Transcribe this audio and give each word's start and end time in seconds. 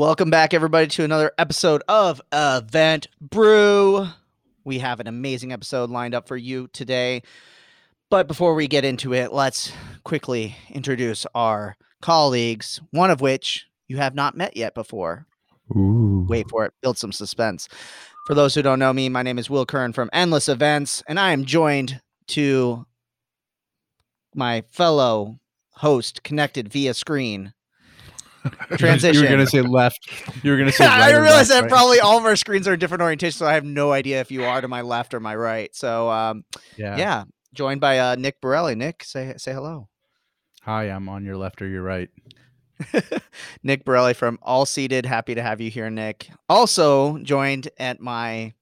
Welcome 0.00 0.30
back, 0.30 0.54
everybody, 0.54 0.86
to 0.86 1.04
another 1.04 1.30
episode 1.36 1.82
of 1.86 2.22
Event 2.32 3.08
Brew. 3.20 4.06
We 4.64 4.78
have 4.78 4.98
an 4.98 5.06
amazing 5.06 5.52
episode 5.52 5.90
lined 5.90 6.14
up 6.14 6.26
for 6.26 6.38
you 6.38 6.68
today. 6.68 7.22
But 8.08 8.26
before 8.26 8.54
we 8.54 8.66
get 8.66 8.86
into 8.86 9.12
it, 9.12 9.30
let's 9.30 9.74
quickly 10.02 10.56
introduce 10.70 11.26
our 11.34 11.76
colleagues, 12.00 12.80
one 12.92 13.10
of 13.10 13.20
which 13.20 13.66
you 13.88 13.98
have 13.98 14.14
not 14.14 14.34
met 14.34 14.56
yet 14.56 14.74
before. 14.74 15.26
Ooh. 15.76 16.24
Wait 16.26 16.48
for 16.48 16.64
it, 16.64 16.72
build 16.80 16.96
some 16.96 17.12
suspense. 17.12 17.68
For 18.26 18.32
those 18.32 18.54
who 18.54 18.62
don't 18.62 18.78
know 18.78 18.94
me, 18.94 19.10
my 19.10 19.22
name 19.22 19.38
is 19.38 19.50
Will 19.50 19.66
Curran 19.66 19.92
from 19.92 20.08
Endless 20.14 20.48
Events, 20.48 21.02
and 21.08 21.20
I 21.20 21.32
am 21.32 21.44
joined 21.44 22.00
to 22.28 22.86
my 24.34 24.62
fellow 24.62 25.40
host 25.72 26.22
connected 26.22 26.72
via 26.72 26.94
screen. 26.94 27.52
Transition. 28.78 29.14
You 29.22 29.28
were 29.28 29.36
gonna 29.36 29.46
say 29.46 29.60
left. 29.62 30.08
You 30.44 30.50
were 30.52 30.56
gonna 30.56 30.72
say. 30.72 30.84
I 30.86 30.98
right 31.10 31.14
or 31.14 31.22
realize 31.22 31.48
left, 31.50 31.50
that 31.50 31.60
right? 31.62 31.70
probably 31.70 32.00
all 32.00 32.18
of 32.18 32.24
our 32.24 32.36
screens 32.36 32.66
are 32.68 32.74
in 32.74 32.78
different 32.80 33.02
orientation, 33.02 33.36
so 33.38 33.46
I 33.46 33.54
have 33.54 33.64
no 33.64 33.92
idea 33.92 34.20
if 34.20 34.30
you 34.30 34.44
are 34.44 34.60
to 34.60 34.68
my 34.68 34.80
left 34.82 35.12
or 35.14 35.20
my 35.20 35.34
right. 35.36 35.74
So, 35.74 36.10
um, 36.10 36.44
Yeah. 36.76 36.96
yeah, 36.96 37.24
joined 37.52 37.80
by 37.80 37.98
uh, 37.98 38.16
Nick 38.16 38.40
Borelli. 38.40 38.74
Nick, 38.74 39.04
say 39.04 39.34
say 39.36 39.52
hello. 39.52 39.88
Hi, 40.62 40.84
I'm 40.84 41.08
on 41.08 41.24
your 41.24 41.36
left 41.36 41.60
or 41.62 41.68
your 41.68 41.82
right. 41.82 42.08
Nick 43.62 43.84
Borelli 43.84 44.14
from 44.14 44.38
AllSeated. 44.38 45.04
Happy 45.04 45.34
to 45.34 45.42
have 45.42 45.60
you 45.60 45.70
here, 45.70 45.90
Nick. 45.90 46.30
Also 46.48 47.18
joined 47.18 47.68
at 47.78 48.00
my 48.00 48.54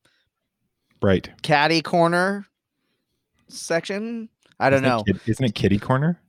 Right. 1.01 1.29
caddy 1.43 1.83
corner 1.83 2.47
section. 3.49 4.29
I 4.59 4.71
don't 4.71 4.85
Isn't 4.85 4.85
it 4.87 4.89
know. 4.97 5.03
kid- 5.05 5.21
isn't 5.31 5.45
it 5.45 5.55
kitty 5.55 5.79
corner? 5.79 6.21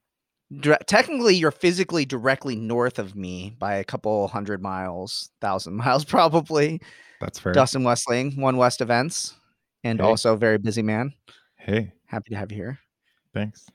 Dire- 0.57 0.79
technically, 0.87 1.35
you're 1.35 1.51
physically 1.51 2.05
directly 2.05 2.55
north 2.55 2.97
of 2.99 3.15
me 3.15 3.55
by 3.59 3.75
a 3.75 3.83
couple 3.83 4.27
hundred 4.29 4.61
miles, 4.61 5.29
thousand 5.41 5.75
miles 5.83 6.03
probably. 6.05 6.81
That's 7.21 7.37
fair. 7.37 7.51
Dustin 7.53 7.83
Westling, 7.83 8.39
One 8.39 8.57
West 8.57 8.81
Events, 8.81 9.35
and 9.83 9.99
Hey. 9.99 10.05
also 10.05 10.33
a 10.33 10.37
very 10.37 10.57
busy 10.57 10.81
man. 10.81 11.13
Hey, 11.57 11.93
Happy 12.07 12.29
to 12.31 12.35
have 12.37 12.51
you 12.51 12.57
here. 12.57 12.79
thanks. 13.33 13.67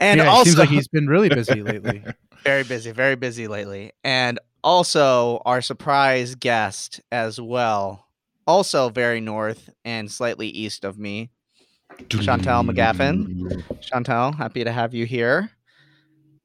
And 0.00 0.18
yeah, 0.18 0.24
it 0.24 0.28
also 0.28 0.44
seems 0.44 0.58
like 0.58 0.68
he's 0.68 0.86
been 0.86 1.08
really 1.08 1.28
busy 1.28 1.60
lately. 1.64 2.04
very 2.44 2.62
busy, 2.62 2.92
very 2.92 3.16
busy 3.16 3.48
lately. 3.48 3.90
And 4.04 4.38
also 4.62 5.42
our 5.44 5.60
surprise 5.60 6.36
guest 6.36 7.00
as 7.10 7.40
well, 7.40 8.06
also 8.46 8.90
very 8.90 9.20
north 9.20 9.68
and 9.84 10.08
slightly 10.10 10.46
east 10.46 10.84
of 10.84 10.98
me. 11.00 11.30
Chantel 12.08 12.68
McGaffin. 12.68 13.62
Chantel, 13.80 14.34
happy 14.36 14.64
to 14.64 14.72
have 14.72 14.94
you 14.94 15.06
here. 15.06 15.50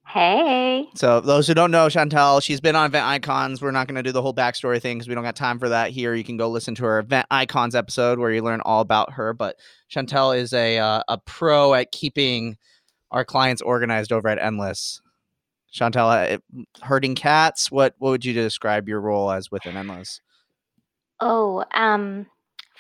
Hey. 0.05 0.87
So 0.95 1.21
those 1.21 1.47
who 1.47 1.53
don't 1.53 1.71
know 1.71 1.87
Chantel, 1.87 2.43
she's 2.43 2.61
been 2.61 2.75
on 2.75 2.85
Event 2.87 3.05
Icons. 3.05 3.61
We're 3.61 3.71
not 3.71 3.87
going 3.87 3.95
to 3.95 4.03
do 4.03 4.11
the 4.11 4.21
whole 4.21 4.33
backstory 4.33 4.81
thing 4.81 4.97
because 4.97 5.07
we 5.07 5.15
don't 5.15 5.23
got 5.23 5.35
time 5.35 5.59
for 5.59 5.69
that 5.69 5.91
here. 5.91 6.13
You 6.13 6.23
can 6.23 6.37
go 6.37 6.49
listen 6.49 6.75
to 6.75 6.83
her 6.83 6.99
Event 6.99 7.25
Icons 7.31 7.73
episode 7.73 8.19
where 8.19 8.31
you 8.31 8.43
learn 8.43 8.61
all 8.61 8.81
about 8.81 9.13
her. 9.13 9.33
But 9.33 9.57
Chantel 9.89 10.37
is 10.37 10.53
a 10.53 10.77
uh, 10.77 11.03
a 11.07 11.17
pro 11.17 11.73
at 11.73 11.91
keeping 11.91 12.57
our 13.11 13.25
clients 13.25 13.61
organized 13.61 14.11
over 14.11 14.27
at 14.27 14.39
Endless. 14.39 15.01
Chantel, 15.73 16.33
uh, 16.33 16.65
herding 16.81 17.15
cats. 17.15 17.71
What 17.71 17.95
what 17.97 18.11
would 18.11 18.25
you 18.25 18.33
describe 18.33 18.87
your 18.87 19.01
role 19.01 19.31
as 19.31 19.49
within 19.49 19.77
Endless? 19.77 20.21
Oh, 21.19 21.63
um, 21.73 22.27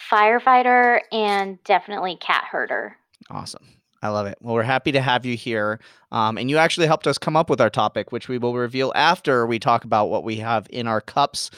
firefighter 0.09 1.01
and 1.11 1.63
definitely 1.63 2.17
cat 2.17 2.45
herder. 2.49 2.97
Awesome. 3.29 3.65
I 4.01 4.09
love 4.09 4.27
it. 4.27 4.37
Well, 4.41 4.53
we're 4.55 4.63
happy 4.63 4.91
to 4.91 5.01
have 5.01 5.25
you 5.25 5.37
here. 5.37 5.79
Um, 6.11 6.37
and 6.37 6.49
you 6.49 6.57
actually 6.57 6.87
helped 6.87 7.07
us 7.07 7.17
come 7.17 7.37
up 7.37 7.49
with 7.49 7.61
our 7.61 7.69
topic, 7.69 8.11
which 8.11 8.27
we 8.27 8.37
will 8.37 8.53
reveal 8.53 8.91
after 8.95 9.47
we 9.47 9.59
talk 9.59 9.85
about 9.85 10.09
what 10.09 10.25
we 10.25 10.35
have 10.37 10.67
in 10.69 10.87
our 10.87 10.99
cups, 10.99 11.49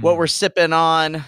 what 0.00 0.16
we're 0.16 0.28
sipping 0.28 0.72
on. 0.72 1.24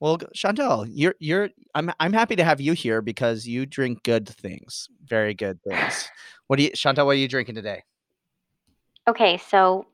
Well, 0.00 0.18
Chantel, 0.36 0.86
you're 0.90 1.14
you're 1.18 1.48
I'm 1.74 1.90
I'm 1.98 2.12
happy 2.12 2.36
to 2.36 2.44
have 2.44 2.60
you 2.60 2.74
here 2.74 3.00
because 3.00 3.46
you 3.46 3.64
drink 3.64 4.02
good 4.02 4.28
things, 4.28 4.88
very 5.04 5.32
good 5.32 5.62
things. 5.62 6.10
What 6.48 6.56
do 6.56 6.64
you, 6.64 6.70
Chantel? 6.72 7.06
What 7.06 7.12
are 7.12 7.14
you 7.14 7.28
drinking 7.28 7.54
today? 7.54 7.84
Okay, 9.08 9.38
so 9.38 9.86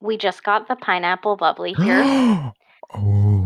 we 0.00 0.16
just 0.16 0.44
got 0.44 0.68
the 0.68 0.76
pineapple 0.76 1.36
bubbly 1.36 1.74
here. 1.74 2.00
oh. 2.94 3.37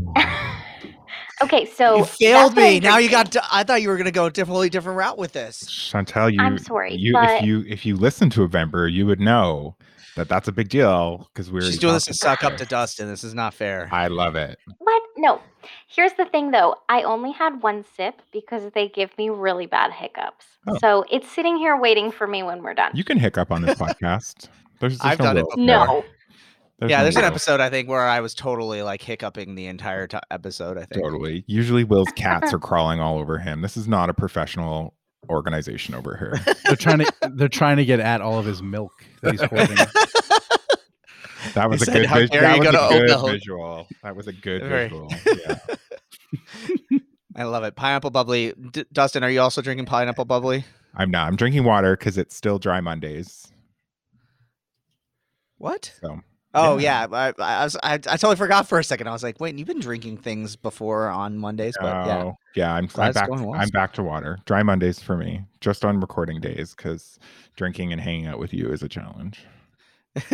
Okay, 1.43 1.67
so 1.67 1.97
you 1.99 2.05
failed 2.05 2.57
me. 2.57 2.81
Now 2.81 2.99
you 2.99 3.11
got. 3.11 3.33
To, 3.33 3.43
I 3.51 3.65
thought 3.65 3.83
you 3.83 3.89
were 3.89 3.97
gonna 3.97 4.11
go 4.11 4.27
a 4.27 4.31
totally 4.31 4.71
different 4.71 4.99
route 4.99 5.19
with 5.19 5.33
this. 5.33 5.63
Chantel, 5.65 6.33
you 6.33 6.41
I'm 6.41 6.59
sorry, 6.59 6.95
you 6.95 7.13
but- 7.13 7.39
if 7.39 7.45
you 7.45 7.65
if 7.69 7.87
you 7.87 7.97
listen 7.97 8.31
to 8.31 8.47
Evember, 8.47 8.91
you 8.93 9.07
would 9.07 9.21
know 9.21 9.77
that 10.17 10.29
that's 10.29 10.47
a 10.47 10.53
big 10.53 10.69
deal 10.69 11.29
because 11.33 11.51
we're 11.51 11.63
She's 11.63 11.79
doing 11.79 11.95
this 11.95 12.05
to 12.05 12.15
suck 12.15 12.45
up 12.45 12.57
to 12.59 12.67
Dustin. 12.67 13.09
This 13.09 13.25
is 13.25 13.35
not 13.35 13.55
fair. 13.55 13.89
I 13.91 14.09
love 14.09 14.37
it. 14.37 14.59
What? 14.79 15.03
No. 15.17 15.41
Here's 15.89 16.13
the 16.15 16.27
thing 16.27 16.51
though. 16.51 16.77
I 16.89 17.03
only 17.03 17.33
had 17.33 17.63
one 17.63 17.85
sip 17.97 18.21
because 18.33 18.71
they 18.75 18.89
give 18.89 19.17
me 19.17 19.31
really 19.31 19.67
bad 19.67 19.91
hiccups. 19.93 20.45
Oh. 20.67 20.77
So 20.81 21.05
it's 21.11 21.31
sitting 21.31 21.57
here 21.57 21.77
waiting 21.79 22.11
for 22.11 22.27
me 22.27 22.43
when 22.43 22.63
we're 22.63 22.75
done. 22.75 22.91
You 22.95 23.05
can 23.05 23.19
hiccup 23.19 23.51
on 23.51 23.63
this 23.63 23.79
podcast. 23.79 24.49
There's, 24.81 24.99
there's 24.99 25.01
I've 25.01 25.19
no 25.19 25.25
done 25.25 25.37
it 25.39 25.45
before. 25.49 25.67
there. 25.67 26.05
No. 26.83 26.89
yeah, 26.89 26.99
no 26.99 27.03
there's 27.05 27.17
an 27.17 27.25
episode 27.25 27.61
I 27.61 27.71
think 27.71 27.89
where 27.89 28.07
I 28.07 28.21
was 28.21 28.35
totally 28.35 28.83
like 28.83 29.03
hiccuping 29.03 29.55
the 29.55 29.67
entire 29.67 30.07
t- 30.07 30.19
episode. 30.31 30.77
I 30.79 30.85
think. 30.85 31.03
Totally. 31.03 31.45
Usually, 31.47 31.85
Will's 31.85 32.13
cats 32.17 32.53
are 32.53 32.59
crawling 32.61 33.01
all 33.01 33.19
over 33.19 33.39
him. 33.39 33.61
This 33.63 33.77
is 33.77 33.89
not 33.89 34.11
a 34.11 34.15
professional 34.15 34.95
organization 35.31 35.95
over 35.95 36.17
here. 36.17 36.55
They're 36.67 36.77
trying 36.77 36.99
to. 36.99 37.13
They're 37.35 37.49
trying 37.49 37.77
to 37.79 37.85
get 37.85 38.01
at 38.01 38.21
all 38.21 38.39
of 38.39 38.45
his 38.45 38.63
milk 38.63 38.93
that 39.23 39.33
he's 39.33 39.43
hoarding. 39.43 39.77
That 41.55 41.69
was 41.69 41.83
He 41.83 41.91
a 41.91 41.93
said, 41.93 42.01
good, 42.03 42.07
"How 42.07 42.19
vis- 42.21 42.31
dare 42.31 42.41
that 42.43 42.59
was 42.59 42.69
a 42.69 42.71
good 42.71 42.77
Oakville." 43.11 43.29
visual. 43.29 43.87
That 44.05 44.17
was 44.17 44.27
a 44.29 44.33
good 44.33 44.63
Very- 44.63 44.85
visual. 44.89 45.13
Yeah. 45.47 45.59
I 47.37 47.43
love 47.45 47.65
it. 47.65 47.75
Pineapple 47.77 48.11
bubbly. 48.11 48.55
D- 48.71 48.85
Dustin, 48.93 49.23
are 49.25 49.29
you 49.31 49.41
also 49.41 49.61
drinking 49.61 49.87
pineapple 49.87 50.25
bubbly? 50.25 50.65
I'm 50.95 51.11
not. 51.11 51.27
I'm 51.27 51.37
drinking 51.37 51.65
water 51.65 51.97
because 51.97 52.17
it's 52.17 52.35
still 52.37 52.59
dry 52.59 52.81
Mondays. 52.81 53.49
What? 55.59 55.93
So 56.01 56.21
Oh 56.55 56.77
Yeah. 56.79 57.07
yeah, 57.11 57.17
I, 57.39 57.61
I 57.61 57.65
was. 57.65 57.77
I, 57.83 57.95
I 57.95 57.99
totally 57.99 58.37
forgot 58.37 58.69
for 58.69 58.79
a 58.79 58.85
second. 58.85 59.07
I 59.09 59.13
was 59.13 59.23
like, 59.23 59.41
wait, 59.41 59.57
you've 59.59 59.69
been 59.69 59.81
drinking 59.81 60.19
things 60.19 60.55
before 60.57 61.09
on 61.09 61.39
Mondays, 61.39 61.75
but 61.81 62.07
yeah. 62.07 62.23
oh, 62.25 62.37
yeah, 62.55 62.75
I'm, 62.75 62.87
Glad 62.87 63.09
I'm 63.09 63.13
back. 63.15 63.31
well. 63.31 63.55
I'm 63.55 63.69
back 63.71 63.93
to 63.95 64.03
water. 64.03 64.39
Dry 64.45 64.63
Mondays 64.63 65.01
for 65.01 65.17
me, 65.17 65.43
just 65.61 65.85
on 65.85 65.99
recording 66.01 66.41
days, 66.41 66.75
because 66.77 67.19
drinking 67.57 67.93
and 67.93 68.01
hanging 68.01 68.27
out 68.27 68.39
with 68.39 68.53
you 68.53 68.71
is 68.71 68.83
a 68.83 68.89
challenge. 68.89 69.41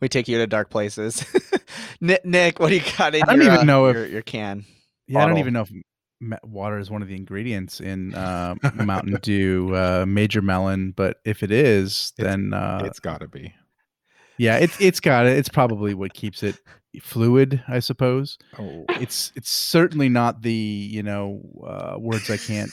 we 0.00 0.08
take 0.08 0.28
you 0.28 0.38
to 0.38 0.46
dark 0.46 0.70
places. 0.70 1.24
Nick, 2.00 2.24
Nick, 2.24 2.58
what 2.60 2.68
do 2.70 2.76
you 2.76 2.82
got 2.98 3.14
in 3.14 3.22
I 3.22 3.26
don't 3.26 3.36
your, 3.42 3.46
even 3.46 3.58
uh, 3.60 3.64
know 3.64 3.86
if- 3.86 3.96
your, 3.96 4.06
your 4.06 4.22
can? 4.22 4.64
Yeah, 5.08 5.22
I 5.22 5.26
don't 5.26 5.38
even 5.38 5.52
know 5.52 5.62
if 5.62 5.72
water 6.44 6.78
is 6.78 6.90
one 6.90 7.02
of 7.02 7.08
the 7.08 7.16
ingredients 7.16 7.80
in 7.80 8.14
uh, 8.14 8.54
Mountain 8.74 9.18
Dew 9.20 9.74
uh, 9.74 10.04
Major 10.08 10.40
Melon, 10.40 10.92
but 10.92 11.18
if 11.24 11.42
it 11.42 11.50
is, 11.50 12.12
It's- 12.18 12.26
then 12.32 12.54
uh, 12.54 12.82
it's 12.84 13.00
got 13.00 13.20
to 13.20 13.28
be. 13.28 13.52
Yeah, 14.38 14.56
it's 14.58 14.80
it's 14.80 15.00
got 15.00 15.26
it. 15.26 15.36
It's 15.36 15.48
probably 15.48 15.94
what 15.94 16.14
keeps 16.14 16.42
it 16.42 16.56
fluid, 17.00 17.62
I 17.68 17.78
suppose. 17.78 18.38
Oh, 18.58 18.84
It's 19.00 19.32
it's 19.34 19.50
certainly 19.50 20.08
not 20.08 20.42
the 20.42 20.52
you 20.52 21.02
know 21.02 21.40
uh, 21.66 21.98
words 21.98 22.30
I 22.30 22.36
can't 22.36 22.70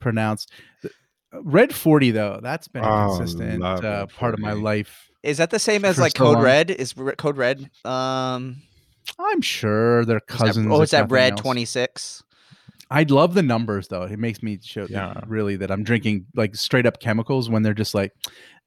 pronounce. 0.00 0.46
Uh, 0.84 0.88
Red 1.42 1.74
Forty 1.74 2.10
though, 2.10 2.40
that's 2.42 2.68
been 2.68 2.84
a 2.84 2.88
Oh, 3.06 3.16
consistent 3.18 3.60
love 3.60 3.84
uh, 3.84 3.88
Red 3.88 4.08
part 4.10 4.34
of 4.34 4.40
my 4.40 4.52
life. 4.52 5.10
Is 5.22 5.38
that 5.38 5.50
the 5.50 5.58
same 5.58 5.84
as 5.84 5.98
like 5.98 6.12
so 6.16 6.24
Code 6.24 6.34
long. 6.36 6.44
Red? 6.44 6.70
Is 6.70 6.96
Re- 6.96 7.14
Code 7.16 7.36
Red? 7.38 7.70
Um, 7.84 8.56
I'm 9.18 9.40
sure 9.42 10.04
they're 10.04 10.16
is 10.18 10.22
that- 10.26 10.38
cousins. 10.38 10.66
oh, 10.70 10.76
if 10.80 10.84
is 10.84 10.90
that 10.90 11.10
Red 11.10 11.36
twenty 11.36 11.64
six? 11.64 12.22
I 12.94 13.02
love 13.08 13.34
the 13.34 13.42
numbers 13.42 13.88
though. 13.88 14.02
It 14.02 14.18
makes 14.18 14.42
me 14.42 14.58
show 14.62 14.86
Yeah. 14.88 15.20
really 15.26 15.56
that 15.56 15.70
I'm 15.70 15.82
drinking 15.84 16.26
like 16.34 16.54
straight 16.54 16.86
up 16.86 17.00
chemicals 17.00 17.50
when 17.50 17.62
they're 17.62 17.74
just 17.74 17.94
like, 17.94 18.12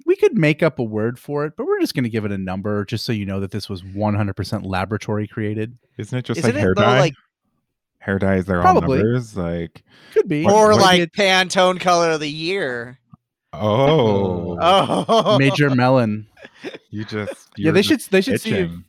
we 0.05 0.15
could 0.15 0.37
make 0.37 0.61
up 0.61 0.79
a 0.79 0.83
word 0.83 1.17
for 1.17 1.45
it, 1.45 1.53
but 1.57 1.65
we're 1.65 1.79
just 1.79 1.93
going 1.93 2.03
to 2.03 2.09
give 2.09 2.25
it 2.25 2.31
a 2.31 2.37
number 2.37 2.83
just 2.85 3.05
so 3.05 3.11
you 3.13 3.25
know 3.25 3.39
that 3.39 3.51
this 3.51 3.69
was 3.69 3.81
100% 3.83 4.65
laboratory 4.65 5.27
created. 5.27 5.77
Isn't 5.97 6.17
it 6.17 6.25
just 6.25 6.39
Isn't 6.39 6.51
like 6.53 6.59
hair 6.59 6.71
it 6.71 6.75
though 6.75 6.81
dye? 6.83 6.99
like 6.99 7.13
hair 7.99 8.19
dye 8.19 8.35
is 8.35 8.45
their 8.45 8.65
own 8.65 8.75
numbers. 8.75 9.35
Like, 9.37 9.83
Could 10.13 10.27
be. 10.27 10.43
What- 10.43 10.53
or 10.53 10.71
what- 10.71 10.81
like 10.81 11.11
Pantone 11.13 11.79
color 11.79 12.11
of 12.11 12.19
the 12.19 12.29
year? 12.29 12.99
oh, 13.53 14.57
Oh, 14.61 15.37
Major 15.39 15.69
Melon. 15.69 16.27
you 16.89 17.05
just 17.05 17.49
yeah, 17.57 17.71
they 17.71 17.81
just 17.81 18.03
should 18.03 18.11
they 18.11 18.21
should 18.21 18.41
see 18.41 18.49
if, 18.51 18.55
itching. 18.67 18.83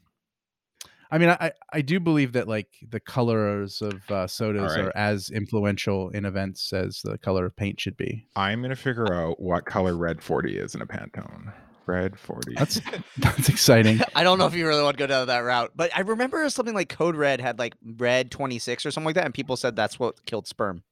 I 1.11 1.19
mean, 1.19 1.31
I 1.31 1.53
I 1.73 1.81
do 1.81 2.01
believe 2.01 2.33
that 2.33 2.49
like 2.49 2.69
the 2.89 3.01
colors 3.01 3.81
of 3.81 4.11
uh, 4.11 4.27
sodas 4.27 4.77
right. 4.77 4.87
are 4.87 4.97
as 4.97 5.31
influential 5.31 6.11
in 6.11 6.25
events 6.25 6.73
as 6.73 7.01
the 7.03 7.17
color 7.19 7.47
of 7.47 7.57
paint 7.57 7.81
should 7.81 7.97
be. 7.97 8.27
I'm 8.37 8.61
gonna 8.61 8.77
figure 8.77 9.13
out 9.13 9.41
what 9.41 9.65
color 9.65 9.97
red 9.97 10.23
40 10.23 10.59
is 10.59 10.75
in 10.75 10.83
a 10.83 10.87
Pantone. 10.87 11.53
Red 11.87 12.19
40. 12.19 12.55
That's 12.55 12.81
that's 13.19 13.49
exciting. 13.49 14.01
I 14.15 14.23
don't 14.23 14.39
know 14.39 14.47
if 14.47 14.55
you 14.55 14.67
really 14.67 14.83
want 14.83 14.99
to 14.99 15.03
go 15.03 15.07
down 15.07 15.27
that 15.27 15.39
route, 15.39 15.73
but 15.75 15.91
I 15.97 16.01
remember 16.01 16.49
something 16.51 16.75
like 16.75 16.91
Code 16.91 17.17
Red 17.17 17.41
had 17.41 17.59
like 17.59 17.75
Red 17.83 18.31
26 18.31 18.85
or 18.85 18.91
something 18.91 19.07
like 19.07 19.15
that, 19.15 19.25
and 19.25 19.33
people 19.33 19.57
said 19.57 19.75
that's 19.75 19.99
what 19.99 20.25
killed 20.27 20.47
sperm. 20.47 20.83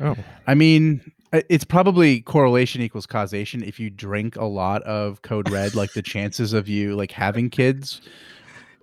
oh, 0.00 0.16
I 0.46 0.54
mean, 0.54 1.12
it's 1.32 1.64
probably 1.64 2.20
correlation 2.20 2.82
equals 2.82 3.06
causation. 3.06 3.62
If 3.62 3.78
you 3.78 3.88
drink 3.88 4.34
a 4.34 4.44
lot 4.44 4.82
of 4.82 5.22
Code 5.22 5.48
Red, 5.48 5.76
like 5.76 5.92
the 5.92 6.02
chances 6.02 6.52
of 6.52 6.68
you 6.68 6.96
like 6.96 7.12
having 7.12 7.48
kids. 7.48 8.02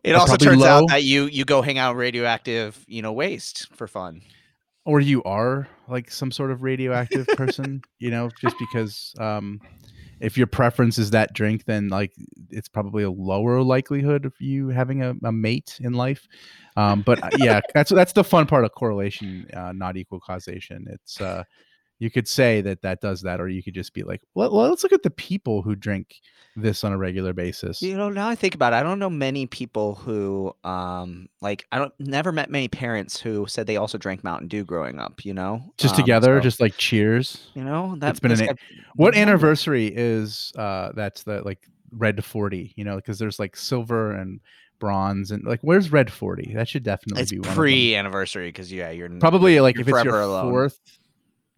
It 0.04 0.16
also 0.16 0.38
turns 0.38 0.64
out 0.64 0.86
that 0.90 1.04
you 1.04 1.26
you 1.26 1.46
go 1.46 1.62
hang 1.62 1.78
out 1.78 1.96
radioactive, 1.96 2.84
you 2.88 3.02
know, 3.02 3.14
waste 3.14 3.68
for 3.76 3.88
fun. 3.88 4.22
Or 4.86 5.00
you 5.00 5.22
are 5.24 5.68
like 5.88 6.10
some 6.10 6.32
sort 6.32 6.52
of 6.52 6.64
radioactive 6.64 7.28
person, 7.28 7.82
you 8.00 8.10
know, 8.10 8.30
just 8.42 8.56
because 8.58 9.14
um, 9.20 9.60
if 10.20 10.38
your 10.38 10.48
preference 10.48 10.98
is 10.98 11.12
that 11.12 11.34
drink, 11.34 11.66
then 11.66 11.90
like 11.90 12.14
it's 12.50 12.68
probably 12.68 13.04
a 13.04 13.12
lower 13.12 13.62
likelihood 13.62 14.26
of 14.26 14.34
you 14.40 14.70
having 14.70 15.04
a, 15.04 15.14
a 15.24 15.32
mate 15.32 15.78
in 15.82 15.94
life. 15.94 16.28
Um, 16.76 17.02
but 17.02 17.24
uh, 17.24 17.30
yeah, 17.38 17.62
that's 17.74 17.92
that's 17.92 18.14
the 18.14 18.24
fun 18.24 18.48
part 18.48 18.66
of 18.66 18.72
correlation, 18.72 19.48
uh, 19.54 19.74
not 19.74 19.98
equal 19.98 20.20
causation. 20.20 20.88
It's 20.90 21.22
uh, 21.22 21.44
you 22.00 22.10
could 22.10 22.28
say 22.28 22.62
that 22.62 22.82
that 22.82 23.02
does 23.02 23.22
that, 23.24 23.40
or 23.42 23.48
you 23.50 23.62
could 23.62 23.74
just 23.74 23.94
be 23.94 24.04
like, 24.04 24.22
well, 24.34 24.52
well, 24.56 24.70
let's 24.70 24.84
look 24.84 24.94
at 24.94 25.04
the 25.04 25.10
people 25.12 25.62
who 25.62 25.76
drink 25.76 26.16
this 26.56 26.84
on 26.84 26.92
a 26.92 26.98
regular 26.98 27.32
basis. 27.34 27.82
You 27.82 27.96
know, 27.96 28.10
now 28.10 28.28
I 28.28 28.36
think 28.36 28.56
about 28.56 28.74
it, 28.74 28.78
I 28.78 28.84
don't 28.84 29.00
know 29.00 29.10
many 29.10 29.46
people 29.46 29.96
who 29.96 30.54
um 30.64 31.28
like 31.42 31.66
I 31.72 31.78
don't 31.78 31.94
never 32.00 32.32
met 32.32 32.50
many 32.50 32.68
parents 32.68 33.20
who 33.20 33.46
said 33.48 33.68
they 33.68 33.78
also 33.78 33.98
drank 33.98 34.24
Mountain 34.24 34.48
Dew 34.48 34.64
growing 34.66 35.00
up, 35.00 35.24
you 35.26 35.34
know? 35.34 35.74
just 35.78 35.94
Um, 35.96 36.02
together, 36.02 36.38
so, 36.38 36.42
just 36.42 36.60
like 36.60 36.76
cheers. 36.78 37.50
you 37.54 37.64
know, 37.64 37.96
that's 38.00 38.20
been 38.20 38.32
an 38.32 38.46
got- 38.46 38.58
What 38.96 39.16
anniversary 39.16 39.88
is 39.94 40.52
uh 40.58 40.92
that's 40.96 41.24
the 41.24 41.42
like 41.44 41.60
red 41.92 42.24
40, 42.26 42.74
you 42.76 42.84
know, 42.84 42.96
because 42.98 43.20
there's 43.20 43.40
like 43.40 43.56
silver 43.56 44.12
and 44.12 44.40
bronze 44.80 45.32
and 45.32 45.44
like 45.46 45.60
where's 45.62 45.92
red 45.92 46.12
40? 46.12 46.54
That 46.56 46.68
should 46.68 46.84
definitely 46.84 47.22
It's 47.24 47.32
be 47.32 47.40
pre 47.40 47.96
anniversary 47.96 48.50
because 48.50 48.72
yeah, 48.72 48.90
you're 48.92 49.10
Probably 49.20 49.60
like 49.62 49.76
you're 49.76 49.82
if 49.84 49.88
it's 49.90 50.04
your 50.04 50.22
alone. 50.22 50.50
fourth 50.52 50.80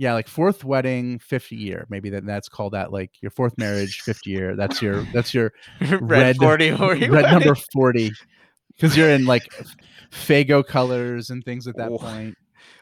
yeah, 0.01 0.13
like 0.13 0.27
fourth 0.27 0.63
wedding, 0.63 1.19
50 1.19 1.55
year. 1.55 1.85
Maybe 1.87 2.09
that 2.09 2.25
that's 2.25 2.49
called 2.49 2.73
that 2.73 2.91
like 2.91 3.11
your 3.21 3.29
fourth 3.29 3.55
marriage, 3.59 4.01
50 4.01 4.31
year. 4.31 4.55
That's 4.55 4.81
your 4.81 5.03
that's 5.13 5.31
your 5.31 5.53
red, 6.01 6.01
red- 6.01 6.37
40 6.37 6.71
or 6.71 6.95
red 6.95 7.31
number 7.31 7.53
40 7.71 8.11
because 8.75 8.97
you're 8.97 9.11
in 9.11 9.25
like 9.25 9.43
Fago 10.11 10.65
colors 10.65 11.29
and 11.29 11.43
things 11.45 11.67
at 11.67 11.77
that 11.77 11.89
Oh. 11.91 11.99
point. 11.99 12.35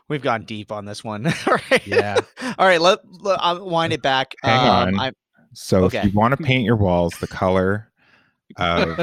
We've 0.07 0.21
gone 0.21 0.45
deep 0.45 0.71
on 0.71 0.85
this 0.85 1.03
one. 1.03 1.27
All 1.47 1.57
right. 1.69 1.85
Yeah. 1.85 2.15
All 2.57 2.65
right. 2.65 2.79
Let, 2.81 2.99
let 3.21 3.37
I'll 3.43 3.67
wind 3.69 3.91
it 3.91 4.01
back. 4.01 4.33
Hang 4.41 4.67
Um, 4.69 4.87
on. 4.87 4.99
I, 4.99 5.11
so 5.53 5.83
Okay. 5.85 5.97
if 5.99 6.05
you 6.05 6.11
want 6.11 6.37
to 6.37 6.41
paint 6.43 6.63
your 6.63 6.77
walls 6.77 7.13
the 7.19 7.27
color 7.27 7.91
of, 8.57 8.97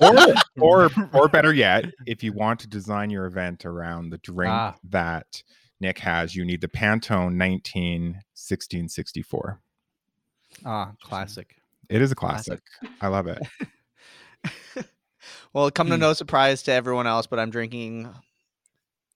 or, 0.00 0.24
or 0.58 0.90
or 1.12 1.28
better 1.28 1.54
yet, 1.54 1.84
if 2.06 2.22
you 2.24 2.32
want 2.32 2.58
to 2.60 2.68
design 2.68 3.10
your 3.10 3.26
event 3.26 3.64
around 3.64 4.10
the 4.10 4.18
drink 4.18 4.50
Ah. 4.52 4.74
that 4.90 5.42
Nick 5.80 5.98
has, 6.00 6.34
you 6.36 6.44
need 6.44 6.60
the 6.60 6.68
Pantone 6.68 7.34
19 7.34 8.12
1664. 8.34 9.60
ah, 10.66 10.92
classic. 11.02 11.56
It 11.88 12.02
is 12.02 12.12
a 12.12 12.14
Classic. 12.14 12.60
classic. 12.80 13.00
I 13.00 13.08
love 13.08 13.26
it. 13.26 14.86
well, 15.52 15.70
come 15.70 15.88
to 15.88 15.94
Hmm. 15.96 16.00
no 16.00 16.12
surprise 16.12 16.62
to 16.64 16.72
everyone 16.72 17.06
else, 17.06 17.26
but 17.26 17.38
I'm 17.40 17.50
drinking 17.50 18.12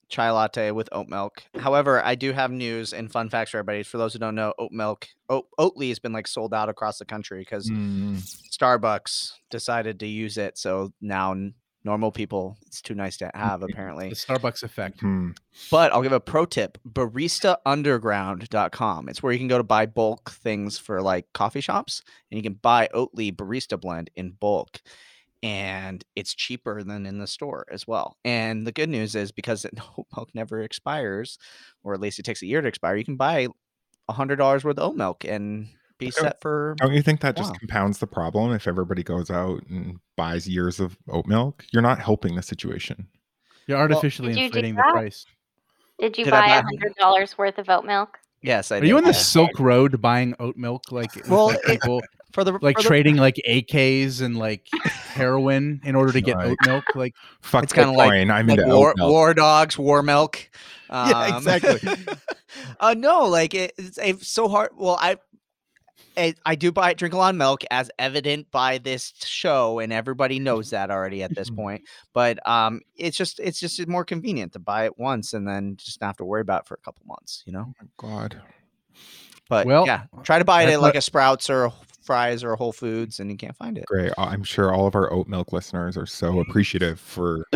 chai 0.08 0.30
latte 0.30 0.70
with 0.70 0.88
oat 0.92 1.08
milk. 1.08 1.42
However, 1.56 2.04
I 2.04 2.14
do 2.14 2.32
have 2.32 2.50
news 2.50 2.92
and 2.92 3.10
fun 3.10 3.30
facts 3.30 3.50
for 3.52 3.58
everybody. 3.58 3.82
For 3.82 3.98
those 3.98 4.12
who 4.12 4.18
don't 4.18 4.34
know, 4.34 4.52
oat 4.58 4.72
milk, 4.72 5.06
oat, 5.28 5.46
Oatly 5.58 5.88
has 5.88 5.98
been 5.98 6.12
like 6.12 6.26
sold 6.26 6.52
out 6.54 6.68
across 6.68 6.98
the 6.98 7.04
country 7.04 7.40
because 7.40 7.70
Mm, 7.70 8.18
Starbucks 8.50 9.32
decided 9.50 10.00
to 10.00 10.06
use 10.06 10.36
it. 10.38 10.58
So 10.58 10.92
now 11.00 11.32
n- 11.32 11.54
normal 11.84 12.10
people, 12.10 12.56
it's 12.66 12.80
too 12.80 12.94
nice 12.94 13.18
to 13.18 13.30
have 13.34 13.62
apparently. 13.62 14.08
The 14.08 14.14
Starbucks 14.14 14.62
effect. 14.62 15.00
hmm. 15.00 15.32
But 15.70 15.92
I'll 15.92 16.00
give 16.02 16.12
a 16.12 16.20
pro 16.20 16.46
tip 16.46 16.78
baristaunderground.com. 16.88 19.08
It's 19.08 19.22
where 19.22 19.32
you 19.32 19.38
can 19.38 19.48
go 19.48 19.58
to 19.58 19.64
buy 19.64 19.86
bulk 19.86 20.30
things 20.30 20.78
for 20.78 21.02
like 21.02 21.26
coffee 21.32 21.60
shops 21.60 22.02
and 22.30 22.38
you 22.38 22.42
can 22.42 22.54
buy 22.54 22.88
Oatly 22.94 23.34
Barista 23.34 23.80
Blend 23.80 24.10
in 24.16 24.32
bulk. 24.32 24.80
And 25.42 26.02
it's 26.16 26.34
cheaper 26.34 26.82
than 26.82 27.04
in 27.04 27.18
the 27.18 27.26
store 27.26 27.66
as 27.70 27.86
well. 27.86 28.16
And 28.24 28.66
the 28.66 28.72
good 28.72 28.88
news 28.88 29.14
is 29.14 29.30
because 29.30 29.64
it, 29.66 29.78
oat 29.98 30.06
milk 30.16 30.30
never 30.34 30.62
expires, 30.62 31.38
or 31.82 31.92
at 31.92 32.00
least 32.00 32.18
it 32.18 32.24
takes 32.24 32.40
a 32.42 32.46
year 32.46 32.62
to 32.62 32.68
expire, 32.68 32.96
you 32.96 33.04
can 33.04 33.16
buy 33.16 33.48
$100 34.10 34.38
worth 34.38 34.64
of 34.64 34.78
oat 34.78 34.96
milk 34.96 35.24
and 35.24 35.68
be 35.98 36.06
Don't- 36.10 36.14
set 36.24 36.40
for. 36.40 36.74
Don't 36.78 36.92
you 36.94 37.02
think 37.02 37.20
that 37.20 37.36
just 37.36 37.50
Wow. 37.52 37.56
compounds 37.60 37.98
the 37.98 38.06
problem 38.06 38.52
if 38.52 38.66
everybody 38.66 39.02
goes 39.02 39.30
out 39.30 39.62
and 39.68 39.98
buys 40.16 40.48
years 40.48 40.80
of 40.80 40.96
oat 41.08 41.26
milk? 41.26 41.64
You're 41.72 41.82
not 41.82 41.98
helping 42.00 42.34
the 42.36 42.42
situation. 42.42 43.06
You're 43.66 43.78
artificially 43.78 44.30
Did 44.34 44.38
you 44.38 44.44
inflating 44.46 44.74
the 44.74 44.82
price. 44.82 45.24
Did 45.98 46.18
you 46.18 46.24
Did 46.24 46.32
buy 46.32 46.46
a 46.46 46.62
hundred 46.62 46.94
dollars 46.96 47.38
worth 47.38 47.58
of 47.58 47.68
oat 47.70 47.84
milk? 47.84 48.18
Yes, 48.42 48.70
I 48.72 48.76
did. 48.80 48.84
Are 48.84 48.86
you 48.88 48.96
on 48.98 49.04
the 49.04 49.12
did. 49.12 49.18
Silk 49.20 49.58
Road 49.58 50.02
buying 50.02 50.34
oat 50.38 50.56
milk 50.56 50.90
like 50.92 51.10
Well, 51.28 51.46
like, 51.46 51.62
people 51.62 52.02
for 52.32 52.44
the 52.44 52.52
like 52.60 52.76
for 52.76 52.82
the- 52.82 52.88
trading 52.88 53.16
like 53.16 53.36
AKs 53.48 54.20
and 54.20 54.36
like 54.36 54.66
heroin 55.14 55.80
in 55.84 55.94
order 55.94 56.12
to 56.12 56.20
get 56.20 56.36
Right. 56.36 56.48
oat 56.50 56.58
milk? 56.66 56.84
Like 56.94 57.14
Fuck 57.40 57.62
It's 57.64 57.72
kinda 57.72 57.92
like- 57.92 58.28
I'm 58.28 58.46
like 58.48 58.66
war, 58.66 58.92
war 58.98 59.32
dogs, 59.32 59.78
war 59.78 60.02
milk. 60.02 60.50
Yeah, 60.90 61.36
exactly. 61.38 61.80
uh, 62.80 62.94
no, 62.98 63.24
like 63.24 63.54
it, 63.54 63.72
it's, 63.78 63.96
it's 63.98 64.28
so 64.28 64.48
hard. 64.48 64.70
Well, 64.76 64.98
I, 65.00 65.16
I, 66.16 66.34
I 66.44 66.54
do 66.54 66.70
buy 66.70 66.94
drink 66.94 67.14
a 67.14 67.16
lot 67.16 67.30
of 67.30 67.36
milk, 67.36 67.62
as 67.70 67.90
evident 67.98 68.50
by 68.50 68.78
this 68.78 69.12
show, 69.24 69.78
and 69.80 69.92
everybody 69.92 70.38
knows 70.38 70.70
that 70.70 70.90
already 70.90 71.22
at 71.22 71.34
this 71.34 71.50
point. 71.50 71.82
But 72.12 72.46
um, 72.48 72.80
it's 72.96 73.16
just 73.16 73.40
it's 73.40 73.58
just 73.58 73.86
more 73.88 74.04
convenient 74.04 74.52
to 74.52 74.58
buy 74.58 74.84
it 74.84 74.98
once 74.98 75.32
and 75.32 75.46
then 75.46 75.76
just 75.76 76.00
not 76.00 76.08
have 76.08 76.16
to 76.18 76.24
worry 76.24 76.40
about 76.40 76.62
it 76.62 76.68
for 76.68 76.74
a 76.74 76.84
couple 76.84 77.04
months, 77.06 77.42
you 77.46 77.52
know. 77.52 77.72
God. 77.96 78.40
But 79.48 79.66
Well, 79.66 79.86
yeah, 79.86 80.04
try 80.22 80.38
to 80.38 80.44
buy 80.44 80.62
it 80.62 80.70
at 80.70 80.80
like 80.80 80.94
a 80.94 81.00
Sprouts 81.00 81.50
or 81.50 81.64
a 81.64 81.72
Fry's 82.02 82.44
or 82.44 82.52
a 82.52 82.56
Whole 82.56 82.72
Foods, 82.72 83.20
and 83.20 83.30
you 83.30 83.36
can't 83.36 83.56
find 83.56 83.76
it. 83.76 83.86
Great. 83.86 84.12
I'm 84.16 84.44
sure 84.44 84.72
all 84.72 84.86
of 84.86 84.94
our 84.94 85.12
oat 85.12 85.26
milk 85.26 85.52
listeners 85.52 85.96
are 85.96 86.06
so 86.06 86.40
appreciative 86.48 87.00
for 87.00 87.46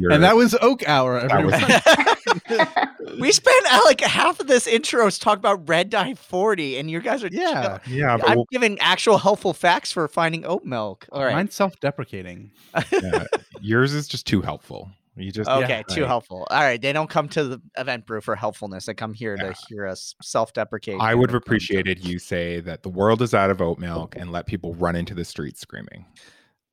your 0.00 0.10
and 0.12 0.22
that 0.24 0.34
was 0.34 0.56
Oak 0.60 0.86
Hour. 0.88 1.20
Was- 1.30 3.18
we 3.20 3.32
spent 3.32 3.72
uh, 3.72 3.80
like 3.84 4.00
half 4.00 4.40
of 4.40 4.46
this 4.46 4.66
intro 4.66 5.08
to 5.08 5.20
talk 5.20 5.38
about 5.38 5.68
red 5.68 5.90
dye 5.90 6.14
40 6.14 6.78
and 6.78 6.90
you 6.90 7.00
guys 7.00 7.22
are 7.24 7.28
chill- 7.28 7.40
yeah. 7.40 7.78
yeah, 7.86 8.16
i'm 8.26 8.36
we'll- 8.36 8.46
giving 8.50 8.78
actual 8.80 9.18
helpful 9.18 9.52
facts 9.52 9.92
for 9.92 10.06
finding 10.08 10.44
oat 10.46 10.64
milk 10.64 11.06
all 11.12 11.24
right 11.24 11.34
Mine's 11.34 11.54
self-deprecating. 11.54 12.50
yeah, 12.92 13.24
yours 13.60 13.92
is 13.94 14.08
just 14.08 14.26
too 14.26 14.40
helpful. 14.40 14.90
You 15.16 15.32
just 15.32 15.50
okay 15.50 15.82
too 15.88 16.02
right. 16.02 16.08
helpful 16.08 16.46
all 16.50 16.60
right 16.60 16.80
they 16.80 16.92
don't 16.94 17.10
come 17.10 17.28
to 17.30 17.44
the 17.44 17.60
event 17.76 18.06
brew 18.06 18.20
for 18.22 18.36
helpfulness 18.36 18.86
they 18.86 18.94
come 18.94 19.12
here 19.12 19.36
Yeah. 19.38 19.52
to 19.52 19.56
hear 19.68 19.86
us 19.86 20.14
self-deprecate 20.22 20.98
I 21.00 21.14
would 21.14 21.30
have 21.30 21.36
appreciated 21.42 22.02
you 22.06 22.18
say 22.18 22.60
that 22.60 22.82
the 22.84 22.88
world 22.88 23.20
is 23.20 23.34
out 23.34 23.50
of 23.50 23.60
oat 23.60 23.78
milk 23.78 24.14
and 24.16 24.32
let 24.32 24.46
people 24.46 24.72
run 24.74 24.96
into 24.96 25.12
the 25.14 25.24
streets 25.24 25.60
screaming. 25.60 26.06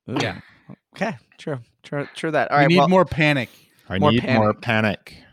Ooh, 0.08 0.16
Yeah. 0.20 0.40
okay 0.96 1.16
true 1.38 1.58
true 1.82 2.06
true 2.14 2.30
that 2.30 2.50
all 2.50 2.56
we 2.58 2.62
right 2.64 2.68
need 2.68 2.78
well, 2.78 2.88
more 2.88 3.04
panic. 3.04 3.48
I 3.88 3.98
More 3.98 4.10
need 4.12 4.22
more 4.24 4.52
panic. 4.54 5.14
panic. 5.14 5.24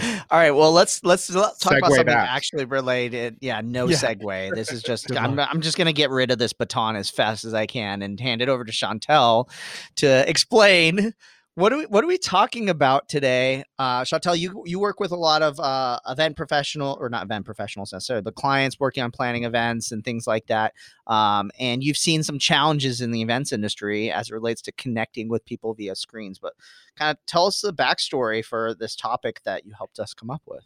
all 0.30 0.38
right 0.38 0.50
well 0.50 0.72
let's 0.72 1.02
let's 1.04 1.34
l- 1.34 1.54
talk 1.60 1.78
about 1.78 1.90
something 1.90 2.06
back. 2.06 2.28
actually 2.30 2.64
related 2.64 3.36
yeah 3.40 3.60
no 3.64 3.88
Yeah. 3.88 3.96
segue 3.96 4.54
this 4.54 4.70
is 4.72 4.82
just 4.82 5.14
I'm. 5.16 5.38
I'm 5.38 5.60
just 5.60 5.76
gonna 5.78 5.92
get 5.92 6.10
rid 6.10 6.30
of 6.30 6.38
this 6.38 6.52
baton 6.52 6.94
as 6.96 7.08
fast 7.10 7.44
as 7.44 7.54
i 7.54 7.66
can 7.66 8.02
and 8.02 8.18
hand 8.20 8.42
it 8.42 8.48
over 8.48 8.64
to 8.64 8.72
chantel 8.72 9.48
to 9.96 10.28
explain 10.28 11.14
what 11.54 11.72
are 11.72 11.78
we 11.78 11.86
what 11.86 12.04
are 12.04 12.06
we 12.06 12.16
talking 12.18 12.70
about 12.70 13.08
today? 13.08 13.64
Uh 13.78 14.02
Chantel, 14.02 14.38
you 14.38 14.62
you 14.66 14.78
work 14.78 15.00
with 15.00 15.10
a 15.10 15.16
lot 15.16 15.42
of 15.42 15.58
uh 15.58 15.98
event 16.06 16.36
professional 16.36 16.96
or 17.00 17.08
not 17.08 17.24
event 17.24 17.44
professionals 17.44 17.92
necessarily, 17.92 18.22
but 18.22 18.34
clients 18.34 18.78
working 18.78 19.02
on 19.02 19.10
planning 19.10 19.44
events 19.44 19.92
and 19.92 20.04
things 20.04 20.26
like 20.26 20.46
that. 20.46 20.74
Um, 21.06 21.50
and 21.58 21.82
you've 21.82 21.96
seen 21.96 22.22
some 22.22 22.38
challenges 22.38 23.00
in 23.00 23.10
the 23.10 23.20
events 23.20 23.52
industry 23.52 24.10
as 24.10 24.30
it 24.30 24.34
relates 24.34 24.62
to 24.62 24.72
connecting 24.72 25.28
with 25.28 25.44
people 25.44 25.74
via 25.74 25.96
screens. 25.96 26.38
But 26.38 26.54
kind 26.96 27.10
of 27.10 27.26
tell 27.26 27.46
us 27.46 27.60
the 27.60 27.72
backstory 27.72 28.44
for 28.44 28.74
this 28.74 28.94
topic 28.94 29.42
that 29.44 29.66
you 29.66 29.72
helped 29.76 29.98
us 29.98 30.14
come 30.14 30.30
up 30.30 30.42
with. 30.46 30.64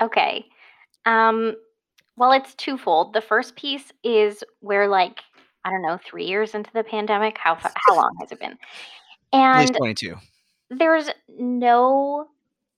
Okay. 0.00 0.44
Um, 1.06 1.54
well, 2.16 2.32
it's 2.32 2.54
twofold. 2.54 3.12
The 3.12 3.20
first 3.20 3.56
piece 3.56 3.92
is 4.02 4.42
where, 4.60 4.88
like, 4.88 5.20
I 5.64 5.70
don't 5.70 5.82
know, 5.82 5.98
three 6.04 6.24
years 6.24 6.54
into 6.54 6.70
the 6.72 6.84
pandemic. 6.84 7.38
How 7.38 7.54
how 7.54 7.94
long 7.94 8.16
has 8.20 8.32
it 8.32 8.40
been? 8.40 8.56
At 9.32 9.58
least 9.60 9.70
And 9.72 9.76
22. 9.78 10.16
there's 10.70 11.08
no, 11.28 12.26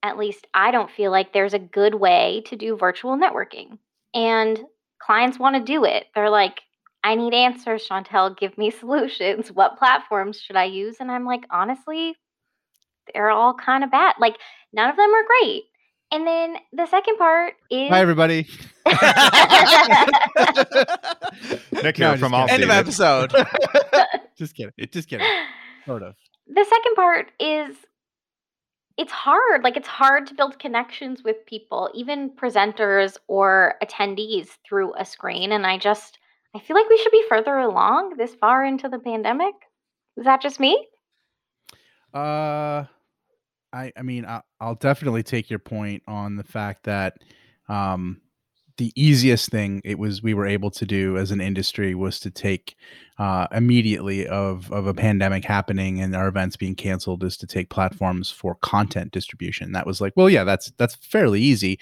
at 0.03 0.17
least 0.19 0.47
I 0.55 0.71
don't 0.71 0.91
feel 0.91 1.11
like 1.11 1.33
there's 1.33 1.55
a 1.55 1.59
good 1.59 1.95
way 1.95 2.43
to 2.47 2.57
do 2.57 2.77
virtual 2.77 3.17
networking. 3.17 3.79
And 4.15 4.59
clients 5.01 5.39
want 5.39 5.57
to 5.57 5.63
do 5.63 5.85
it. 5.85 6.07
They're 6.15 6.31
like, 6.31 6.61
I 7.05 7.15
need 7.15 7.33
answers, 7.35 7.87
Chantel. 7.89 8.37
Give 8.37 8.57
me 8.59 8.71
solutions. 8.81 9.51
What 9.53 9.79
platforms 9.79 10.41
should 10.41 10.57
I 10.57 10.65
use? 10.65 10.97
And 11.01 11.11
I'm 11.11 11.25
like, 11.25 11.45
honestly, 11.51 12.15
they're 13.15 13.31
all 13.31 13.55
kind 13.55 13.85
of 13.85 13.91
bad. 13.91 14.15
Like, 14.19 14.37
none 14.73 14.91
of 14.91 14.97
them 14.97 15.11
are 15.15 15.25
great. 15.27 15.63
And 16.13 16.27
then 16.27 16.57
the 16.73 16.87
second 16.87 17.17
part 17.19 17.55
is 17.71 17.89
Hi, 17.89 18.01
everybody. 18.01 18.47
Nick 21.73 21.97
here 21.97 22.11
just 22.11 22.21
from 22.21 22.35
All 22.35 22.49
End 22.51 22.63
of 22.65 22.71
episode. 22.71 23.33
just 24.37 24.55
kidding. 24.57 24.73
Just 24.91 25.09
kidding. 25.09 25.27
Sort 25.87 26.03
of. 26.03 26.15
The 26.53 26.65
second 26.65 26.95
part 26.95 27.33
is 27.39 27.77
it's 28.99 29.13
hard 29.13 29.63
like 29.63 29.77
it's 29.77 29.89
hard 29.89 30.27
to 30.27 30.35
build 30.35 30.59
connections 30.59 31.23
with 31.25 31.47
people 31.47 31.91
even 31.95 32.31
presenters 32.31 33.17
or 33.29 33.77
attendees 33.83 34.49
through 34.67 34.93
a 34.99 35.05
screen 35.05 35.53
and 35.53 35.67
i 35.67 35.79
just 35.79 36.19
i 36.55 36.59
feel 36.59 36.77
like 36.77 36.89
we 36.89 36.99
should 36.99 37.13
be 37.13 37.25
further 37.29 37.57
along 37.59 38.17
this 38.17 38.35
far 38.35 38.65
into 38.65 38.89
the 38.89 38.99
pandemic. 38.99 39.55
Is 40.17 40.25
that 40.25 40.43
just 40.43 40.61
me? 40.61 40.87
Uh, 42.13 42.85
I 43.73 43.93
I 43.97 44.03
mean 44.03 44.27
I, 44.27 44.43
I'll 44.61 44.75
definitely 44.75 45.23
take 45.23 45.49
your 45.49 45.59
point 45.59 46.03
on 46.07 46.37
the 46.37 46.45
fact 46.45 46.85
that 46.85 47.19
um 47.69 48.21
the 48.81 48.93
easiest 48.97 49.51
thing 49.51 49.83
it 49.85 49.99
was 49.99 50.23
we 50.23 50.33
were 50.33 50.47
able 50.47 50.71
to 50.71 50.87
do 50.87 51.19
as 51.19 51.31
an 51.31 51.41
industry 51.43 51.95
was 51.95 52.19
to 52.19 52.31
take 52.31 52.77
uh, 53.19 53.47
immediately 53.53 54.27
of 54.27 54.73
of 54.73 54.87
a 54.87 54.95
pandemic 54.95 55.45
happening 55.45 56.01
and 56.01 56.17
our 56.17 56.29
events 56.29 56.57
being 56.57 56.75
canceled 56.75 57.23
is 57.23 57.37
to 57.37 57.47
take 57.47 57.69
platforms 57.69 58.31
for 58.31 58.55
content 58.63 59.13
distribution. 59.13 59.73
That 59.73 59.87
was 59.87 60.01
like, 60.01 60.15
well, 60.17 60.31
yeah, 60.31 60.45
that's 60.45 60.73
that's 60.79 60.95
fairly 60.95 61.43
easy. 61.43 61.79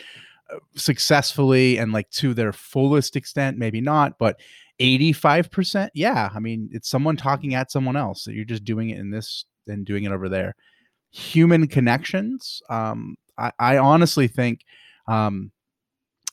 Uh, 0.52 0.58
successfully 0.74 1.78
and 1.78 1.92
like 1.92 2.10
to 2.10 2.34
their 2.34 2.52
fullest 2.52 3.14
extent, 3.14 3.58
maybe 3.58 3.80
not, 3.80 4.18
but 4.18 4.40
85%, 4.80 5.90
yeah. 5.94 6.30
I 6.34 6.40
mean, 6.40 6.68
it's 6.72 6.88
someone 6.88 7.16
talking 7.16 7.54
at 7.54 7.70
someone 7.70 7.96
else. 7.96 8.24
So 8.24 8.32
you're 8.32 8.44
just 8.44 8.64
doing 8.64 8.90
it 8.90 8.98
in 8.98 9.10
this 9.10 9.44
and 9.68 9.86
doing 9.86 10.02
it 10.02 10.10
over 10.10 10.28
there. 10.28 10.56
Human 11.12 11.68
connections, 11.68 12.60
um, 12.68 13.16
I, 13.36 13.52
I 13.58 13.78
honestly 13.78 14.26
think 14.26 14.64
um, 15.06 15.52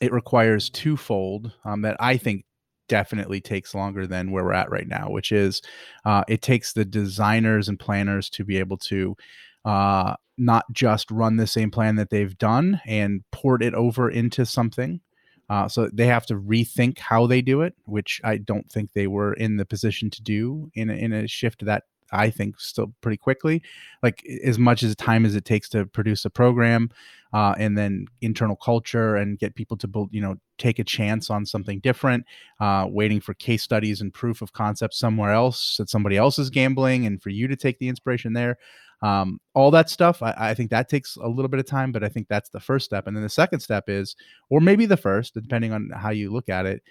it 0.00 0.12
requires 0.12 0.70
twofold 0.70 1.52
um, 1.64 1.82
that 1.82 1.96
I 2.00 2.16
think 2.16 2.44
definitely 2.88 3.40
takes 3.40 3.74
longer 3.74 4.06
than 4.06 4.30
where 4.30 4.44
we're 4.44 4.52
at 4.52 4.70
right 4.70 4.86
now, 4.86 5.10
which 5.10 5.32
is 5.32 5.62
uh, 6.04 6.24
it 6.28 6.42
takes 6.42 6.72
the 6.72 6.84
designers 6.84 7.68
and 7.68 7.78
planners 7.78 8.30
to 8.30 8.44
be 8.44 8.58
able 8.58 8.76
to 8.78 9.16
uh, 9.64 10.14
not 10.38 10.64
just 10.72 11.10
run 11.10 11.36
the 11.36 11.46
same 11.46 11.70
plan 11.70 11.96
that 11.96 12.10
they've 12.10 12.38
done 12.38 12.80
and 12.86 13.24
port 13.32 13.62
it 13.62 13.74
over 13.74 14.10
into 14.10 14.46
something. 14.46 15.00
Uh, 15.48 15.68
so 15.68 15.88
they 15.92 16.06
have 16.06 16.26
to 16.26 16.34
rethink 16.34 16.98
how 16.98 17.26
they 17.26 17.40
do 17.40 17.62
it, 17.62 17.74
which 17.84 18.20
I 18.24 18.36
don't 18.38 18.70
think 18.70 18.92
they 18.92 19.06
were 19.06 19.32
in 19.34 19.56
the 19.56 19.64
position 19.64 20.10
to 20.10 20.22
do 20.22 20.70
in 20.74 20.90
a, 20.90 20.94
in 20.94 21.12
a 21.12 21.28
shift 21.28 21.64
that 21.64 21.84
I 22.12 22.30
think 22.30 22.60
still 22.60 22.92
pretty 23.00 23.16
quickly. 23.16 23.62
Like 24.02 24.24
as 24.44 24.58
much 24.58 24.82
as 24.82 24.94
time 24.96 25.24
as 25.24 25.36
it 25.36 25.44
takes 25.44 25.68
to 25.70 25.86
produce 25.86 26.24
a 26.24 26.30
program, 26.30 26.90
uh, 27.32 27.54
and 27.58 27.76
then 27.76 28.06
internal 28.20 28.56
culture 28.56 29.16
and 29.16 29.38
get 29.38 29.54
people 29.54 29.76
to 29.76 29.88
build, 29.88 30.08
you 30.12 30.20
know, 30.20 30.36
take 30.58 30.78
a 30.78 30.84
chance 30.84 31.30
on 31.30 31.44
something 31.44 31.80
different, 31.80 32.24
uh, 32.60 32.86
waiting 32.88 33.20
for 33.20 33.34
case 33.34 33.62
studies 33.62 34.00
and 34.00 34.12
proof 34.14 34.42
of 34.42 34.52
concept 34.52 34.94
somewhere 34.94 35.32
else 35.32 35.76
that 35.76 35.90
somebody 35.90 36.16
else 36.16 36.38
is 36.38 36.50
gambling, 36.50 37.06
and 37.06 37.22
for 37.22 37.30
you 37.30 37.48
to 37.48 37.56
take 37.56 37.78
the 37.78 37.88
inspiration 37.88 38.32
there. 38.32 38.56
Um, 39.02 39.40
all 39.54 39.70
that 39.72 39.90
stuff, 39.90 40.22
I, 40.22 40.34
I 40.36 40.54
think 40.54 40.70
that 40.70 40.88
takes 40.88 41.16
a 41.16 41.28
little 41.28 41.50
bit 41.50 41.60
of 41.60 41.66
time, 41.66 41.92
but 41.92 42.02
I 42.02 42.08
think 42.08 42.28
that's 42.28 42.48
the 42.48 42.60
first 42.60 42.86
step. 42.86 43.06
And 43.06 43.14
then 43.14 43.22
the 43.22 43.28
second 43.28 43.60
step 43.60 43.84
is, 43.88 44.16
or 44.48 44.60
maybe 44.60 44.86
the 44.86 44.96
first, 44.96 45.34
depending 45.34 45.72
on 45.72 45.90
how 45.94 46.10
you 46.10 46.32
look 46.32 46.48
at 46.48 46.64
it, 46.64 46.82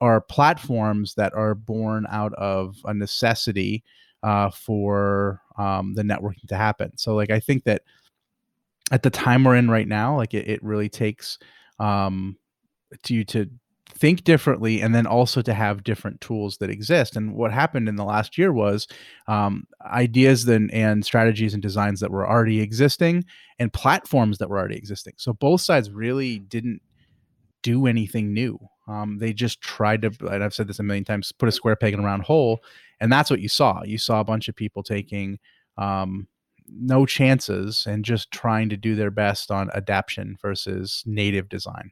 are 0.00 0.20
platforms 0.20 1.14
that 1.14 1.34
are 1.34 1.54
born 1.54 2.06
out 2.10 2.32
of 2.34 2.76
a 2.84 2.94
necessity 2.94 3.82
uh, 4.22 4.50
for 4.50 5.40
um, 5.58 5.94
the 5.94 6.02
networking 6.02 6.46
to 6.48 6.56
happen. 6.56 6.96
So, 6.96 7.14
like, 7.14 7.30
I 7.30 7.40
think 7.40 7.64
that 7.64 7.82
at 8.90 9.02
the 9.02 9.10
time 9.10 9.44
we're 9.44 9.56
in 9.56 9.70
right 9.70 9.88
now, 9.88 10.16
like, 10.16 10.34
it, 10.34 10.48
it 10.48 10.62
really 10.62 10.88
takes 10.88 11.38
um, 11.78 12.36
to 13.04 13.14
you 13.14 13.24
to 13.24 13.48
think 13.92 14.24
differently 14.24 14.80
and 14.80 14.94
then 14.94 15.06
also 15.06 15.42
to 15.42 15.52
have 15.52 15.84
different 15.84 16.20
tools 16.20 16.56
that 16.58 16.70
exist. 16.70 17.16
And 17.16 17.34
what 17.34 17.52
happened 17.52 17.88
in 17.88 17.96
the 17.96 18.04
last 18.04 18.38
year 18.38 18.52
was 18.52 18.86
um, 19.26 19.64
ideas 19.84 20.44
then 20.44 20.70
and 20.72 21.04
strategies 21.04 21.54
and 21.54 21.62
designs 21.62 22.00
that 22.00 22.10
were 22.10 22.28
already 22.28 22.60
existing 22.60 23.24
and 23.58 23.72
platforms 23.72 24.38
that 24.38 24.48
were 24.48 24.58
already 24.58 24.76
existing. 24.76 25.14
So 25.16 25.32
both 25.32 25.60
sides 25.60 25.90
really 25.90 26.38
didn't 26.38 26.80
do 27.62 27.86
anything 27.86 28.32
new. 28.32 28.58
Um, 28.88 29.18
they 29.18 29.32
just 29.32 29.60
tried 29.60 30.02
to, 30.02 30.12
and 30.30 30.42
I've 30.42 30.54
said 30.54 30.68
this 30.68 30.78
a 30.78 30.82
million 30.82 31.04
times, 31.04 31.32
put 31.32 31.48
a 31.48 31.52
square 31.52 31.76
peg 31.76 31.92
in 31.92 32.00
a 32.00 32.04
round 32.04 32.22
hole. 32.22 32.62
And 33.00 33.12
that's 33.12 33.30
what 33.30 33.40
you 33.40 33.48
saw. 33.48 33.82
You 33.84 33.98
saw 33.98 34.20
a 34.20 34.24
bunch 34.24 34.48
of 34.48 34.56
people 34.56 34.82
taking 34.82 35.38
um, 35.76 36.26
no 36.72 37.06
chances 37.06 37.86
and 37.86 38.04
just 38.04 38.30
trying 38.30 38.68
to 38.68 38.76
do 38.76 38.94
their 38.94 39.10
best 39.10 39.50
on 39.50 39.70
adaption 39.74 40.36
versus 40.40 41.02
native 41.06 41.48
design. 41.48 41.90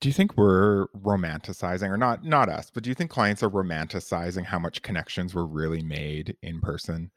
Do 0.00 0.08
you 0.08 0.14
think 0.14 0.34
we're 0.38 0.86
romanticizing, 1.02 1.90
or 1.90 1.98
not? 1.98 2.24
Not 2.24 2.48
us, 2.48 2.70
but 2.72 2.82
do 2.82 2.88
you 2.88 2.94
think 2.94 3.10
clients 3.10 3.42
are 3.42 3.50
romanticizing 3.50 4.46
how 4.46 4.58
much 4.58 4.80
connections 4.80 5.34
were 5.34 5.46
really 5.46 5.82
made 5.82 6.34
in 6.42 6.58
person? 6.60 7.10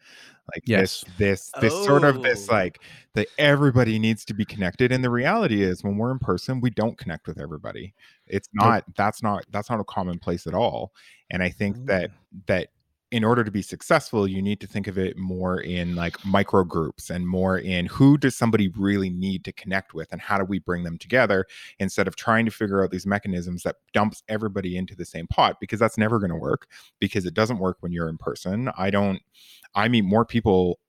Like 0.54 0.64
Yes. 0.66 1.06
this, 1.18 1.52
this, 1.52 1.52
this 1.62 1.86
sort 1.86 2.04
of 2.04 2.22
this 2.22 2.50
Oh. 2.50 2.54
like 2.54 2.82
that 3.14 3.30
everybody 3.38 3.98
needs 4.00 4.26
to 4.26 4.34
be 4.34 4.44
connected. 4.44 4.92
And 4.92 5.02
the 5.02 5.10
reality 5.10 5.64
is, 5.64 5.82
when 5.82 5.98
we're 5.98 6.12
in 6.12 6.20
person, 6.20 6.60
we 6.60 6.72
don't 6.72 6.98
connect 6.98 7.26
with 7.26 7.40
everybody. 7.40 7.94
It's 8.28 8.50
Nope. 8.54 8.68
not. 8.68 8.96
That's 8.98 9.24
not. 9.24 9.46
That's 9.50 9.70
not 9.70 9.80
a 9.80 9.86
commonplace 9.86 10.46
at 10.46 10.54
all. 10.54 10.92
And 11.32 11.42
I 11.42 11.50
think 11.50 11.86
that 11.86 12.12
oh. 12.14 12.42
that 12.48 12.68
in 13.14 13.24
order 13.24 13.44
to 13.44 13.52
be 13.52 13.62
successful, 13.62 14.28
you 14.28 14.42
need 14.42 14.60
to 14.60 14.66
think 14.66 14.88
of 14.88 14.98
it 14.98 15.16
more 15.16 15.60
in 15.60 15.94
like 15.94 16.26
micro 16.26 16.64
groups 16.64 17.12
and 17.12 17.28
more 17.28 17.60
in 17.60 17.86
who 17.86 18.18
does 18.18 18.36
somebody 18.36 18.70
really 18.70 19.12
need 19.12 19.46
to 19.46 19.52
connect 19.52 19.94
with 19.94 20.12
and 20.12 20.20
how 20.20 20.40
do 20.40 20.44
we 20.44 20.58
bring 20.58 20.82
them 20.82 20.98
together 20.98 21.46
instead 21.78 22.08
of 22.08 22.16
trying 22.16 22.44
to 22.44 22.50
figure 22.50 22.84
out 22.84 22.90
these 22.90 23.06
mechanisms 23.06 23.62
that 23.62 23.76
dumps 23.94 24.24
everybody 24.30 24.76
into 24.76 24.96
the 24.96 25.06
same 25.06 25.28
pot 25.28 25.60
because 25.60 25.80
that's 25.80 25.96
never 25.96 26.18
going 26.18 26.32
to 26.32 26.36
work 26.36 26.66
because 27.00 27.24
it 27.28 27.36
doesn't 27.36 27.60
work 27.60 27.78
when 27.82 27.92
you're 27.92 28.10
in 28.10 28.18
person. 28.18 28.72
I 28.80 28.90
don't 28.90 29.22
I 29.76 29.90
meet 29.90 30.06
more 30.06 30.26
people 30.26 30.80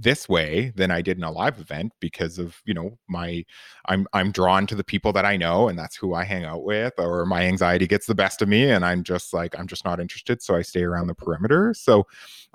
this 0.00 0.28
way 0.28 0.72
than 0.76 0.90
I 0.90 1.02
did 1.02 1.18
in 1.18 1.24
a 1.24 1.30
live 1.30 1.60
event 1.60 1.92
because 2.00 2.38
of, 2.38 2.62
you 2.64 2.72
know, 2.72 2.98
my 3.08 3.44
I'm 3.86 4.06
I'm 4.12 4.32
drawn 4.32 4.66
to 4.68 4.74
the 4.74 4.84
people 4.84 5.12
that 5.12 5.26
I 5.26 5.36
know 5.36 5.68
and 5.68 5.78
that's 5.78 5.96
who 5.96 6.14
I 6.14 6.24
hang 6.24 6.44
out 6.44 6.64
with 6.64 6.94
or 6.98 7.26
my 7.26 7.42
anxiety 7.42 7.86
gets 7.86 8.06
the 8.06 8.14
best 8.14 8.40
of 8.40 8.48
me 8.48 8.70
and 8.70 8.84
I'm 8.84 9.02
just 9.02 9.34
like 9.34 9.58
I'm 9.58 9.66
just 9.66 9.84
not 9.84 10.00
interested 10.00 10.42
so 10.42 10.56
I 10.56 10.62
stay 10.62 10.82
around 10.82 11.08
the 11.08 11.14
perimeter. 11.14 11.74
So 11.74 12.06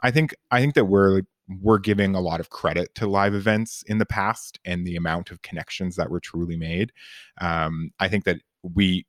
I 0.01 0.11
think 0.11 0.33
I 0.51 0.59
think 0.59 0.73
that 0.75 0.85
we're 0.85 1.21
we're 1.61 1.79
giving 1.79 2.15
a 2.15 2.21
lot 2.21 2.39
of 2.39 2.49
credit 2.49 2.93
to 2.95 3.05
live 3.07 3.35
events 3.35 3.83
in 3.87 3.99
the 3.99 4.05
past 4.05 4.59
and 4.65 4.85
the 4.85 4.95
amount 4.95 5.29
of 5.29 5.41
connections 5.43 5.95
that 5.95 6.09
were 6.09 6.19
truly 6.19 6.57
made. 6.57 6.91
Um, 7.39 7.91
I 7.99 8.07
think 8.07 8.23
that 8.23 8.37
we 8.63 9.05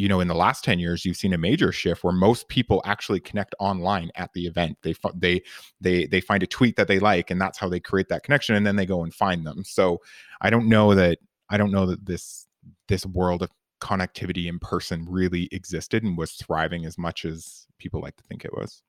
you 0.00 0.08
know 0.08 0.20
in 0.20 0.28
the 0.28 0.34
last 0.34 0.64
10 0.64 0.78
years 0.78 1.04
you've 1.04 1.16
seen 1.16 1.34
a 1.34 1.38
major 1.38 1.70
shift 1.72 2.02
where 2.02 2.12
most 2.12 2.48
people 2.48 2.80
actually 2.86 3.20
connect 3.20 3.54
online 3.60 4.10
at 4.14 4.32
the 4.32 4.46
event. 4.46 4.78
They 4.82 4.94
they 5.14 5.42
they 5.80 6.06
they 6.06 6.20
find 6.20 6.42
a 6.42 6.46
tweet 6.46 6.76
that 6.76 6.88
they 6.88 6.98
like 6.98 7.30
and 7.30 7.40
that's 7.40 7.58
how 7.58 7.68
they 7.68 7.80
create 7.80 8.08
that 8.08 8.22
connection 8.22 8.54
and 8.54 8.66
then 8.66 8.76
they 8.76 8.86
go 8.86 9.02
and 9.04 9.12
find 9.14 9.46
them. 9.46 9.62
So 9.64 10.00
i 10.40 10.50
don't 10.50 10.68
know 10.68 10.94
that 10.94 11.18
i 11.50 11.56
don't 11.56 11.70
know 11.70 11.86
that 11.86 12.04
this 12.06 12.46
this 12.88 13.04
world 13.06 13.42
of 13.42 13.50
connectivity 13.80 14.46
in 14.46 14.58
person 14.58 15.06
really 15.08 15.48
existed 15.52 16.02
and 16.02 16.16
was 16.16 16.32
thriving 16.32 16.84
as 16.84 16.98
much 16.98 17.24
as 17.24 17.66
people 17.78 18.00
like 18.00 18.16
to 18.16 18.24
think 18.24 18.44
it 18.44 18.52
was 18.52 18.82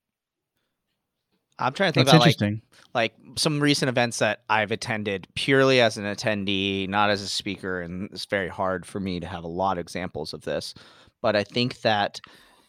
I'm 1.59 1.73
trying 1.73 1.91
to 1.91 1.93
think 1.93 2.07
That's 2.07 2.15
about 2.15 2.25
like 2.25 2.35
interesting. 2.41 2.61
like 2.93 3.13
some 3.37 3.59
recent 3.59 3.89
events 3.89 4.19
that 4.19 4.41
I've 4.49 4.71
attended 4.71 5.27
purely 5.35 5.81
as 5.81 5.97
an 5.97 6.05
attendee, 6.05 6.87
not 6.87 7.09
as 7.09 7.21
a 7.21 7.27
speaker, 7.27 7.81
and 7.81 8.09
it's 8.11 8.25
very 8.25 8.47
hard 8.47 8.85
for 8.85 8.99
me 8.99 9.19
to 9.19 9.27
have 9.27 9.43
a 9.43 9.47
lot 9.47 9.77
of 9.77 9.81
examples 9.81 10.33
of 10.33 10.41
this. 10.41 10.73
But 11.21 11.35
I 11.35 11.43
think 11.43 11.81
that 11.81 12.19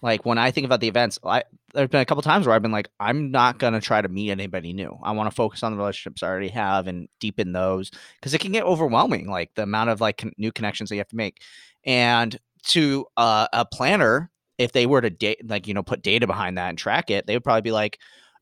like 0.03 0.27
when 0.27 0.37
I 0.37 0.51
think 0.51 0.65
about 0.65 0.81
the 0.81 0.89
events, 0.89 1.19
I 1.25 1.45
there's 1.75 1.89
been 1.89 2.01
a 2.01 2.05
couple 2.05 2.23
times 2.23 2.47
where 2.47 2.55
I've 2.55 2.62
been 2.62 2.73
like, 2.73 2.91
I'm 3.01 3.31
not 3.31 3.59
gonna 3.59 3.81
try 3.81 4.03
to 4.03 4.09
meet 4.09 4.31
anybody 4.31 4.73
new. 4.73 4.99
I 5.03 5.12
want 5.12 5.31
to 5.31 5.35
focus 5.35 5.62
on 5.62 5.73
the 5.73 5.79
relationships 5.79 6.23
I 6.23 6.29
already 6.29 6.49
have 6.49 6.87
and 6.87 7.09
deepen 7.21 7.53
those 7.53 7.91
because 8.17 8.35
it 8.35 8.41
can 8.41 8.53
get 8.53 8.65
overwhelming, 8.65 9.31
like 9.31 9.55
the 9.55 9.62
amount 9.62 9.91
of 9.91 10.01
like 10.01 10.19
con- 10.19 10.33
new 10.37 10.53
connections 10.53 10.91
that 10.91 10.97
you 10.97 11.01
have 11.01 11.09
to 11.09 11.17
make. 11.17 11.41
And 11.85 12.37
to 12.65 13.07
uh, 13.17 13.47
a 13.53 13.65
planner, 13.65 14.31
if 14.59 14.73
they 14.73 14.87
were 14.87 15.01
to 15.01 15.11
date, 15.11 15.49
like 15.49 15.67
you 15.67 15.75
know, 15.75 15.83
put 15.83 16.03
data 16.03 16.27
behind 16.27 16.59
that 16.59 16.69
and 16.69 16.77
track 16.77 17.11
it, 17.11 17.27
they 17.27 17.35
would 17.35 17.45
probably 17.45 17.62
be 17.62 17.73
like, 17.73 17.99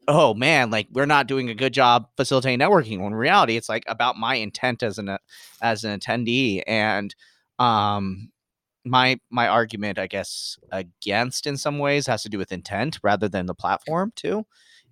oh 0.09 0.35
man, 0.35 0.71
like 0.71 0.89
we're 0.93 1.07
not 1.07 1.27
doing 1.27 1.51
a 1.51 1.55
good 1.55 1.73
job 1.73 2.09
facilitating 2.17 2.59
networking. 2.59 2.99
When 2.99 3.09
in 3.13 3.15
reality, 3.15 3.57
it's 3.57 3.69
like 3.69 3.85
about 3.87 4.17
my 4.17 4.35
intent 4.37 4.83
as 4.83 4.99
an 4.99 5.17
as 5.63 5.85
an 5.85 5.99
attendee 5.99 6.63
and 6.67 7.15
um 7.59 8.31
my 8.85 9.19
my 9.31 9.49
argument 9.49 9.99
i 9.99 10.07
guess 10.07 10.59
against 10.73 11.47
in 11.47 11.57
some 11.57 11.79
ways 11.79 12.07
has 12.07 12.23
to 12.23 12.29
do 12.29 12.39
with 12.39 12.53
intent 12.53 12.99
rather 13.03 13.29
than 13.29 13.47
the 13.47 13.55
platform 13.55 14.13
too 14.17 14.45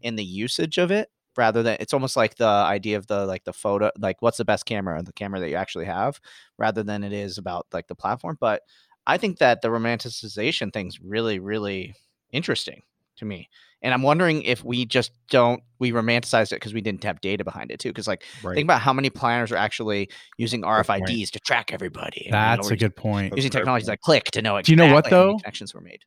in 0.03 0.17
the 0.17 0.25
usage 0.25 0.79
of 0.79 0.91
it 0.91 1.11
rather 1.37 1.63
than 1.63 1.77
it's 1.81 1.95
almost 1.95 2.17
like 2.17 2.37
the 2.37 2.47
idea 2.47 2.97
of 2.97 3.07
the 3.09 3.27
like 3.27 3.45
the 3.45 3.53
photo 3.53 3.91
like 3.99 4.23
what's 4.23 4.39
the 4.39 4.45
best 4.47 4.67
camera 4.67 5.03
the 5.03 5.13
camera 5.13 5.41
that 5.41 5.51
you 5.51 5.57
actually 5.57 5.87
have 5.87 6.21
rather 6.59 6.83
than 6.83 7.05
it 7.05 7.13
is 7.13 7.39
about 7.39 7.67
like 7.73 7.89
the 7.89 7.95
platform 7.95 8.37
but 8.41 8.63
i 9.07 9.17
think 9.19 9.39
that 9.39 9.63
the 9.63 9.69
romanticization 9.69 10.73
thing's 10.73 11.01
really 11.01 11.39
really 11.39 11.95
interesting 12.33 12.83
to 13.19 13.25
me 13.25 13.49
and 13.83 13.95
I'm 13.95 14.03
wondering 14.03 14.43
if 14.43 14.65
we 14.65 14.85
just 14.85 15.13
don't 15.31 15.63
we 15.79 15.93
romanticized 15.93 16.51
it 16.53 16.57
because 16.57 16.75
we 16.75 16.81
didn't 16.81 17.05
have 17.05 17.21
data 17.21 17.45
behind 17.45 17.71
it 17.71 17.79
too. 17.79 17.91
Because 17.91 18.09
like 18.09 18.25
Right. 18.43 18.55
think 18.57 18.67
about 18.67 18.81
how 18.81 18.93
many 18.93 19.11
planners 19.11 19.53
are 19.53 19.57
actually 19.57 20.09
using. 20.37 20.63
RFIDs 20.63 21.31
to 21.31 21.41
track 21.41 21.73
everybody. 21.73 22.23
and, 22.23 22.27
you 22.27 22.31
know, 22.33 22.39
That's 22.39 22.71
a 22.71 22.77
good 22.77 22.97
point. 22.97 23.37
using 23.37 23.37
That's 23.37 23.47
a 23.47 23.51
fair 23.51 23.61
technologies 23.61 23.87
point. 23.87 23.93
like 23.93 24.01
Click 24.01 24.25
to 24.33 24.43
know 24.43 24.61
Do 24.61 24.73
you 24.73 24.77
know 24.77 24.87
what, 24.93 25.07
exactly 25.07 25.17
how 25.17 25.23
many 25.23 25.33
though? 25.35 25.39
connections 25.39 25.75
were 25.75 25.81
made. 25.81 26.01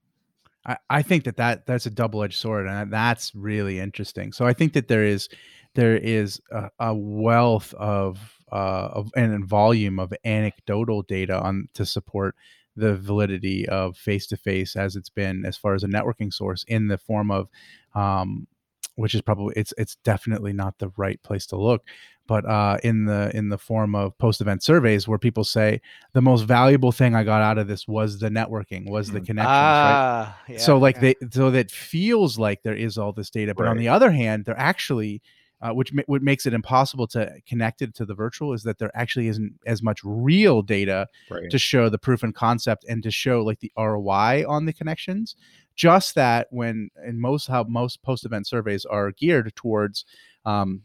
I, 0.65 0.77
I 0.89 1.01
think 1.01 1.23
that, 1.23 1.37
that 1.37 1.65
that's 1.65 1.85
a 1.85 1.89
double-edged 1.89 2.37
sword 2.37 2.67
and 2.67 2.91
that's 2.93 3.33
really 3.33 3.79
interesting 3.79 4.31
so 4.31 4.45
i 4.45 4.53
think 4.53 4.73
that 4.73 4.87
there 4.87 5.03
is 5.03 5.27
there 5.73 5.95
is 5.97 6.39
a, 6.51 6.69
a 6.79 6.93
wealth 6.93 7.73
of 7.73 8.19
uh 8.51 8.89
of 8.93 9.09
and 9.15 9.43
volume 9.43 9.97
of 9.99 10.13
anecdotal 10.23 11.01
data 11.01 11.41
on 11.41 11.67
to 11.73 11.83
support 11.83 12.35
the 12.75 12.95
validity 12.95 13.67
of 13.69 13.97
face-to-face 13.97 14.75
as 14.75 14.95
it's 14.95 15.09
been 15.09 15.45
as 15.45 15.57
far 15.57 15.73
as 15.73 15.83
a 15.83 15.87
networking 15.87 16.33
source 16.33 16.63
in 16.67 16.87
the 16.87 16.97
form 16.97 17.29
of 17.31 17.49
um 17.95 18.47
which 18.95 19.15
is 19.15 19.21
probably 19.21 19.53
it's 19.57 19.73
it's 19.77 19.95
definitely 20.03 20.53
not 20.53 20.77
the 20.79 20.89
right 20.97 21.21
place 21.23 21.45
to 21.45 21.55
look 21.57 21.83
but 22.27 22.45
uh 22.45 22.77
in 22.83 23.05
the 23.05 23.31
in 23.35 23.49
the 23.49 23.57
form 23.57 23.95
of 23.95 24.17
post-event 24.17 24.61
surveys 24.63 25.07
where 25.07 25.17
people 25.17 25.43
say 25.43 25.81
the 26.13 26.21
most 26.21 26.43
valuable 26.43 26.91
thing 26.91 27.15
i 27.15 27.23
got 27.23 27.41
out 27.41 27.57
of 27.57 27.67
this 27.67 27.87
was 27.87 28.19
the 28.19 28.29
networking 28.29 28.89
was 28.89 29.11
the 29.11 29.19
Mhm. 29.21 29.25
connections 29.25 29.57
right 29.83 29.95
Ah, 29.97 30.37
yeah, 30.47 30.57
so 30.57 30.77
like 30.77 30.95
yeah. 30.97 31.13
they 31.13 31.15
so 31.31 31.51
that 31.51 31.71
feels 31.71 32.37
like 32.37 32.63
there 32.63 32.75
is 32.75 32.97
all 32.97 33.11
this 33.13 33.29
data 33.29 33.53
but 33.55 33.67
on 33.67 33.77
the 33.77 33.89
other 33.89 34.11
hand 34.11 34.45
they're 34.45 34.59
actually 34.59 35.21
uh, 35.61 35.71
which 35.71 35.93
ma- 35.93 36.01
what 36.07 36.21
makes 36.21 36.45
it 36.45 36.53
impossible 36.53 37.07
to 37.07 37.31
connect 37.47 37.81
it 37.81 37.93
to 37.95 38.05
the 38.05 38.13
virtual 38.15 38.53
is 38.53 38.63
that 38.63 38.77
there 38.79 38.91
actually 38.95 39.27
isn't 39.27 39.53
as 39.65 39.81
much 39.83 39.99
real 40.03 40.61
data 40.61 41.07
Right. 41.29 41.49
to 41.51 41.57
show 41.59 41.89
the 41.89 41.97
proof 41.99 42.23
and 42.23 42.33
concept 42.33 42.83
and 42.89 43.03
to 43.03 43.11
show 43.11 43.43
like 43.43 43.59
the 43.59 43.71
ROI 43.77 44.43
on 44.47 44.65
the 44.65 44.73
connections. 44.73 45.35
Just 45.75 46.15
that 46.15 46.47
when 46.51 46.89
in 47.05 47.19
most 47.19 47.47
how 47.47 47.63
most 47.63 48.01
post 48.03 48.25
event 48.25 48.47
surveys 48.47 48.85
are 48.85 49.11
geared 49.11 49.53
towards 49.55 50.05
um, 50.45 50.81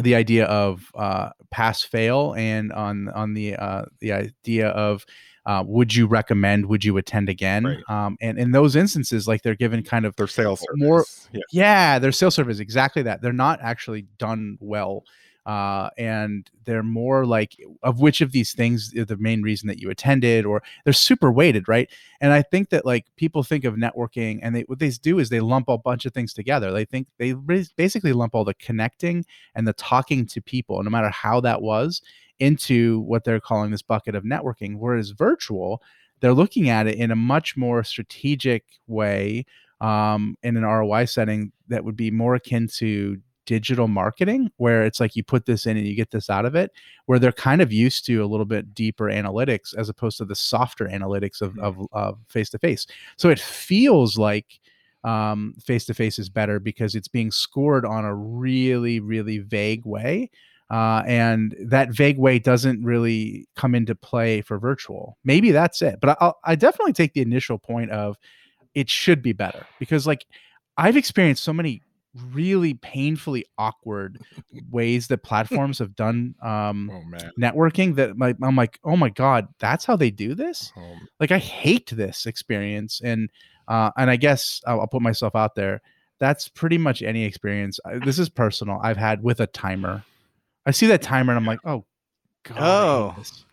the 0.00 0.14
idea 0.14 0.44
of 0.46 0.90
uh, 0.94 1.30
pass 1.50 1.82
fail 1.82 2.34
and 2.36 2.72
on 2.72 3.08
on 3.10 3.34
the 3.34 3.56
uh, 3.56 3.84
the 4.00 4.12
idea 4.12 4.68
of 4.68 5.04
uh, 5.48 5.64
would 5.66 5.94
you 5.94 6.06
recommend 6.06 6.66
would 6.66 6.84
you 6.84 6.96
attend 6.98 7.28
again 7.28 7.64
Right. 7.64 7.82
um, 7.88 8.16
and 8.20 8.38
in 8.38 8.50
those 8.52 8.76
instances 8.76 9.26
like 9.26 9.42
they're 9.42 9.56
given 9.56 9.82
kind 9.82 10.04
of 10.06 10.14
Their 10.16 10.26
sales 10.28 10.62
more- 10.76 11.04
service. 11.04 11.28
Yeah. 11.32 11.40
yeah, 11.50 11.98
their 11.98 12.12
sales 12.12 12.34
service 12.36 12.58
exactly 12.60 13.02
that. 13.02 13.22
They're 13.22 13.32
not 13.32 13.58
actually 13.62 14.02
done 14.18 14.58
well, 14.60 15.04
uh, 15.48 15.88
and 15.96 16.50
they're 16.66 16.82
more 16.82 17.24
like 17.24 17.56
of 17.82 18.00
which 18.00 18.20
of 18.20 18.32
these 18.32 18.52
things 18.52 18.90
the 18.90 19.16
main 19.18 19.40
reason 19.40 19.66
that 19.66 19.78
you 19.78 19.88
attended, 19.88 20.44
or 20.44 20.62
they're 20.84 20.92
super 20.92 21.32
weighted, 21.32 21.66
right? 21.66 21.90
And 22.20 22.34
I 22.34 22.42
think 22.42 22.68
that 22.68 22.84
like 22.84 23.06
people 23.16 23.42
think 23.42 23.64
of 23.64 23.74
networking, 23.74 24.40
and 24.42 24.54
they 24.54 24.60
what 24.62 24.78
they 24.78 24.90
do 24.90 25.18
is 25.18 25.30
they 25.30 25.40
lump 25.40 25.70
a 25.70 25.78
bunch 25.78 26.04
of 26.04 26.12
things 26.12 26.34
together. 26.34 26.70
They 26.70 26.84
think 26.84 27.08
they 27.16 27.32
basically 27.76 28.12
lump 28.12 28.34
all 28.34 28.44
the 28.44 28.52
connecting 28.52 29.24
and 29.54 29.66
the 29.66 29.72
talking 29.72 30.26
to 30.26 30.42
people, 30.42 30.82
no 30.82 30.90
matter 30.90 31.08
how 31.08 31.40
that 31.40 31.62
was, 31.62 32.02
into 32.38 33.00
what 33.00 33.24
they're 33.24 33.40
calling 33.40 33.70
this 33.70 33.80
bucket 33.80 34.14
of 34.14 34.24
networking. 34.24 34.76
Whereas 34.76 35.12
virtual, 35.12 35.82
they're 36.20 36.34
looking 36.34 36.68
at 36.68 36.86
it 36.86 36.98
in 36.98 37.10
a 37.10 37.16
much 37.16 37.56
more 37.56 37.82
strategic 37.84 38.64
way 38.86 39.46
um, 39.80 40.36
in 40.42 40.58
an 40.58 40.64
ROI 40.64 41.06
setting 41.06 41.52
that 41.68 41.84
would 41.84 41.96
be 41.96 42.10
more 42.10 42.34
akin 42.34 42.68
to 42.76 43.16
digital 43.48 43.88
marketing, 43.88 44.52
where 44.58 44.84
it's 44.84 45.00
like 45.00 45.16
you 45.16 45.24
put 45.24 45.46
this 45.46 45.64
in 45.64 45.78
and 45.78 45.86
you 45.86 45.96
get 45.96 46.10
this 46.10 46.28
out 46.28 46.44
of 46.44 46.54
it, 46.54 46.70
where 47.06 47.18
they're 47.18 47.32
kind 47.32 47.62
of 47.62 47.72
used 47.72 48.04
to 48.04 48.22
a 48.22 48.26
little 48.26 48.44
bit 48.44 48.74
deeper 48.74 49.06
analytics 49.06 49.74
as 49.74 49.88
opposed 49.88 50.18
to 50.18 50.26
the 50.26 50.34
softer 50.34 50.84
analytics 50.86 51.40
of 51.40 51.58
of 51.58 51.78
of 51.92 52.18
face 52.28 52.50
to 52.50 52.58
face. 52.58 52.86
So 53.16 53.30
it 53.30 53.40
feels 53.40 54.18
like 54.18 54.60
um 55.04 55.54
face 55.64 55.86
to 55.86 55.94
face 55.94 56.18
is 56.18 56.28
better 56.28 56.60
because 56.60 56.94
it's 56.94 57.08
being 57.08 57.30
scored 57.30 57.86
on 57.86 58.04
a 58.04 58.14
really 58.14 59.00
really 59.00 59.38
vague 59.38 59.86
way 59.86 60.28
uh, 60.70 61.02
and 61.06 61.56
that 61.58 61.90
vague 61.90 62.18
way 62.18 62.38
doesn't 62.38 62.84
really 62.84 63.48
come 63.56 63.74
into 63.74 63.94
play 63.94 64.42
for 64.42 64.58
virtual. 64.58 65.16
Maybe 65.24 65.50
that's 65.50 65.80
it, 65.80 65.98
but 66.00 66.18
I, 66.20 66.32
I 66.44 66.54
definitely 66.56 66.92
take 66.92 67.14
the 67.14 67.22
initial 67.22 67.58
point 67.58 67.90
of 67.90 68.18
it 68.74 68.90
should 68.90 69.22
be 69.22 69.32
better 69.32 69.66
because 69.78 70.06
like 70.06 70.26
I've 70.76 70.96
experienced 70.96 71.42
so 71.42 71.52
many 71.52 71.82
really 72.32 72.74
painfully 72.74 73.44
awkward 73.58 74.20
ways 74.70 75.08
that 75.08 75.22
platforms 75.22 75.78
have 75.78 75.94
done 75.94 76.34
um, 76.42 76.90
Oh 76.92 77.02
networking 77.38 77.94
that 77.96 78.16
my, 78.16 78.34
I'm 78.42 78.56
like, 78.56 78.78
oh 78.84 78.96
my 78.96 79.08
god, 79.08 79.48
that's 79.58 79.84
how 79.84 79.96
they 79.96 80.10
do 80.10 80.34
this. 80.34 80.72
Oh, 80.76 80.96
Like 81.20 81.30
I 81.32 81.38
hate 81.38 81.90
this 81.90 82.26
experience, 82.26 83.00
and 83.02 83.30
uh, 83.68 83.90
and 83.96 84.10
I 84.10 84.16
guess 84.16 84.60
I'll, 84.66 84.80
I'll 84.80 84.86
put 84.86 85.02
myself 85.02 85.34
out 85.36 85.54
there. 85.54 85.80
That's 86.20 86.48
pretty 86.48 86.78
much 86.78 87.02
any 87.02 87.24
experience. 87.24 87.78
I- 87.84 87.98
This 87.98 88.18
is 88.18 88.28
personal. 88.28 88.80
I've 88.82 88.96
had 88.96 89.22
with 89.22 89.40
a 89.40 89.46
timer. 89.46 90.02
I 90.66 90.70
see 90.72 90.86
that 90.88 91.00
timer 91.02 91.32
and 91.32 91.38
I'm 91.38 91.46
like, 91.46 91.60
oh 91.64 91.84
god, 92.44 92.58
I 92.58 92.60
Oh. 92.60 93.14
this. 93.18 93.44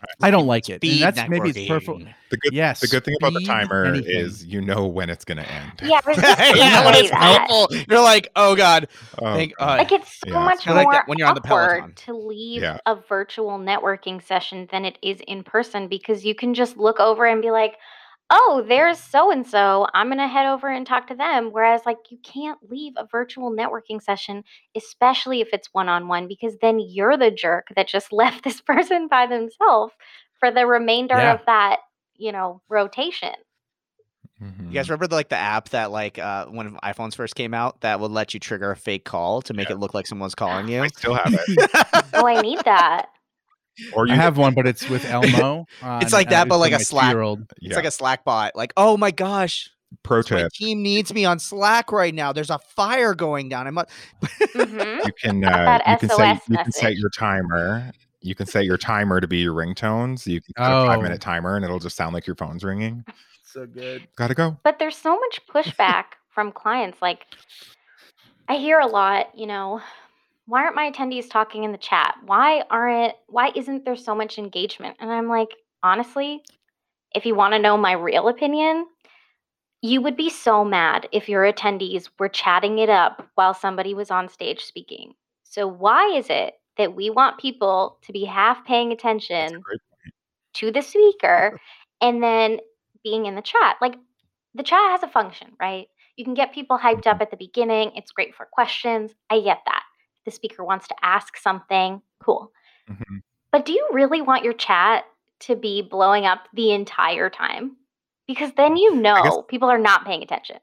Interesting. 0.00 0.28
I 0.28 0.30
don't 0.30 0.46
like 0.46 0.68
it. 0.68 0.82
And 0.86 1.00
that's 1.00 1.26
maybe 1.28 1.50
it's 1.50 1.66
perfect. 1.66 2.04
the 2.30 2.36
good 2.38 2.52
Yes, 2.52 2.80
the 2.80 2.88
good 2.88 3.04
thing 3.04 3.14
about 3.20 3.32
the 3.34 3.40
timer 3.40 3.84
anything. 3.84 4.04
is 4.06 4.44
you 4.44 4.60
know 4.60 4.86
when 4.86 5.10
it's 5.10 5.24
gonna 5.24 5.42
end. 5.42 5.82
Yeah, 5.82 6.00
I 6.04 6.10
was 6.10 6.18
just 6.24 6.46
gonna 6.48 6.58
yeah, 6.58 6.84
when 6.84 6.94
say 6.94 7.00
it's 7.00 7.10
that. 7.10 7.48
helpful, 7.48 7.68
you're 7.88 8.00
like, 8.02 8.28
oh 8.36 8.54
god, 8.54 8.88
Oh, 9.18 9.32
thank, 9.34 9.52
uh, 9.58 9.76
Like 9.78 9.92
it's 9.92 10.12
so 10.28 10.28
Yeah. 10.30 10.44
much 10.44 10.58
Kinda 10.60 10.74
like 10.74 10.84
more 10.84 10.92
that 10.92 11.08
when 11.08 11.18
you're 11.18 11.28
on 11.28 11.34
the 11.34 11.40
awkward 11.40 11.80
Peloton. 11.80 11.94
to 12.06 12.14
leave 12.14 12.62
Yeah. 12.62 12.78
a 12.86 12.96
virtual 12.96 13.58
networking 13.58 14.22
session 14.22 14.68
than 14.70 14.84
it 14.84 14.98
is 15.02 15.20
in 15.26 15.42
person 15.44 15.88
because 15.88 16.24
you 16.24 16.34
can 16.34 16.54
just 16.54 16.76
look 16.76 17.00
over 17.00 17.26
and 17.26 17.40
be 17.42 17.50
like, 17.50 17.76
"Oh, 18.30 18.64
there's 18.66 18.98
so 18.98 19.30
and 19.30 19.46
so. 19.46 19.86
I'm 19.94 20.08
gonna 20.08 20.28
head 20.28 20.46
over 20.46 20.68
and 20.68 20.86
talk 20.86 21.06
to 21.08 21.14
them." 21.14 21.50
Whereas, 21.52 21.82
like, 21.86 21.98
you 22.10 22.18
can't 22.22 22.58
leave 22.70 22.92
a 22.96 23.06
virtual 23.06 23.50
networking 23.50 24.02
session, 24.02 24.44
especially 24.76 25.40
if 25.40 25.48
it's 25.52 25.68
one 25.72 25.88
on 25.88 26.08
one, 26.08 26.28
because 26.28 26.56
then 26.60 26.78
you're 26.80 27.16
the 27.16 27.30
jerk 27.30 27.68
that 27.76 27.88
just 27.88 28.12
left 28.12 28.44
this 28.44 28.60
person 28.60 29.08
by 29.08 29.26
themselves 29.26 29.94
for 30.40 30.50
the 30.50 30.66
remainder 30.66 31.16
Yeah. 31.16 31.34
of 31.34 31.40
that, 31.46 31.78
you 32.16 32.32
know, 32.32 32.60
rotation. 32.68 33.34
Mhm. 34.42 34.68
You 34.68 34.74
guys 34.74 34.88
remember 34.88 35.08
the, 35.08 35.16
like 35.16 35.30
the 35.30 35.36
app 35.36 35.70
that 35.70 35.90
like 35.90 36.16
uh 36.18 36.46
when 36.46 36.76
iPhones 36.76 37.16
first 37.16 37.34
came 37.34 37.54
out 37.54 37.80
that 37.80 37.98
would 37.98 38.12
let 38.12 38.34
you 38.34 38.40
trigger 38.40 38.70
a 38.70 38.76
fake 38.76 39.04
call 39.04 39.42
to 39.42 39.52
make 39.52 39.68
Yeah. 39.68 39.74
it 39.74 39.78
look 39.80 39.94
like 39.94 40.06
someone's 40.06 40.34
calling 40.36 40.68
you? 40.68 40.82
I 40.82 40.88
still 40.88 41.14
have 41.14 41.34
it. 41.34 41.70
Oh, 42.14 42.26
I 42.26 42.40
need 42.40 42.60
that. 42.64 43.06
Or 43.92 44.06
I 44.08 44.14
you 44.14 44.16
have 44.20 44.36
one, 44.38 44.54
but 44.54 44.66
it's 44.66 44.88
with 44.88 45.04
Elmo. 45.10 45.66
uh, 45.82 46.00
It's 46.02 46.12
like 46.12 46.30
that, 46.30 46.48
but 46.48 46.58
like 46.58 46.72
a 46.72 46.80
Slack. 46.80 47.10
two-year-old. 47.12 47.40
yeah. 47.60 47.68
It's 47.68 47.76
like 47.76 47.84
a 47.84 47.90
Slack 47.90 48.24
bot. 48.24 48.54
Like, 48.56 48.72
oh 48.76 48.96
my 48.96 49.10
gosh, 49.10 49.70
pro 50.02 50.22
my 50.30 50.48
team 50.52 50.82
needs 50.82 51.12
me 51.14 51.24
on 51.24 51.38
Slack 51.38 51.92
right 51.92 52.14
now. 52.14 52.32
There's 52.32 52.50
a 52.50 52.58
fire 52.58 53.14
going 53.14 53.48
down. 53.48 53.66
I 53.66 53.70
must. 53.70 53.90
hmm 54.52 54.98
You 55.04 55.12
can 55.22 55.44
uh, 55.44 55.50
that 55.64 55.82
you 55.88 55.96
can 55.98 56.08
set 56.08 56.36
SOS 56.36 56.48
you 56.48 56.56
can 56.58 56.72
set 56.72 56.96
your 56.96 57.10
timer. 57.10 57.90
You 58.20 58.34
can 58.34 58.46
set 58.46 58.64
your 58.64 58.76
timer 58.76 59.20
to 59.20 59.28
be 59.28 59.38
your 59.38 59.54
ringtones. 59.54 60.26
You 60.26 60.40
can 60.40 60.52
set 60.56 60.66
a 60.72 60.86
five 60.86 60.98
Oh. 60.98 61.02
minute 61.02 61.20
timer 61.20 61.54
and 61.56 61.64
it'll 61.64 61.78
just 61.78 61.96
sound 61.96 62.14
like 62.14 62.26
your 62.26 62.36
phone's 62.36 62.64
ringing. 62.64 63.04
So 63.44 63.64
good. 63.64 64.06
Gotta 64.16 64.34
go. 64.34 64.58
But 64.62 64.78
there's 64.78 64.94
so 64.96 65.18
much 65.18 65.40
pushback 65.46 66.04
from 66.28 66.52
clients. 66.52 67.00
Like, 67.00 67.24
I 68.46 68.56
hear 68.56 68.78
a 68.78 68.86
lot, 68.86 69.30
you 69.34 69.46
know, 69.46 69.80
why 70.48 70.62
aren't 70.62 70.76
my 70.76 70.90
attendees 70.90 71.30
talking 71.30 71.64
in 71.64 71.72
the 71.72 71.78
chat? 71.78 72.16
Why 72.24 72.62
aren't, 72.70 73.14
why 73.28 73.52
isn't 73.54 73.84
there 73.84 73.96
so 73.96 74.14
much 74.14 74.38
engagement? 74.38 74.96
And 74.98 75.10
I'm 75.10 75.28
like, 75.28 75.50
honestly, 75.82 76.42
if 77.14 77.24
you 77.26 77.34
want 77.34 77.54
to 77.54 77.58
know 77.58 77.76
my 77.76 77.92
real 77.92 78.28
opinion, 78.28 78.86
you 79.82 80.00
would 80.00 80.16
be 80.16 80.30
so 80.30 80.64
mad 80.64 81.08
if 81.12 81.28
your 81.28 81.50
attendees 81.50 82.08
were 82.18 82.28
chatting 82.28 82.78
it 82.78 82.88
up 82.88 83.28
while 83.36 83.54
somebody 83.54 83.94
was 83.94 84.10
on 84.10 84.28
stage 84.28 84.64
speaking. 84.64 85.12
So, 85.44 85.68
why 85.68 86.16
is 86.16 86.26
it 86.28 86.54
that 86.78 86.94
we 86.94 87.10
want 87.10 87.38
people 87.38 87.98
to 88.02 88.12
be 88.12 88.24
half 88.24 88.64
paying 88.64 88.92
attention 88.92 89.62
to 90.54 90.72
the 90.72 90.82
speaker 90.82 91.58
and 92.00 92.22
then 92.22 92.58
being 93.04 93.26
in 93.26 93.34
the 93.34 93.42
chat. 93.42 93.76
Like 93.80 93.96
the 94.54 94.62
chat 94.62 94.90
has 94.90 95.02
a 95.02 95.08
function, 95.08 95.48
right? 95.60 95.86
You 96.16 96.24
can 96.24 96.34
get 96.34 96.52
people 96.52 96.78
hyped 96.78 97.06
up 97.06 97.20
at 97.20 97.30
the 97.30 97.36
beginning. 97.36 97.92
It's 97.94 98.12
great 98.12 98.34
for 98.34 98.46
questions. 98.50 99.12
I 99.30 99.40
get 99.40 99.58
that. 99.66 99.82
The 100.28 100.34
speaker 100.34 100.62
wants 100.62 100.86
to 100.88 100.94
ask 101.02 101.38
something. 101.38 102.02
Cool. 102.22 102.52
Mhm. 102.90 103.22
But 103.50 103.64
do 103.64 103.72
you 103.72 103.88
really 103.92 104.20
want 104.20 104.44
your 104.44 104.52
chat 104.52 105.04
to 105.40 105.56
be 105.56 105.80
blowing 105.80 106.26
up 106.26 106.48
the 106.52 106.72
entire 106.72 107.30
time? 107.30 107.76
Because 108.26 108.52
then 108.58 108.76
you 108.76 108.94
know 108.94 109.40
people 109.48 109.70
are 109.70 109.78
not 109.78 110.04
paying 110.04 110.22
attention. 110.22 110.58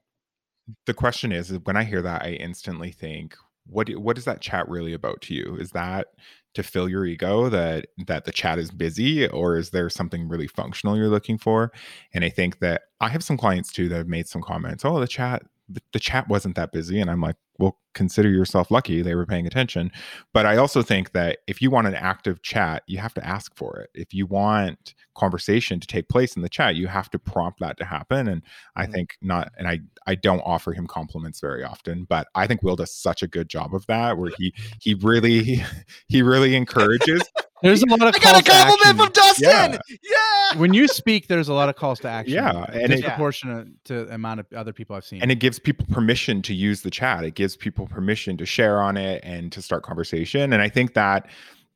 the 0.85 0.93
question 0.95 1.31
is 1.31 1.51
when 1.65 1.77
i 1.77 1.83
hear 1.83 2.01
that 2.01 2.23
i 2.23 2.29
instantly 2.31 2.91
think 2.91 3.35
what 3.67 3.87
what 3.97 4.17
is 4.17 4.25
that 4.25 4.41
chat 4.41 4.67
really 4.67 4.93
about 4.93 5.21
to 5.21 5.33
you 5.35 5.55
is 5.59 5.69
that 5.71 6.07
to 6.55 6.63
fill 6.63 6.89
your 6.89 7.05
ego 7.05 7.49
that 7.49 7.85
that 8.07 8.25
the 8.25 8.31
chat 8.31 8.57
is 8.57 8.71
busy 8.71 9.27
or 9.29 9.57
is 9.57 9.69
there 9.69 9.89
something 9.91 10.27
really 10.27 10.47
functional 10.47 10.97
you're 10.97 11.07
looking 11.07 11.37
for 11.37 11.71
and 12.15 12.23
i 12.25 12.29
think 12.29 12.57
that 12.59 12.81
i 12.99 13.07
have 13.07 13.23
some 13.23 13.37
clients 13.37 13.71
too 13.71 13.87
that 13.89 13.97
have 13.97 14.07
made 14.07 14.27
some 14.27 14.41
comments 14.41 14.83
oh 14.83 14.99
the 14.99 15.07
chat 15.07 15.43
the, 15.69 15.81
the 15.93 15.99
chat 15.99 16.27
wasn't 16.27 16.55
that 16.55 16.71
busy 16.71 16.99
and 16.99 17.09
i'm 17.09 17.21
like 17.21 17.35
well 17.57 17.77
consider 17.93 18.29
yourself 18.29 18.69
lucky 18.69 19.01
they 19.01 19.15
were 19.15 19.25
paying 19.25 19.47
attention. 19.47 19.89
But 20.33 20.45
i 20.45 20.57
also 20.57 20.81
think 20.81 21.13
that 21.13 21.39
if 21.47 21.61
you 21.61 21.71
want 21.71 21.87
an 21.87 21.95
active 21.95 22.41
chat 22.41 22.83
you 22.87 22.97
have 22.97 23.13
to 23.13 23.25
ask 23.25 23.55
for 23.55 23.79
it. 23.79 23.89
If 23.93 24.13
you 24.13 24.25
want 24.25 24.93
conversation 25.15 25.79
to 25.79 25.87
take 25.87 26.09
place 26.09 26.35
in 26.35 26.41
the 26.41 26.49
chat 26.49 26.75
you 26.75 26.87
have 26.87 27.09
to 27.11 27.17
prompt 27.17 27.61
that 27.61 27.77
to 27.77 27.85
happen 27.85 28.27
and 28.27 28.41
i 28.75 28.85
Mhm. 28.85 28.91
think 28.91 29.17
not 29.21 29.51
and 29.57 29.67
i 29.67 29.79
i 30.05 30.13
don't 30.15 30.41
offer 30.41 30.73
him 30.73 30.85
compliments 30.87 31.39
very 31.39 31.63
often 31.63 32.03
but 32.03 32.27
i 32.35 32.45
think 32.45 32.61
will 32.61 32.75
does 32.75 32.93
such 32.93 33.23
a 33.23 33.27
good 33.27 33.47
job 33.49 33.73
of 33.73 33.85
that 33.87 34.17
where 34.17 34.31
he 34.37 34.53
he 34.81 34.93
really 34.95 35.63
he 36.09 36.21
really 36.21 36.53
encourages 36.61 37.31
There's 37.63 37.81
a 37.81 37.85
lot 37.87 38.01
of 38.01 38.07
I 38.15 38.19
calls 38.19 38.23
got 38.23 38.39
a 38.39 38.43
to 38.43 38.51
compliment 38.51 38.81
action. 38.85 38.97
from 38.97 39.11
Dustin. 39.13 39.79
Yeah. 39.99 40.09
Yeah. 40.51 40.59
when 40.59 40.73
you 40.73 40.87
speak, 40.87 41.27
there's 41.27 41.47
a 41.47 41.53
lot 41.53 41.69
of 41.69 41.75
calls 41.75 41.99
to 42.01 42.09
action. 42.09 42.33
Yeah, 42.35 42.65
and 42.71 42.91
it- 42.91 42.97
disproportionate 42.97 43.67
to 43.85 44.05
the 44.05 44.13
amount 44.13 44.41
of 44.41 44.45
other 44.55 44.73
people 44.73 44.95
I've 44.95 45.05
seen. 45.05 45.21
and 45.21 45.31
it 45.31 45.39
gives 45.39 45.57
people 45.59 45.85
permission 45.89 46.41
to 46.43 46.53
use 46.53 46.81
the 46.81 46.91
chat 46.91 47.23
it 47.23 47.35
gives 47.35 47.55
people 47.55 47.87
permission 47.87 48.37
to 48.37 48.45
share 48.45 48.81
on 48.81 48.97
it 48.97 49.21
and 49.23 49.51
to 49.53 49.61
start 49.61 49.83
conversation 49.83 50.53
and 50.53 50.61
i 50.61 50.69
think 50.69 50.93
that 50.93 51.27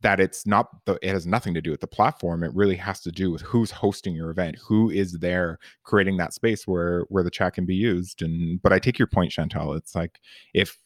that 0.01 0.19
it's 0.19 0.45
not 0.45 0.85
the 0.85 0.97
it 1.01 1.09
has 1.09 1.25
nothing 1.25 1.53
to 1.53 1.61
do 1.61 1.71
with 1.71 1.81
the 1.81 1.87
platform 1.87 2.43
it 2.43 2.53
really 2.53 2.75
has 2.75 2.99
to 3.01 3.11
do 3.11 3.31
with 3.31 3.41
who's 3.41 3.71
hosting 3.71 4.13
your 4.13 4.29
event 4.29 4.55
who 4.65 4.89
is 4.89 5.13
there 5.19 5.57
creating 5.83 6.17
that 6.17 6.33
space 6.33 6.67
where 6.67 7.01
where 7.09 7.23
the 7.23 7.31
chat 7.31 7.53
can 7.53 7.65
be 7.65 7.75
used 7.75 8.21
and 8.21 8.61
but 8.61 8.71
i 8.73 8.79
take 8.79 8.97
your 8.99 9.07
point 9.07 9.31
chantel 9.31 9.75
it's 9.77 9.95
like 9.95 10.19
if 10.53 10.77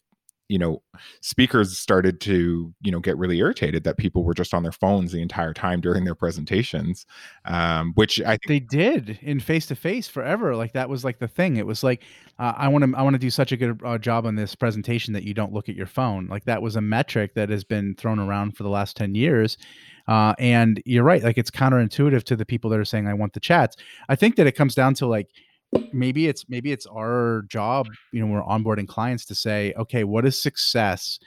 you 0.50 0.60
know 0.60 0.82
speakers 1.22 1.78
started 1.78 2.20
to 2.22 2.74
you 2.82 2.92
know 2.92 3.00
get 3.00 3.18
really 3.18 3.38
irritated 3.38 3.84
that 3.84 3.98
people 3.98 4.24
were 4.24 4.34
just 4.34 4.54
on 4.54 4.64
their 4.64 4.72
phones 4.72 5.12
the 5.12 5.22
entire 5.22 5.54
time 5.54 5.82
during 5.82 6.04
their 6.04 6.16
presentations 6.16 7.06
um 7.46 7.92
which 7.96 8.22
i 8.22 8.38
think 8.38 8.48
they 8.48 8.60
did 8.60 9.20
in 9.22 9.40
face 9.40 9.66
to 9.68 9.76
face 9.76 10.08
forever. 10.08 10.56
Like 10.56 10.74
that 10.74 10.90
was 10.90 11.04
like 11.04 11.20
the 11.20 11.28
thing. 11.28 11.58
It 11.58 11.66
was 11.66 11.84
like 11.84 12.04
uh, 12.40 12.54
I 12.56 12.68
want 12.68 12.86
to 12.86 12.98
I 12.98 13.02
want 13.02 13.14
to 13.14 13.20
do 13.20 13.30
such 13.30 13.52
a 13.52 13.58
good 13.58 13.80
uh, 13.84 13.98
job 13.98 14.26
on 14.26 14.36
this 14.36 14.56
presentation 14.56 15.14
that 15.14 15.24
you 15.24 15.34
don't 15.34 15.54
look 15.54 15.70
at 15.70 15.76
your 15.76 15.86
phone. 15.86 16.28
Like 16.28 16.46
that 16.46 16.62
was 16.62 16.76
a 16.76 16.82
metric 16.82 17.34
that 17.36 17.50
has 17.50 17.64
been 17.64 17.96
thrown 17.96 18.20
around 18.20 18.58
for 18.58 18.64
the 18.64 18.70
last 18.70 18.96
ten 18.98 19.16
years. 19.16 19.58
Uh, 20.08 20.34
and 20.40 20.82
you're 20.86 21.04
right. 21.04 21.24
Like 21.24 21.38
it's 21.38 21.52
counterintuitive 21.52 22.24
to 22.24 22.36
the 22.36 22.46
people 22.46 22.70
that 22.72 22.80
are 22.80 22.86
saying 22.86 23.08
I 23.08 23.14
want 23.14 23.34
the 23.34 23.40
chats. 23.40 23.76
I 24.10 24.16
think 24.16 24.36
that 24.36 24.48
it 24.48 24.54
comes 24.54 24.76
down 24.76 24.94
to 24.96 25.08
like 25.08 25.30
maybe 25.92 26.28
it's 26.28 26.48
maybe 26.50 26.72
it's 26.72 26.86
our 26.86 27.44
job. 27.48 27.88
You 28.12 28.26
know, 28.26 28.32
we're 28.32 28.44
onboarding 28.44 28.88
clients 28.88 29.26
to 29.26 29.36
say, 29.36 29.74
okay, 29.78 30.04
what 30.04 30.26
is 30.26 30.42
success? 30.42 31.20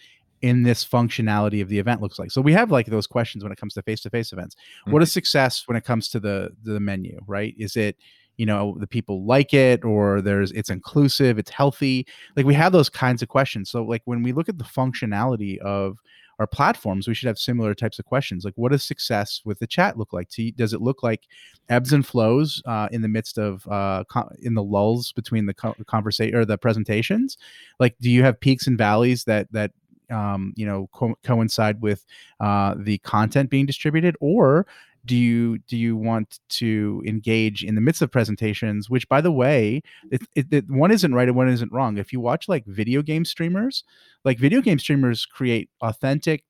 in 0.42 0.62
this 0.62 0.84
functionality 0.84 1.62
of 1.62 1.68
the 1.68 1.78
event 1.78 2.02
looks 2.02 2.18
like. 2.18 2.30
So 2.30 2.40
we 2.40 2.52
have 2.52 2.70
like 2.70 2.86
those 2.86 3.06
questions 3.06 3.42
when 3.42 3.52
it 3.52 3.58
comes 3.58 3.74
to 3.74 3.82
face-to-face 3.82 4.32
events. 4.32 4.56
What 4.84 4.92
mm-hmm. 4.92 5.02
is 5.02 5.12
success 5.12 5.66
when 5.66 5.76
it 5.76 5.84
comes 5.84 6.08
to 6.10 6.20
the 6.20 6.50
the 6.62 6.78
menu, 6.78 7.18
right? 7.26 7.54
Is 7.58 7.76
it 7.76 7.96
you 8.36 8.44
know 8.44 8.76
the 8.78 8.86
people 8.86 9.24
like 9.24 9.54
it 9.54 9.84
or 9.84 10.20
there's 10.20 10.52
it's 10.52 10.70
inclusive, 10.70 11.38
it's 11.38 11.50
healthy? 11.50 12.06
Like 12.36 12.46
we 12.46 12.54
have 12.54 12.72
those 12.72 12.90
kinds 12.90 13.22
of 13.22 13.28
questions. 13.28 13.70
So 13.70 13.82
like 13.82 14.02
when 14.04 14.22
we 14.22 14.32
look 14.32 14.48
at 14.48 14.58
the 14.58 14.64
functionality 14.64 15.58
of 15.58 15.96
our 16.38 16.46
platforms, 16.46 17.08
we 17.08 17.14
should 17.14 17.26
have 17.28 17.38
similar 17.38 17.74
types 17.74 17.98
of 17.98 18.04
questions. 18.04 18.44
Like, 18.44 18.54
what 18.56 18.72
does 18.72 18.84
success 18.84 19.40
with 19.44 19.58
the 19.58 19.66
chat 19.66 19.98
look 19.98 20.12
like? 20.12 20.28
Does 20.56 20.72
it 20.72 20.82
look 20.82 21.02
like 21.02 21.22
ebbs 21.68 21.92
and 21.92 22.06
flows 22.06 22.62
uh, 22.66 22.88
in 22.92 23.02
the 23.02 23.08
midst 23.08 23.38
of 23.38 23.66
uh, 23.68 24.04
co- 24.08 24.30
in 24.40 24.54
the 24.54 24.62
lulls 24.62 25.12
between 25.12 25.46
the 25.46 25.54
co- 25.54 25.76
conversation 25.86 26.36
or 26.36 26.44
the 26.44 26.58
presentations? 26.58 27.38
Like, 27.80 27.96
do 28.00 28.10
you 28.10 28.22
have 28.22 28.38
peaks 28.38 28.66
and 28.66 28.76
valleys 28.76 29.24
that 29.24 29.50
that 29.52 29.72
um, 30.10 30.52
you 30.56 30.66
know 30.66 30.88
co- 30.92 31.18
coincide 31.24 31.80
with 31.80 32.04
uh, 32.40 32.74
the 32.76 32.98
content 32.98 33.50
being 33.50 33.66
distributed, 33.66 34.16
or 34.20 34.66
do 35.06 35.16
you 35.16 35.58
do 35.68 35.76
you 35.76 35.96
want 35.96 36.40
to 36.50 37.02
engage 37.06 37.64
in 37.64 37.74
the 37.76 37.80
midst 37.80 38.02
of 38.02 38.10
presentations? 38.12 38.90
Which, 38.90 39.08
by 39.08 39.20
the 39.22 39.32
way, 39.32 39.82
it, 40.10 40.22
it, 40.34 40.46
it- 40.52 40.70
one 40.70 40.90
isn't 40.90 41.14
right 41.14 41.28
and 41.28 41.36
one 41.36 41.48
isn't 41.48 41.72
wrong. 41.72 41.98
If 41.98 42.12
you 42.12 42.20
watch 42.20 42.48
like 42.48 42.66
video 42.66 43.02
game 43.02 43.24
streamers, 43.24 43.84
like 44.24 44.38
video 44.38 44.60
game 44.60 44.78
streamers 44.78 45.26
create 45.26 45.70
authentic 45.82 46.44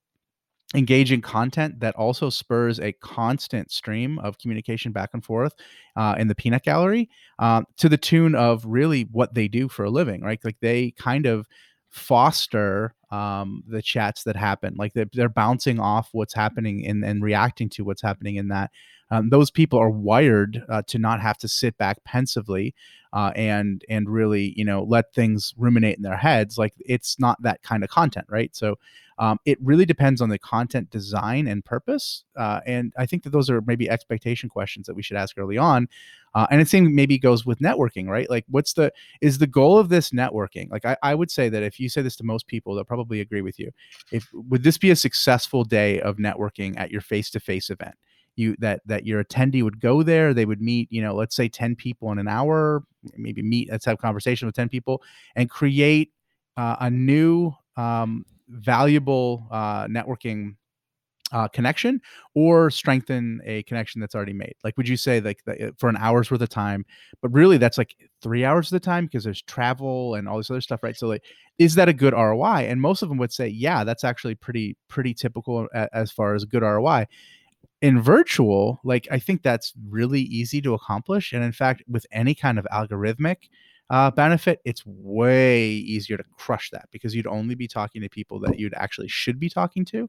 engaging 0.74 1.20
content 1.20 1.78
that 1.80 1.94
also 1.94 2.28
spurs 2.28 2.80
a 2.80 2.92
constant 2.94 3.70
stream 3.70 4.18
of 4.18 4.36
communication 4.38 4.90
back 4.90 5.10
and 5.12 5.24
forth 5.24 5.54
uh, 5.94 6.16
in 6.18 6.26
the 6.26 6.34
peanut 6.34 6.64
gallery 6.64 7.08
um, 7.38 7.64
to 7.76 7.88
the 7.88 7.96
tune 7.96 8.34
of 8.34 8.64
really 8.66 9.02
what 9.12 9.32
they 9.32 9.46
do 9.46 9.68
for 9.68 9.84
a 9.84 9.90
living 9.90 10.22
right 10.22 10.40
like 10.44 10.56
they 10.60 10.90
kind 10.98 11.24
of 11.24 11.46
foster 11.90 12.92
um, 13.10 13.62
the 13.68 13.82
chats 13.82 14.24
that 14.24 14.36
happen 14.36 14.74
like 14.76 14.92
they're, 14.92 15.08
they're 15.12 15.28
bouncing 15.28 15.78
off 15.78 16.08
what's 16.12 16.34
happening 16.34 16.80
in, 16.80 17.04
and 17.04 17.22
reacting 17.22 17.68
to 17.70 17.84
what's 17.84 18.02
happening 18.02 18.36
in 18.36 18.48
that 18.48 18.70
um, 19.10 19.30
those 19.30 19.50
people 19.50 19.78
are 19.78 19.90
wired 19.90 20.62
uh, 20.68 20.82
to 20.88 20.98
not 20.98 21.20
have 21.20 21.38
to 21.38 21.48
sit 21.48 21.76
back 21.78 22.02
pensively 22.04 22.74
uh, 23.12 23.32
and 23.36 23.84
and 23.88 24.10
really 24.10 24.52
you 24.56 24.64
know 24.64 24.82
let 24.82 25.12
things 25.14 25.54
ruminate 25.56 25.96
in 25.96 26.02
their 26.02 26.16
heads 26.16 26.58
like 26.58 26.74
it's 26.80 27.18
not 27.18 27.40
that 27.42 27.62
kind 27.62 27.84
of 27.84 27.90
content 27.90 28.26
right? 28.28 28.54
So 28.54 28.76
um, 29.18 29.38
it 29.46 29.58
really 29.62 29.86
depends 29.86 30.20
on 30.20 30.28
the 30.28 30.38
content 30.38 30.90
design 30.90 31.46
and 31.46 31.64
purpose 31.64 32.24
uh, 32.36 32.60
and 32.66 32.92
i 32.98 33.06
think 33.06 33.22
that 33.22 33.30
those 33.30 33.48
are 33.48 33.62
maybe 33.62 33.88
expectation 33.88 34.46
questions 34.48 34.86
that 34.86 34.94
we 34.94 35.02
should 35.02 35.16
ask 35.16 35.38
early 35.38 35.56
on 35.56 35.88
uh, 36.36 36.46
and 36.50 36.60
it 36.60 36.68
same 36.68 36.94
maybe 36.94 37.18
goes 37.18 37.46
with 37.46 37.58
networking 37.60 38.08
right? 38.08 38.28
Like 38.28 38.44
what's 38.48 38.74
the 38.74 38.92
is 39.22 39.38
the 39.38 39.46
goal 39.46 39.78
of 39.78 39.88
this 39.88 40.10
networking? 40.10 40.70
Like 40.70 40.84
I, 40.84 40.96
I 41.02 41.14
would 41.14 41.30
say 41.30 41.48
that 41.48 41.62
if 41.62 41.80
you 41.80 41.88
say 41.88 42.02
this 42.02 42.16
to 42.16 42.24
most 42.24 42.46
people 42.46 42.74
they'll 42.74 42.84
probably 42.84 43.20
agree 43.20 43.40
with 43.40 43.58
you. 43.58 43.70
If 44.12 44.28
would 44.34 44.62
this 44.62 44.76
be 44.76 44.90
a 44.90 44.96
successful 44.96 45.64
day 45.64 45.98
of 46.00 46.18
networking 46.18 46.78
at 46.78 46.90
your 46.90 47.00
face-to-face 47.00 47.70
event 47.70 47.94
you 48.36 48.56
that 48.58 48.80
that 48.86 49.06
your 49.06 49.22
attendee 49.24 49.62
would 49.62 49.80
go 49.80 50.02
there 50.02 50.34
they 50.34 50.44
would 50.44 50.60
meet 50.60 50.90
you 50.92 51.02
know 51.02 51.14
let's 51.14 51.34
say 51.36 51.48
10 51.48 51.74
people 51.74 52.12
in 52.12 52.18
an 52.18 52.28
hour 52.28 52.82
maybe 53.16 53.42
meet 53.42 53.70
let's 53.70 53.84
have 53.84 53.98
conversation 53.98 54.46
with 54.46 54.54
10 54.54 54.68
people 54.68 55.02
and 55.36 55.50
create 55.50 56.12
uh, 56.56 56.76
a 56.80 56.90
new 56.90 57.52
um, 57.76 58.24
valuable 58.48 59.46
uh, 59.50 59.86
networking 59.86 60.54
uh, 61.32 61.48
connection 61.48 62.00
or 62.34 62.70
strengthen 62.70 63.40
a 63.44 63.62
connection 63.64 64.00
that's 64.00 64.14
already 64.14 64.32
made. 64.32 64.54
Like 64.62 64.76
would 64.76 64.86
you 64.86 64.96
say 64.96 65.20
like 65.20 65.42
that, 65.44 65.60
uh, 65.60 65.70
for 65.76 65.88
an 65.88 65.96
hour's 65.96 66.30
worth 66.30 66.40
of 66.40 66.48
time 66.48 66.84
but 67.20 67.32
really 67.32 67.58
that's 67.58 67.78
like 67.78 67.96
three 68.22 68.44
hours 68.44 68.68
of 68.68 68.76
the 68.76 68.80
time 68.80 69.06
because 69.06 69.24
there's 69.24 69.42
travel 69.42 70.14
and 70.14 70.28
all 70.28 70.36
this 70.36 70.50
other 70.50 70.60
stuff 70.60 70.84
right? 70.84 70.96
So 70.96 71.08
like 71.08 71.24
is 71.58 71.74
that 71.74 71.88
a 71.88 71.92
good 71.92 72.12
roi 72.12 72.66
and 72.68 72.80
most 72.80 73.02
of 73.02 73.08
them 73.08 73.18
would 73.18 73.32
say 73.32 73.48
yeah 73.48 73.82
that's 73.82 74.04
actually 74.04 74.36
pretty 74.36 74.76
pretty 74.88 75.14
typical 75.14 75.66
a- 75.74 75.88
as 75.94 76.12
far 76.12 76.34
as 76.34 76.44
good 76.44 76.62
roi 76.62 77.04
in 77.82 78.00
virtual 78.00 78.80
like 78.84 79.06
i 79.10 79.18
think 79.18 79.42
that's 79.42 79.72
really 79.88 80.22
easy 80.22 80.60
to 80.62 80.74
accomplish 80.74 81.32
and 81.32 81.44
in 81.44 81.52
fact 81.52 81.82
with 81.88 82.06
any 82.10 82.34
kind 82.34 82.58
of 82.58 82.66
algorithmic 82.72 83.48
uh, 83.88 84.10
benefit 84.10 84.60
it's 84.64 84.84
way 84.84 85.68
easier 85.68 86.16
to 86.16 86.24
crush 86.36 86.70
that 86.70 86.88
because 86.90 87.14
you'd 87.14 87.26
only 87.26 87.54
be 87.54 87.68
talking 87.68 88.02
to 88.02 88.08
people 88.08 88.40
that 88.40 88.58
you'd 88.58 88.74
actually 88.74 89.06
should 89.06 89.38
be 89.38 89.48
talking 89.48 89.84
to 89.84 90.08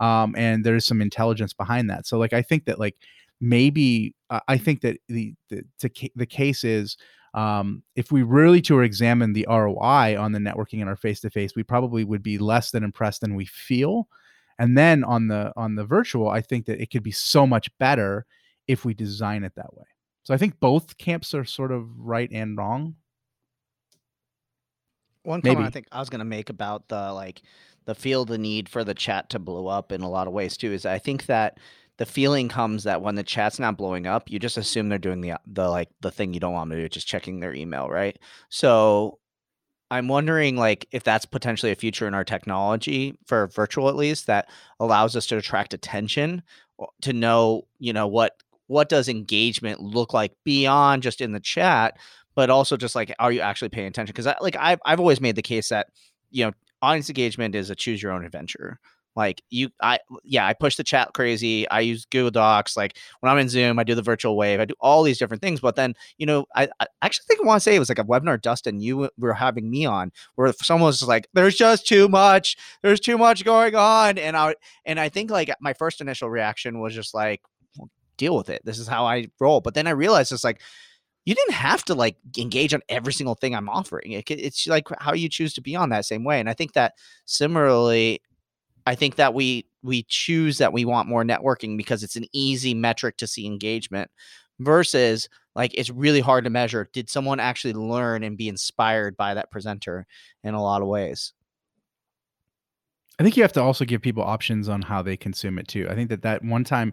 um, 0.00 0.32
and 0.36 0.64
there's 0.64 0.86
some 0.86 1.02
intelligence 1.02 1.52
behind 1.52 1.90
that. 1.90 2.06
So 2.06 2.18
like 2.18 2.32
i 2.32 2.42
think 2.42 2.66
that 2.66 2.78
like 2.78 2.96
maybe 3.40 4.14
uh, 4.30 4.40
i 4.46 4.56
think 4.56 4.80
that 4.82 4.98
the 5.08 5.34
the, 5.48 5.64
the, 6.14 6.26
case 6.26 6.62
is 6.62 6.96
um, 7.34 7.82
if 7.96 8.12
we 8.12 8.22
really 8.22 8.62
to 8.62 8.80
examine 8.80 9.32
the 9.32 9.46
roi 9.48 10.16
on 10.16 10.32
the 10.32 10.38
networking 10.38 10.80
in 10.80 10.88
our 10.88 10.96
face-to-face 10.96 11.56
we 11.56 11.64
probably 11.64 12.04
would 12.04 12.22
be 12.22 12.38
less 12.38 12.70
than 12.70 12.84
impressed 12.84 13.22
than 13.22 13.34
we 13.34 13.44
feel 13.44 14.08
and 14.58 14.76
then 14.76 15.04
on 15.04 15.28
the 15.28 15.52
on 15.56 15.74
the 15.74 15.84
virtual 15.84 16.28
i 16.28 16.40
think 16.40 16.66
that 16.66 16.80
it 16.80 16.90
could 16.90 17.02
be 17.02 17.10
so 17.10 17.46
much 17.46 17.68
better 17.78 18.26
if 18.66 18.84
we 18.84 18.94
design 18.94 19.44
it 19.44 19.52
that 19.56 19.74
way. 19.74 19.84
So 20.24 20.34
i 20.34 20.36
think 20.36 20.58
both 20.60 20.98
camps 20.98 21.34
are 21.34 21.44
sort 21.44 21.72
of 21.72 21.88
right 21.98 22.30
and 22.32 22.56
wrong. 22.56 22.96
One 25.22 25.42
comment 25.42 25.66
I 25.66 25.70
think 25.70 25.86
I 25.90 26.00
was 26.00 26.08
gonna 26.08 26.24
make 26.24 26.50
about 26.50 26.88
the 26.88 27.12
like 27.12 27.42
the 27.84 27.94
feel 27.94 28.24
the 28.24 28.38
need 28.38 28.68
for 28.68 28.84
the 28.84 28.94
chat 28.94 29.30
to 29.30 29.38
blow 29.38 29.66
up 29.68 29.92
in 29.92 30.02
a 30.02 30.10
lot 30.10 30.26
of 30.26 30.32
ways 30.32 30.56
too 30.56 30.72
is 30.72 30.86
I 30.86 30.98
think 30.98 31.26
that 31.26 31.58
the 31.98 32.06
feeling 32.06 32.48
comes 32.48 32.84
that 32.84 33.00
when 33.00 33.14
the 33.14 33.22
chat's 33.22 33.58
not 33.58 33.76
blowing 33.78 34.06
up, 34.06 34.30
you 34.30 34.38
just 34.38 34.58
assume 34.58 34.88
they're 34.88 34.98
doing 34.98 35.20
the 35.20 35.34
the 35.46 35.68
like 35.68 35.88
the 36.00 36.10
thing 36.10 36.34
you 36.34 36.40
don't 36.40 36.52
want 36.52 36.70
them 36.70 36.78
to 36.78 36.84
do, 36.84 36.88
just 36.88 37.06
checking 37.06 37.40
their 37.40 37.54
email, 37.54 37.88
right? 37.88 38.18
So 38.50 39.18
I'm 39.90 40.08
wondering 40.08 40.56
like 40.56 40.86
if 40.90 41.04
that's 41.04 41.26
potentially 41.26 41.72
a 41.72 41.76
future 41.76 42.08
in 42.08 42.14
our 42.14 42.24
technology 42.24 43.16
for 43.26 43.46
virtual 43.48 43.88
at 43.88 43.96
least 43.96 44.26
that 44.26 44.48
allows 44.80 45.14
us 45.14 45.26
to 45.28 45.36
attract 45.36 45.74
attention 45.74 46.42
to 47.02 47.12
know, 47.12 47.66
you 47.78 47.92
know, 47.92 48.06
what 48.06 48.36
what 48.66 48.88
does 48.88 49.08
engagement 49.08 49.80
look 49.80 50.12
like 50.12 50.32
beyond 50.44 51.02
just 51.02 51.20
in 51.20 51.32
the 51.32 51.40
chat, 51.40 51.96
but 52.34 52.50
also 52.50 52.76
just 52.76 52.94
like 52.94 53.14
are 53.18 53.32
you 53.32 53.40
actually 53.40 53.68
paying 53.68 53.86
attention? 53.86 54.12
Because 54.12 54.32
like 54.40 54.56
I've, 54.56 54.80
I've 54.84 55.00
always 55.00 55.20
made 55.20 55.36
the 55.36 55.42
case 55.42 55.68
that 55.68 55.88
you 56.30 56.44
know 56.44 56.52
audience 56.82 57.08
engagement 57.08 57.54
is 57.54 57.70
a 57.70 57.74
choose 57.74 58.02
your 58.02 58.12
own 58.12 58.24
adventure 58.24 58.78
like 59.16 59.42
you, 59.48 59.70
I 59.80 59.98
yeah, 60.24 60.46
I 60.46 60.52
push 60.52 60.76
the 60.76 60.84
chat 60.84 61.14
crazy. 61.14 61.66
I 61.70 61.80
use 61.80 62.04
Google 62.04 62.30
Docs. 62.30 62.76
Like 62.76 62.98
when 63.20 63.32
I'm 63.32 63.38
in 63.38 63.48
Zoom, 63.48 63.78
I 63.78 63.84
do 63.84 63.94
the 63.94 64.02
virtual 64.02 64.36
wave. 64.36 64.60
I 64.60 64.66
do 64.66 64.74
all 64.78 65.02
these 65.02 65.18
different 65.18 65.42
things. 65.42 65.58
But 65.58 65.74
then 65.74 65.94
you 66.18 66.26
know, 66.26 66.44
I, 66.54 66.68
I 66.80 66.86
actually 67.00 67.24
think 67.26 67.40
I 67.40 67.46
want 67.46 67.56
to 67.56 67.62
say 67.62 67.74
it 67.74 67.78
was 67.78 67.88
like 67.88 67.98
a 67.98 68.04
webinar 68.04 68.40
Dustin 68.40 68.78
you 68.78 69.08
were 69.16 69.32
having 69.32 69.70
me 69.70 69.86
on, 69.86 70.12
where 70.34 70.52
someone 70.60 70.88
was 70.88 71.02
like, 71.02 71.26
"There's 71.32 71.56
just 71.56 71.86
too 71.86 72.08
much. 72.08 72.58
There's 72.82 73.00
too 73.00 73.16
much 73.16 73.42
going 73.42 73.74
on," 73.74 74.18
and 74.18 74.36
I 74.36 74.54
and 74.84 75.00
I 75.00 75.08
think 75.08 75.30
like 75.30 75.50
my 75.60 75.72
first 75.72 76.02
initial 76.02 76.28
reaction 76.28 76.80
was 76.80 76.94
just 76.94 77.14
like, 77.14 77.40
well, 77.78 77.90
"Deal 78.18 78.36
with 78.36 78.50
it. 78.50 78.60
This 78.66 78.78
is 78.78 78.86
how 78.86 79.06
I 79.06 79.28
roll." 79.40 79.62
But 79.62 79.72
then 79.72 79.86
I 79.86 79.92
realized 79.92 80.30
it's 80.30 80.44
like 80.44 80.60
you 81.26 81.34
didn't 81.34 81.54
have 81.54 81.84
to 81.84 81.94
like 81.94 82.16
engage 82.38 82.72
on 82.72 82.80
every 82.88 83.12
single 83.12 83.34
thing 83.34 83.54
I'm 83.54 83.68
offering. 83.68 84.12
It, 84.12 84.30
it's 84.30 84.66
like 84.66 84.86
how 84.98 85.12
you 85.12 85.28
choose 85.28 85.52
to 85.54 85.60
be 85.60 85.76
on 85.76 85.90
that 85.90 86.06
same 86.06 86.24
way. 86.24 86.40
And 86.40 86.48
I 86.48 86.54
think 86.54 86.72
that 86.72 86.94
similarly, 87.26 88.22
I 88.86 88.94
think 88.94 89.16
that 89.16 89.34
we 89.34 89.66
we 89.82 90.04
choose 90.04 90.58
that 90.58 90.72
we 90.72 90.84
want 90.84 91.08
more 91.08 91.24
networking 91.24 91.76
because 91.76 92.02
it's 92.02 92.16
an 92.16 92.26
easy 92.32 92.74
metric 92.74 93.16
to 93.18 93.26
see 93.26 93.44
engagement 93.44 94.10
versus 94.60 95.28
like 95.54 95.72
it's 95.74 95.90
really 95.90 96.20
hard 96.20 96.44
to 96.44 96.50
measure 96.50 96.88
did 96.92 97.10
someone 97.10 97.40
actually 97.40 97.74
learn 97.74 98.22
and 98.22 98.38
be 98.38 98.48
inspired 98.48 99.16
by 99.16 99.34
that 99.34 99.50
presenter 99.50 100.06
in 100.44 100.54
a 100.54 100.62
lot 100.62 100.80
of 100.80 100.88
ways 100.88 101.34
i 103.18 103.22
think 103.22 103.36
you 103.36 103.42
have 103.42 103.52
to 103.52 103.60
also 103.60 103.84
give 103.84 104.00
people 104.00 104.22
options 104.22 104.66
on 104.66 104.80
how 104.80 105.02
they 105.02 105.14
consume 105.14 105.58
it 105.58 105.68
too 105.68 105.86
i 105.90 105.94
think 105.94 106.08
that 106.08 106.22
that 106.22 106.42
one 106.42 106.64
time 106.64 106.92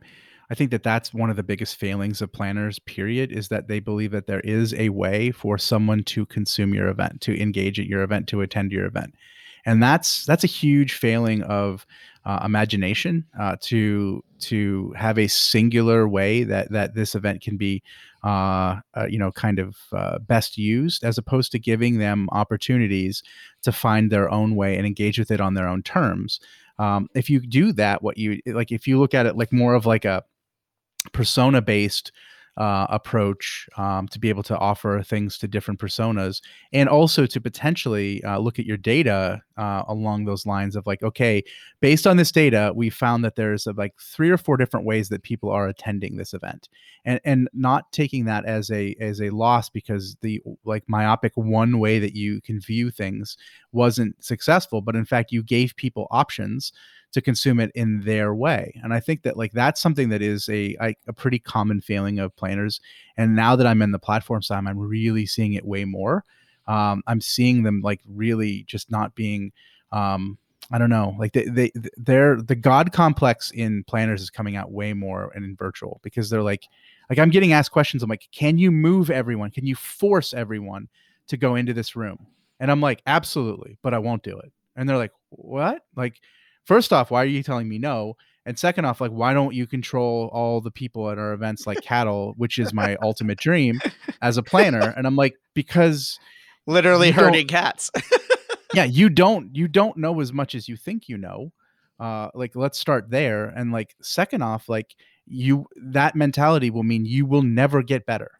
i 0.49 0.55
think 0.55 0.71
that 0.71 0.83
that's 0.83 1.13
one 1.13 1.29
of 1.29 1.35
the 1.35 1.43
biggest 1.43 1.75
failings 1.75 2.21
of 2.21 2.31
planners 2.31 2.79
period 2.79 3.31
is 3.31 3.49
that 3.49 3.67
they 3.67 3.79
believe 3.79 4.11
that 4.11 4.27
there 4.27 4.41
is 4.41 4.73
a 4.75 4.89
way 4.89 5.31
for 5.31 5.57
someone 5.57 6.03
to 6.03 6.25
consume 6.25 6.73
your 6.73 6.87
event 6.87 7.21
to 7.21 7.39
engage 7.41 7.79
at 7.79 7.87
your 7.87 8.03
event 8.03 8.27
to 8.27 8.41
attend 8.41 8.71
your 8.71 8.85
event. 8.85 9.13
And 9.65 9.81
that's 9.81 10.25
that's 10.25 10.43
a 10.43 10.47
huge 10.47 10.93
failing 10.93 11.41
of 11.43 11.85
uh, 12.25 12.41
imagination 12.43 13.25
uh, 13.39 13.55
to 13.61 14.23
to 14.39 14.93
have 14.97 15.17
a 15.17 15.27
singular 15.27 16.07
way 16.07 16.43
that 16.43 16.71
that 16.71 16.95
this 16.95 17.15
event 17.15 17.41
can 17.41 17.55
be 17.55 17.81
uh, 18.23 18.79
uh 18.93 19.07
you 19.09 19.17
know 19.17 19.31
kind 19.31 19.59
of 19.59 19.77
uh, 19.93 20.19
best 20.19 20.57
used 20.57 21.03
as 21.03 21.17
opposed 21.17 21.51
to 21.53 21.59
giving 21.59 21.97
them 21.97 22.27
opportunities 22.31 23.23
to 23.61 23.71
find 23.71 24.11
their 24.11 24.29
own 24.29 24.55
way 24.55 24.77
and 24.77 24.85
engage 24.85 25.17
with 25.17 25.31
it 25.31 25.39
on 25.39 25.53
their 25.53 25.67
own 25.67 25.81
terms. 25.81 26.39
Um, 26.77 27.07
if 27.15 27.29
you 27.29 27.39
do 27.39 27.71
that 27.73 28.03
what 28.03 28.17
you 28.17 28.41
like 28.47 28.71
if 28.71 28.85
you 28.87 28.99
look 28.99 29.13
at 29.13 29.25
it 29.25 29.37
like 29.37 29.53
more 29.53 29.75
of 29.75 29.85
like 29.85 30.03
a 30.03 30.23
persona 31.11 31.61
based 31.61 32.11
uh, 32.57 32.85
approach 32.89 33.67
um, 33.77 34.07
to 34.07 34.19
be 34.19 34.29
able 34.29 34.43
to 34.43 34.55
offer 34.59 35.01
things 35.01 35.39
to 35.39 35.47
different 35.47 35.79
personas 35.79 36.39
and 36.71 36.87
also 36.87 37.25
to 37.25 37.41
potentially 37.41 38.23
uh, 38.23 38.37
look 38.37 38.59
at 38.59 38.65
your 38.65 38.77
data 38.77 39.41
uh, 39.57 39.83
along 39.87 40.25
those 40.25 40.45
lines 40.45 40.75
of 40.75 40.85
like 40.85 41.01
okay 41.01 41.43
based 41.81 42.05
on 42.05 42.15
this 42.15 42.31
data 42.31 42.71
we 42.75 42.91
found 42.91 43.25
that 43.25 43.35
there's 43.35 43.65
uh, 43.65 43.73
like 43.75 43.95
three 43.99 44.29
or 44.29 44.37
four 44.37 44.55
different 44.55 44.85
ways 44.85 45.09
that 45.09 45.23
people 45.23 45.49
are 45.49 45.67
attending 45.67 46.15
this 46.15 46.33
event. 46.33 46.69
And 47.05 47.19
and 47.25 47.49
not 47.53 47.91
taking 47.91 48.25
that 48.25 48.45
as 48.45 48.69
a 48.69 48.95
as 48.99 49.19
a 49.19 49.31
loss 49.31 49.69
because 49.69 50.15
the 50.21 50.39
like 50.63 50.83
myopic 50.87 51.33
one 51.35 51.79
way 51.79 51.97
that 51.97 52.15
you 52.15 52.39
can 52.41 52.59
view 52.59 52.91
things 52.91 53.35
wasn't 53.71 54.23
successful 54.23 54.79
but 54.79 54.95
in 54.95 55.05
fact 55.05 55.31
you 55.31 55.41
gave 55.41 55.75
people 55.75 56.07
options 56.11 56.71
to 57.13 57.21
consume 57.21 57.59
it 57.59 57.71
in 57.75 58.01
their 58.01 58.33
way. 58.33 58.79
And 58.83 58.93
I 58.93 58.99
think 58.99 59.21
that 59.23 59.37
like 59.37 59.53
that's 59.53 59.79
something 59.79 60.09
that 60.09 60.21
is 60.21 60.49
a 60.49 60.75
a 61.07 61.13
pretty 61.13 61.39
common 61.39 61.79
failing 61.79 62.19
of 62.19 62.35
planners. 62.35 62.81
And 63.17 63.35
now 63.35 63.55
that 63.55 63.67
I'm 63.67 63.81
in 63.81 63.91
the 63.91 63.99
platform 63.99 64.41
side, 64.41 64.63
I'm 64.65 64.79
really 64.79 65.25
seeing 65.25 65.53
it 65.53 65.65
way 65.65 65.85
more. 65.85 66.25
Um, 66.67 67.03
I'm 67.07 67.21
seeing 67.21 67.63
them 67.63 67.81
like 67.81 68.01
really 68.07 68.63
just 68.63 68.89
not 68.89 69.15
being 69.15 69.51
um, 69.91 70.37
I 70.71 70.77
don't 70.79 70.89
know, 70.89 71.15
like 71.19 71.33
they 71.33 71.45
they 71.45 71.71
they're 71.97 72.41
the 72.41 72.55
God 72.55 72.91
complex 72.93 73.51
in 73.51 73.83
planners 73.83 74.21
is 74.21 74.29
coming 74.29 74.55
out 74.55 74.71
way 74.71 74.93
more 74.93 75.31
and 75.35 75.45
in 75.45 75.55
virtual 75.55 75.99
because 76.03 76.29
they're 76.29 76.41
like 76.41 76.63
like 77.09 77.19
I'm 77.19 77.29
getting 77.29 77.53
asked 77.53 77.71
questions. 77.71 78.01
I'm 78.01 78.09
like, 78.09 78.27
can 78.31 78.57
you 78.57 78.71
move 78.71 79.11
everyone? 79.11 79.51
Can 79.51 79.67
you 79.67 79.75
force 79.75 80.33
everyone 80.33 80.87
to 81.27 81.37
go 81.37 81.55
into 81.55 81.73
this 81.73 81.95
room? 81.95 82.25
And 82.59 82.71
I'm 82.71 82.81
like, 82.81 83.01
absolutely, 83.05 83.77
but 83.83 83.93
I 83.93 83.99
won't 83.99 84.23
do 84.23 84.39
it. 84.39 84.51
And 84.75 84.87
they're 84.89 84.97
like, 84.97 85.11
what? 85.29 85.83
Like 85.95 86.21
first 86.65 86.93
off, 86.93 87.11
why 87.11 87.23
are 87.23 87.27
you 87.27 87.43
telling 87.43 87.67
me 87.67 87.77
no? 87.77 88.15
And 88.45 88.59
second 88.59 88.85
off, 88.85 88.99
like, 88.99 89.11
why 89.11 89.33
don't 89.33 89.53
you 89.53 89.65
control 89.65 90.29
all 90.33 90.59
the 90.59 90.71
people 90.71 91.09
at 91.09 91.17
our 91.17 91.31
events 91.33 91.65
like 91.65 91.81
cattle, 91.81 92.33
which 92.37 92.59
is 92.59 92.73
my 92.73 92.97
ultimate 93.01 93.37
dream 93.37 93.79
as 94.21 94.37
a 94.37 94.43
planner? 94.43 94.93
And 94.97 95.07
I'm 95.07 95.15
like, 95.15 95.35
because 95.53 96.19
literally 96.67 97.11
herding 97.11 97.47
cats. 97.47 97.89
yeah, 98.73 98.83
you 98.83 99.09
don't 99.09 99.55
you 99.55 99.67
don't 99.67 99.97
know 99.97 100.19
as 100.19 100.33
much 100.33 100.55
as 100.55 100.67
you 100.67 100.75
think 100.75 101.07
you 101.07 101.17
know. 101.17 101.51
Uh, 101.99 102.29
like, 102.33 102.53
let's 102.55 102.77
start 102.77 103.09
there. 103.09 103.45
And 103.45 103.71
like, 103.71 103.95
second 104.01 104.41
off, 104.41 104.67
like 104.67 104.93
you 105.25 105.65
that 105.81 106.15
mentality 106.15 106.69
will 106.69 106.83
mean 106.83 107.05
you 107.05 107.25
will 107.25 107.43
never 107.43 107.81
get 107.81 108.05
better 108.05 108.31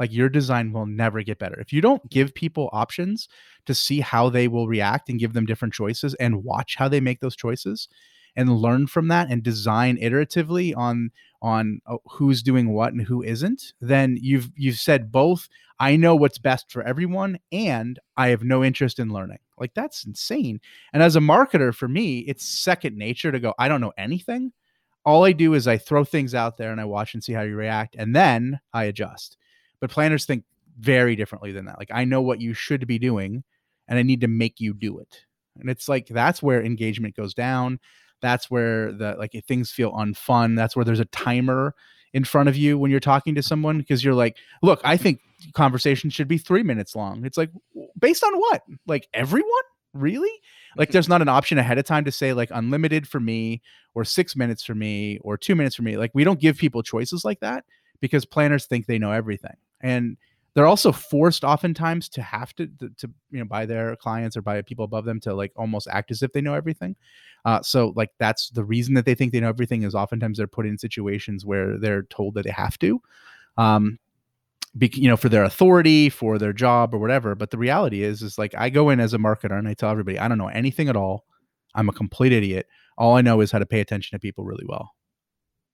like 0.00 0.12
your 0.12 0.30
design 0.30 0.72
will 0.72 0.86
never 0.86 1.22
get 1.22 1.38
better. 1.38 1.60
If 1.60 1.72
you 1.72 1.82
don't 1.82 2.08
give 2.10 2.34
people 2.34 2.70
options 2.72 3.28
to 3.66 3.74
see 3.74 4.00
how 4.00 4.30
they 4.30 4.48
will 4.48 4.66
react 4.66 5.10
and 5.10 5.20
give 5.20 5.34
them 5.34 5.44
different 5.44 5.74
choices 5.74 6.14
and 6.14 6.42
watch 6.42 6.74
how 6.76 6.88
they 6.88 7.00
make 7.00 7.20
those 7.20 7.36
choices 7.36 7.86
and 8.34 8.56
learn 8.56 8.86
from 8.86 9.08
that 9.08 9.30
and 9.30 9.42
design 9.42 9.98
iteratively 9.98 10.76
on 10.76 11.10
on 11.42 11.80
uh, 11.86 11.96
who's 12.06 12.42
doing 12.42 12.72
what 12.72 12.92
and 12.92 13.02
who 13.02 13.22
isn't 13.22 13.72
then 13.80 14.16
you've 14.20 14.50
you've 14.54 14.78
said 14.78 15.10
both 15.10 15.48
i 15.80 15.96
know 15.96 16.14
what's 16.14 16.38
best 16.38 16.70
for 16.70 16.82
everyone 16.82 17.38
and 17.50 17.98
i 18.16 18.28
have 18.28 18.42
no 18.42 18.62
interest 18.62 18.98
in 18.98 19.12
learning. 19.12 19.38
Like 19.58 19.74
that's 19.74 20.04
insane. 20.04 20.60
And 20.92 21.02
as 21.02 21.16
a 21.16 21.20
marketer 21.20 21.74
for 21.74 21.88
me 21.88 22.20
it's 22.20 22.46
second 22.46 22.96
nature 22.96 23.32
to 23.32 23.40
go 23.40 23.54
i 23.58 23.68
don't 23.68 23.80
know 23.80 23.92
anything. 23.98 24.52
All 25.04 25.24
i 25.24 25.32
do 25.32 25.54
is 25.54 25.66
i 25.66 25.76
throw 25.76 26.04
things 26.04 26.34
out 26.34 26.56
there 26.56 26.72
and 26.72 26.80
i 26.80 26.84
watch 26.84 27.14
and 27.14 27.24
see 27.24 27.32
how 27.32 27.42
you 27.42 27.56
react 27.56 27.96
and 27.98 28.14
then 28.14 28.60
i 28.72 28.84
adjust 28.84 29.36
but 29.80 29.90
planners 29.90 30.24
think 30.24 30.44
very 30.78 31.16
differently 31.16 31.52
than 31.52 31.66
that. 31.66 31.78
Like 31.78 31.90
I 31.92 32.04
know 32.04 32.22
what 32.22 32.40
you 32.40 32.54
should 32.54 32.86
be 32.86 32.98
doing 32.98 33.44
and 33.88 33.98
I 33.98 34.02
need 34.02 34.20
to 34.22 34.28
make 34.28 34.60
you 34.60 34.72
do 34.72 34.98
it. 34.98 35.24
And 35.58 35.68
it's 35.68 35.88
like 35.88 36.06
that's 36.06 36.42
where 36.42 36.62
engagement 36.62 37.16
goes 37.16 37.34
down. 37.34 37.80
That's 38.22 38.50
where 38.50 38.92
the 38.92 39.16
like 39.18 39.32
things 39.46 39.70
feel 39.70 39.92
unfun. 39.92 40.56
That's 40.56 40.76
where 40.76 40.84
there's 40.84 41.00
a 41.00 41.06
timer 41.06 41.74
in 42.12 42.24
front 42.24 42.48
of 42.48 42.56
you 42.56 42.78
when 42.78 42.90
you're 42.90 43.00
talking 43.00 43.34
to 43.34 43.42
someone 43.42 43.78
because 43.78 44.02
you're 44.04 44.14
like, 44.14 44.36
look, 44.62 44.80
I 44.84 44.96
think 44.96 45.20
conversation 45.54 46.10
should 46.10 46.28
be 46.28 46.38
three 46.38 46.62
minutes 46.62 46.94
long. 46.94 47.24
It's 47.24 47.38
like 47.38 47.50
based 47.98 48.24
on 48.24 48.36
what? 48.36 48.62
Like 48.86 49.08
everyone? 49.14 49.50
Really? 49.92 50.30
Like 50.76 50.88
mm-hmm. 50.88 50.92
there's 50.92 51.08
not 51.08 51.22
an 51.22 51.28
option 51.28 51.58
ahead 51.58 51.78
of 51.78 51.84
time 51.84 52.04
to 52.04 52.12
say 52.12 52.32
like 52.32 52.50
unlimited 52.52 53.08
for 53.08 53.20
me 53.20 53.60
or 53.94 54.04
six 54.04 54.36
minutes 54.36 54.62
for 54.62 54.74
me 54.74 55.18
or 55.22 55.36
two 55.36 55.56
minutes 55.56 55.76
for 55.76 55.82
me. 55.82 55.96
Like 55.96 56.12
we 56.14 56.24
don't 56.24 56.40
give 56.40 56.56
people 56.58 56.82
choices 56.82 57.24
like 57.24 57.40
that 57.40 57.64
because 58.00 58.24
planners 58.24 58.66
think 58.66 58.86
they 58.86 58.98
know 58.98 59.12
everything 59.12 59.56
and 59.80 60.16
they're 60.54 60.66
also 60.66 60.90
forced 60.92 61.44
oftentimes 61.44 62.08
to 62.08 62.22
have 62.22 62.54
to, 62.56 62.66
to, 62.78 62.88
to 62.98 63.10
you 63.30 63.38
know 63.38 63.44
by 63.44 63.66
their 63.66 63.96
clients 63.96 64.36
or 64.36 64.42
by 64.42 64.60
people 64.62 64.84
above 64.84 65.04
them 65.04 65.20
to 65.20 65.34
like 65.34 65.52
almost 65.56 65.88
act 65.88 66.10
as 66.10 66.22
if 66.22 66.32
they 66.32 66.40
know 66.40 66.54
everything. 66.54 66.96
Uh, 67.44 67.62
so 67.62 67.92
like 67.96 68.10
that's 68.18 68.50
the 68.50 68.64
reason 68.64 68.94
that 68.94 69.04
they 69.04 69.14
think 69.14 69.32
they 69.32 69.40
know 69.40 69.48
everything 69.48 69.82
is 69.82 69.94
oftentimes 69.94 70.38
they're 70.38 70.46
put 70.46 70.66
in 70.66 70.76
situations 70.76 71.44
where 71.44 71.78
they're 71.78 72.02
told 72.04 72.34
that 72.34 72.44
they 72.44 72.50
have 72.50 72.78
to 72.78 73.00
um 73.56 73.98
be, 74.76 74.90
you 74.94 75.08
know 75.08 75.16
for 75.16 75.28
their 75.28 75.44
authority 75.44 76.08
for 76.08 76.38
their 76.38 76.52
job 76.52 76.94
or 76.94 76.98
whatever. 76.98 77.34
But 77.34 77.50
the 77.50 77.58
reality 77.58 78.02
is 78.02 78.22
is 78.22 78.38
like 78.38 78.54
i 78.56 78.70
go 78.70 78.90
in 78.90 79.00
as 79.00 79.14
a 79.14 79.18
marketer 79.18 79.58
and 79.58 79.68
i 79.68 79.74
tell 79.74 79.90
everybody 79.90 80.18
i 80.18 80.28
don't 80.28 80.38
know 80.38 80.48
anything 80.48 80.88
at 80.88 80.96
all. 80.96 81.24
I'm 81.74 81.88
a 81.88 81.92
complete 81.92 82.32
idiot. 82.32 82.66
All 82.98 83.16
i 83.16 83.22
know 83.22 83.40
is 83.40 83.52
how 83.52 83.60
to 83.60 83.66
pay 83.66 83.80
attention 83.80 84.16
to 84.16 84.20
people 84.20 84.44
really 84.44 84.66
well. 84.68 84.94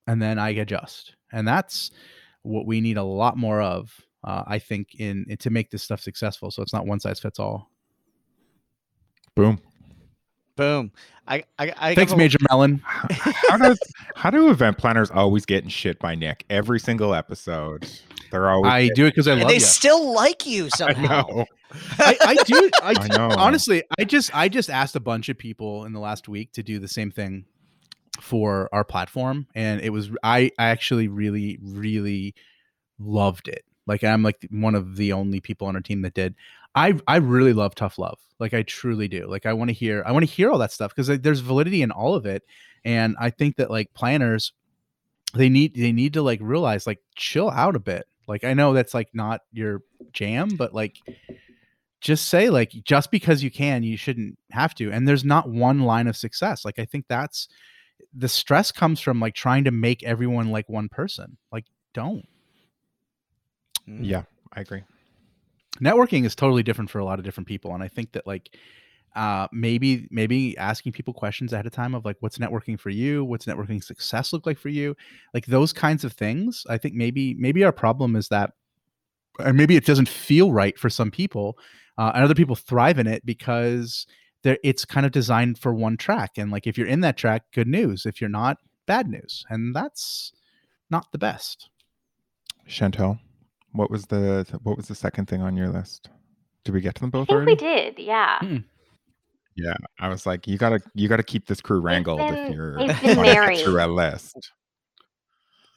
And 0.07 0.21
then 0.21 0.39
i 0.39 0.51
adjust. 0.51 1.17
And 1.33 1.47
that's 1.49 1.91
what 2.47 2.67
we 2.67 2.81
need 2.81 2.97
a 2.97 3.03
lot 3.03 3.37
more 3.37 3.61
of 3.61 4.01
uh, 4.25 4.43
i 4.47 4.59
think 4.59 4.95
in, 4.99 5.25
in, 5.29 5.37
to 5.37 5.51
make 5.51 5.71
this 5.71 5.83
stuff 5.83 6.01
successful 6.01 6.51
so 6.51 6.63
it's 6.63 6.73
not 6.73 6.87
one 6.87 7.01
size 7.01 7.21
fits 7.21 7.39
all. 7.39 7.71
Boom. 9.35 9.61
Boom. 10.57 10.91
I 11.29 11.45
i, 11.59 11.73
I 11.77 11.95
thanks 11.95 12.13
a... 12.13 12.17
major 12.17 12.39
melon. 12.49 12.81
How 12.85 13.59
does 13.59 13.79
how 14.15 14.31
do 14.31 14.49
event 14.49 14.79
planners 14.79 15.11
always 15.11 15.45
get 15.45 15.63
in 15.63 15.69
shit 15.69 15.99
by 15.99 16.15
nick 16.15 16.45
every 16.49 16.81
single 16.81 17.15
episode? 17.15 17.87
They're 18.31 18.49
always 18.49 18.73
i 18.73 18.89
do 18.95 19.05
it 19.05 19.11
because 19.11 19.29
i 19.29 19.35
love 19.35 19.49
they 19.49 19.55
you. 19.55 19.61
still 19.61 20.15
like 20.15 20.47
you 20.47 20.71
somehow. 20.75 21.45
I, 21.99 22.17
I, 22.21 22.35
do 22.45 22.71
I, 22.83 22.95
I 22.99 23.17
know. 23.17 23.35
honestly 23.37 23.83
i 23.99 24.05
just 24.05 24.35
i 24.35 24.49
just 24.49 24.71
asked 24.71 24.97
a 24.97 25.01
bunch 25.01 25.29
of 25.29 25.37
people 25.37 25.85
in 25.85 25.93
the 25.93 26.01
last 26.01 26.27
week 26.29 26.53
to 26.53 26.63
do 26.63 26.79
the 26.79 26.89
same 26.89 27.11
thing 27.11 27.45
for 28.21 28.69
our 28.73 28.85
platform 28.85 29.47
and 29.55 29.81
it 29.81 29.91
was 29.91 30.11
I, 30.23 30.51
I 30.59 30.69
actually 30.69 31.09
really 31.09 31.59
really 31.63 32.35
loved 32.99 33.49
it 33.49 33.65
like 33.87 34.03
i'm 34.05 34.23
like 34.23 34.47
one 34.51 34.75
of 34.75 34.97
the 34.97 35.13
only 35.13 35.41
people 35.41 35.67
on 35.67 35.77
our 35.77 35.83
team 35.83 36.03
that 36.03 36.15
did 36.15 36.35
i 36.75 36.99
i 37.07 37.17
really 37.17 37.53
love 37.53 37.75
tough 37.75 37.99
love 37.99 38.19
like 38.39 38.55
i 38.55 38.63
truly 38.63 39.09
do 39.09 39.27
like 39.27 39.47
i 39.47 39.53
want 39.53 39.69
to 39.69 39.75
hear 39.75 40.03
i 40.07 40.13
want 40.13 40.27
to 40.27 40.33
hear 40.33 40.51
all 40.51 40.59
that 40.59 40.73
stuff 40.73 40.93
because 40.93 41.09
like, 41.09 41.23
there's 41.23 41.41
validity 41.41 41.83
in 41.83 41.91
all 41.91 42.15
of 42.15 42.27
it 42.27 42.43
and 42.85 43.17
i 43.21 43.31
think 43.31 43.57
that 43.57 43.71
like 43.71 43.93
planners 43.95 44.53
they 45.35 45.49
need 45.49 45.75
they 45.75 45.93
need 45.93 46.15
to 46.15 46.23
like 46.23 46.41
realize 46.43 46.87
like 46.87 47.01
chill 47.17 47.51
out 47.51 47.77
a 47.77 47.81
bit 47.81 48.07
Like 48.27 48.45
I 48.45 48.55
know 48.55 48.73
that's 48.73 48.95
like 48.95 49.09
not 49.15 49.43
your 49.53 49.83
jam, 50.13 50.51
but 50.57 50.75
like 50.75 50.97
just 52.01 52.29
say 52.29 52.51
like 52.51 52.71
just 52.85 53.11
because 53.11 53.43
you 53.43 53.51
can, 53.51 53.83
you 53.83 53.97
shouldn't 53.97 54.39
have 54.51 54.75
to. 54.77 54.91
And 54.91 55.07
there's 55.07 55.25
not 55.25 55.49
one 55.49 55.81
line 55.81 56.07
of 56.07 56.17
success. 56.17 56.65
Like 56.65 56.79
I 56.79 56.85
think 56.85 57.07
that's 57.09 57.49
the 58.17 58.29
stress 58.29 58.73
comes 58.73 59.01
from 59.01 59.21
like 59.21 59.35
trying 59.35 59.65
to 59.65 59.71
make 59.71 60.03
everyone 60.03 60.51
like 60.51 60.69
one 60.69 60.89
person. 60.89 61.37
Like 61.53 61.67
don't. 61.95 62.27
Mm. 63.89 64.01
Yeah, 64.03 64.23
I 64.53 64.61
agree. 64.61 64.83
Networking 65.81 66.25
is 66.25 66.35
totally 66.35 66.63
different 66.63 66.91
for 66.91 66.99
a 66.99 67.05
lot 67.05 67.19
of 67.19 67.25
different 67.25 67.47
people 67.47 67.75
and 67.75 67.83
I 67.83 67.89
think 67.89 68.13
that 68.13 68.27
like 68.27 68.51
uh 69.17 69.49
maybe 69.51 70.07
maybe 70.11 70.57
asking 70.59 70.93
people 70.93 71.15
questions 71.15 71.53
ahead 71.53 71.67
of 71.67 71.73
time 71.73 71.95
of 71.95 72.05
like 72.05 72.17
what's 72.21 72.39
networking 72.39 72.79
for 72.79 72.91
you 72.91 73.25
what's 73.25 73.47
networking 73.47 73.83
success 73.83 74.33
look 74.33 74.45
like 74.45 74.59
for 74.59 74.69
you 74.69 74.95
like 75.33 75.47
those 75.47 75.73
kinds 75.73 76.05
of 76.05 76.13
things 76.13 76.65
i 76.69 76.77
think 76.77 76.95
maybe 76.95 77.35
maybe 77.35 77.65
our 77.65 77.73
problem 77.73 78.15
is 78.15 78.29
that 78.29 78.53
and 79.39 79.57
maybe 79.57 79.75
it 79.75 79.87
doesn't 79.87 80.09
feel 80.09 80.53
right 80.53 80.79
for 80.79 80.91
some 80.91 81.11
people 81.11 81.59
uh, 81.99 82.13
and 82.15 82.25
other 82.25 82.35
people 82.35 82.55
thrive 82.55 82.99
in 82.99 83.07
it 83.07 83.25
because 83.25 84.07
they're, 84.47 84.59
it's 84.63 84.85
kind 84.85 85.05
of 85.05 85.11
designed 85.13 85.59
for 85.59 85.75
one 85.75 85.97
track 85.97 86.39
and 86.39 86.51
like 86.53 86.67
if 86.67 86.79
you're 86.79 86.87
in 86.87 87.01
that 87.01 87.17
track 87.17 87.43
good 87.53 87.67
news 87.69 88.07
if 88.07 88.21
you're 88.21 88.31
not 88.31 88.59
bad 88.87 89.09
news 89.09 89.45
and 89.51 89.75
that's 89.75 90.33
not 90.91 91.11
the 91.13 91.19
best 91.19 91.69
Chantel, 92.69 93.19
what 93.73 93.91
was 93.91 94.07
the 94.07 94.45
what 94.63 94.77
was 94.77 94.89
the 94.89 94.95
second 94.95 95.27
thing 95.27 95.41
on 95.43 95.57
your 95.57 95.69
list? 95.69 96.09
Did 96.65 96.75
we 96.75 96.81
get 96.81 96.95
to 96.97 97.01
them 97.01 97.11
both 97.11 97.31
I 97.31 97.35
both 97.35 97.45
think 97.47 97.63
already? 97.63 97.77
we 97.77 97.93
did, 97.93 97.99
yeah. 98.05 98.39
Hmm. 98.41 98.57
Yeah, 99.57 99.75
I 100.01 100.09
was 100.09 100.27
like, 100.27 100.49
you 100.49 100.59
gotta 100.59 100.81
you 100.95 101.09
gotta 101.09 101.23
keep 101.23 101.47
this 101.47 101.61
crew 101.61 101.81
wrangled 101.81 102.19
been- 102.19 102.35
if 102.35 102.55
you're 102.55 102.77
they've 102.79 103.01
been 103.03 103.17
wanna 103.19 103.29
get 103.29 103.35
married. 103.41 103.59
through 103.61 103.85
a 103.85 103.87
list. 103.87 104.53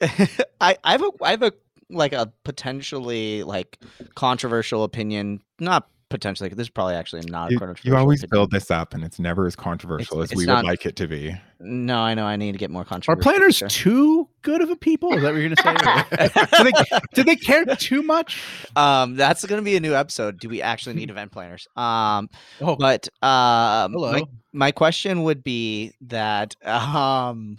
I, 0.60 0.76
I 0.82 0.92
have 0.92 1.02
a 1.02 1.10
I 1.22 1.30
have 1.30 1.42
a 1.42 1.52
like 1.90 2.12
a 2.12 2.32
potentially 2.44 3.42
like 3.44 3.78
controversial 4.14 4.82
opinion. 4.84 5.40
Not 5.58 5.88
potentially. 6.10 6.50
This 6.50 6.66
is 6.66 6.70
probably 6.70 6.94
actually 6.94 7.22
not 7.30 7.48
a 7.48 7.52
You, 7.52 7.58
controversial. 7.58 7.88
you 7.90 7.96
always 7.96 8.20
opinion. 8.22 8.30
build 8.38 8.50
this 8.50 8.70
up, 8.70 8.92
and 8.92 9.02
it's 9.02 9.18
never 9.18 9.46
as 9.46 9.56
controversial 9.56 10.20
It's- 10.20 10.32
as 10.32 10.36
we 10.36 10.44
it's 10.44 10.52
would 10.52 10.64
like 10.66 10.84
it 10.84 10.96
to 10.96 11.06
be. 11.08 11.34
No, 11.60 11.98
I 12.00 12.14
know. 12.14 12.24
I 12.26 12.36
need 12.36 12.52
to 12.52 12.58
get 12.58 12.70
more 12.70 12.84
controversial. 12.84 13.30
are 13.30 13.34
planners 13.34 13.56
sure. 13.56 13.68
too 13.68 14.28
good 14.42 14.60
of 14.62 14.70
a 14.70 14.76
people 14.76 15.12
is 15.14 15.22
that 15.22 15.32
what 15.32 15.40
you're 15.40 15.48
gonna 15.50 16.36
say 16.36 16.46
do, 16.58 16.64
they, 16.64 16.98
do 17.14 17.22
they 17.22 17.36
care 17.36 17.64
too 17.76 18.02
much 18.02 18.42
Um, 18.76 19.14
that's 19.16 19.44
going 19.44 19.60
to 19.60 19.64
be 19.64 19.76
a 19.76 19.80
new 19.80 19.94
episode. 19.94 20.38
Do 20.40 20.48
we 20.48 20.62
actually 20.62 20.94
need 20.94 21.10
event 21.10 21.32
planners? 21.32 21.68
Um, 21.76 22.28
oh 22.62 22.76
but 22.76 23.08
um, 23.22 23.92
hello 23.92 24.12
my, 24.12 24.22
my 24.52 24.72
question 24.72 25.22
would 25.24 25.42
be 25.42 25.92
that 26.02 26.54
um, 26.66 27.58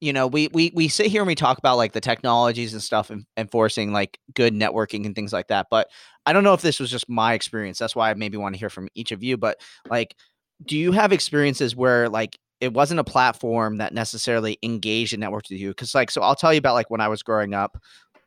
you 0.00 0.14
know, 0.14 0.26
we 0.26 0.48
we 0.54 0.72
we 0.74 0.88
sit 0.88 1.08
here 1.08 1.20
and 1.20 1.26
we 1.28 1.34
talk 1.34 1.58
about 1.58 1.76
like 1.76 1.92
the 1.92 2.00
technologies 2.00 2.72
and 2.72 2.82
stuff 2.82 3.10
and 3.10 3.26
enforcing 3.36 3.92
like 3.92 4.18
good 4.32 4.54
networking 4.54 5.04
and 5.04 5.14
things 5.14 5.30
like 5.30 5.48
that. 5.48 5.66
But 5.70 5.88
I 6.26 6.32
don't 6.32 6.44
know 6.44 6.54
if 6.54 6.62
this 6.62 6.80
was 6.80 6.90
just 6.90 7.08
my 7.08 7.34
experience. 7.34 7.78
That's 7.78 7.96
why 7.96 8.10
I 8.10 8.14
maybe 8.14 8.36
want 8.36 8.54
to 8.54 8.58
hear 8.58 8.70
from 8.70 8.88
each 8.94 9.12
of 9.12 9.22
you. 9.22 9.36
But 9.36 9.60
like, 9.88 10.14
do 10.64 10.76
you 10.76 10.92
have 10.92 11.12
experiences 11.12 11.74
where 11.74 12.08
like 12.08 12.38
it 12.60 12.72
wasn't 12.74 13.00
a 13.00 13.04
platform 13.04 13.78
that 13.78 13.94
necessarily 13.94 14.58
engaged 14.62 15.14
and 15.14 15.22
networked 15.22 15.50
with 15.50 15.60
you? 15.60 15.68
Because 15.68 15.94
like, 15.94 16.10
so 16.10 16.20
I'll 16.20 16.34
tell 16.34 16.52
you 16.52 16.58
about 16.58 16.74
like 16.74 16.90
when 16.90 17.00
I 17.00 17.08
was 17.08 17.22
growing 17.22 17.54
up. 17.54 17.78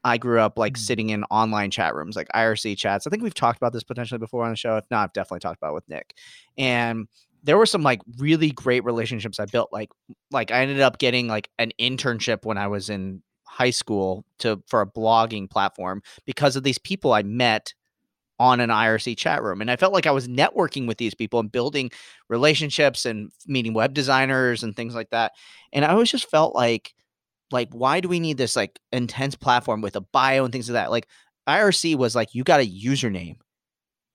I 0.06 0.18
grew 0.18 0.40
up 0.42 0.58
like 0.58 0.74
Mm. 0.74 0.80
sitting 0.80 1.10
in 1.12 1.24
online 1.26 1.72
chat 1.72 1.96
rooms, 1.96 2.18
like 2.18 2.28
IRC 2.36 2.78
chats. 2.78 3.08
I 3.08 3.10
think 3.10 3.24
we've 3.24 3.34
talked 3.34 3.58
about 3.58 3.72
this 3.72 3.84
potentially 3.84 4.18
before 4.20 4.44
on 4.44 4.50
the 4.50 4.58
show. 4.58 4.76
If 4.76 4.84
not, 4.92 5.06
I've 5.06 5.14
definitely 5.14 5.40
talked 5.40 5.60
about 5.60 5.72
it 5.72 5.76
with 5.76 5.88
Nick. 5.88 6.18
And 6.58 7.08
there 7.42 7.58
were 7.58 7.66
some 7.66 7.84
like 7.84 8.02
really 8.18 8.52
great 8.52 8.84
relationships 8.84 9.40
I 9.40 9.46
built. 9.46 9.72
Like, 9.72 9.92
like 10.30 10.52
I 10.52 10.60
ended 10.60 10.82
up 10.82 10.98
getting 10.98 11.30
like 11.30 11.50
an 11.58 11.72
internship 11.80 12.44
when 12.44 12.58
I 12.58 12.68
was 12.68 12.90
in 12.90 13.24
high 13.46 13.70
school 13.70 14.26
to 14.40 14.62
for 14.68 14.82
a 14.82 14.86
blogging 14.86 15.50
platform 15.50 16.02
because 16.26 16.58
of 16.58 16.64
these 16.64 16.80
people 16.80 17.14
I 17.14 17.24
met 17.24 17.74
on 18.40 18.60
an 18.60 18.70
IRC 18.70 19.18
chat 19.18 19.44
room. 19.44 19.62
And 19.62 19.70
I 19.70 19.76
felt 19.76 19.94
like 19.94 20.08
I 20.08 20.12
was 20.12 20.28
networking 20.28 20.88
with 20.88 20.98
these 20.98 21.14
people 21.14 21.40
and 21.40 21.52
building 21.52 21.92
relationships 22.30 23.06
and 23.06 23.32
meeting 23.48 23.74
web 23.74 23.94
designers 23.94 24.64
and 24.64 24.76
things 24.76 24.96
like 24.96 25.10
that. 25.12 25.34
And 25.72 25.86
I 25.86 25.90
always 25.90 26.12
just 26.12 26.30
felt 26.30 26.56
like, 26.56 26.94
like, 27.52 27.70
why 27.72 28.00
do 28.00 28.10
we 28.10 28.20
need 28.20 28.38
this 28.38 28.56
like 28.56 28.80
intense 28.92 29.36
platform 29.36 29.82
with 29.82 29.96
a 29.96 30.02
bio 30.02 30.44
and 30.44 30.52
things 30.52 30.70
like 30.70 30.74
that? 30.74 30.92
Like 30.92 31.08
IRC 31.48 31.96
was 31.96 32.16
like, 32.16 32.34
you 32.34 32.44
got 32.44 32.62
a 32.62 32.68
username 32.68 33.38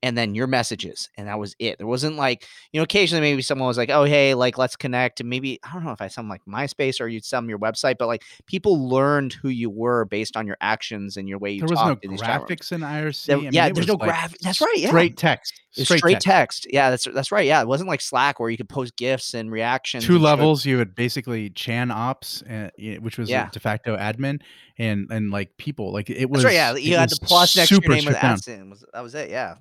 and 0.02 0.16
then 0.16 0.34
your 0.34 0.46
messages 0.46 1.08
and 1.16 1.26
that 1.26 1.38
was 1.38 1.56
it 1.58 1.76
there 1.78 1.86
wasn't 1.86 2.14
like 2.14 2.46
you 2.72 2.78
know 2.78 2.84
occasionally 2.84 3.20
maybe 3.20 3.42
someone 3.42 3.66
was 3.66 3.76
like 3.76 3.90
oh 3.90 4.04
hey 4.04 4.32
like 4.34 4.56
let's 4.56 4.76
connect 4.76 5.18
and 5.20 5.28
maybe 5.28 5.58
i 5.64 5.72
don't 5.72 5.84
know 5.84 5.90
if 5.90 6.00
i 6.00 6.06
sound 6.06 6.28
like 6.28 6.40
myspace 6.48 7.00
or 7.00 7.08
you'd 7.08 7.24
send 7.24 7.48
your 7.48 7.58
website 7.58 7.96
but 7.98 8.06
like 8.06 8.22
people 8.46 8.88
learned 8.88 9.32
who 9.32 9.48
you 9.48 9.68
were 9.68 10.04
based 10.04 10.36
on 10.36 10.46
your 10.46 10.56
actions 10.60 11.16
and 11.16 11.28
your 11.28 11.38
way 11.38 11.50
you 11.50 11.60
there 11.60 11.68
was 11.68 11.78
no 11.80 11.88
talked 11.88 12.04
in 12.04 12.10
these 12.12 12.20
chat 12.20 12.40
graphics 12.42 12.70
in 12.70 12.80
IRC. 12.80 13.26
There- 13.26 13.36
I 13.36 13.40
mean, 13.40 13.52
yeah, 13.52 13.68
there's 13.70 13.86
no 13.88 13.94
like 13.94 14.08
graph- 14.08 14.38
that's 14.38 14.60
right, 14.60 14.74
yeah. 14.76 14.88
Straight 14.88 15.16
text. 15.16 15.60
Straight, 15.72 15.98
straight, 15.98 16.12
text. 16.20 16.24
text. 16.64 16.66
yeah 16.72 16.90
that's 16.90 17.06
that's 17.14 17.30
right 17.30 17.46
yeah 17.46 17.60
it 17.60 17.68
wasn't 17.68 17.88
like 17.88 18.00
slack 18.00 18.40
where 18.40 18.50
you 18.50 18.56
could 18.56 18.68
post 18.68 18.96
gifs 18.96 19.34
and 19.34 19.50
reactions 19.52 20.04
Two 20.04 20.14
and 20.14 20.22
levels. 20.24 20.64
You 20.64 20.78
would 20.78 20.94
basically 20.94 21.50
Chan 21.50 21.90
Ops, 21.90 22.42
uh, 22.42 22.70
which 23.00 23.18
was 23.18 23.28
Yeah. 23.28 23.48
a 23.48 23.50
de 23.50 23.60
facto 23.60 23.96
admin, 23.96 24.40
and 24.78 25.06
and 25.10 25.30
like 25.30 25.56
people. 25.56 25.92
Like 25.92 26.10
it 26.10 26.28
was. 26.30 26.42
That's 26.42 26.54
right. 26.54 26.54
Yeah, 26.54 26.74
you 26.76 26.96
had 26.96 27.10
the 27.10 27.18
was 27.20 27.28
plus 27.28 27.56
next 27.56 27.68
to 27.68 27.74
your 27.76 27.94
name 27.94 28.04
with. 28.06 28.16
Was 28.22 28.84
that 28.92 29.02
was 29.02 29.14
it? 29.14 29.30
Yeah. 29.30 29.56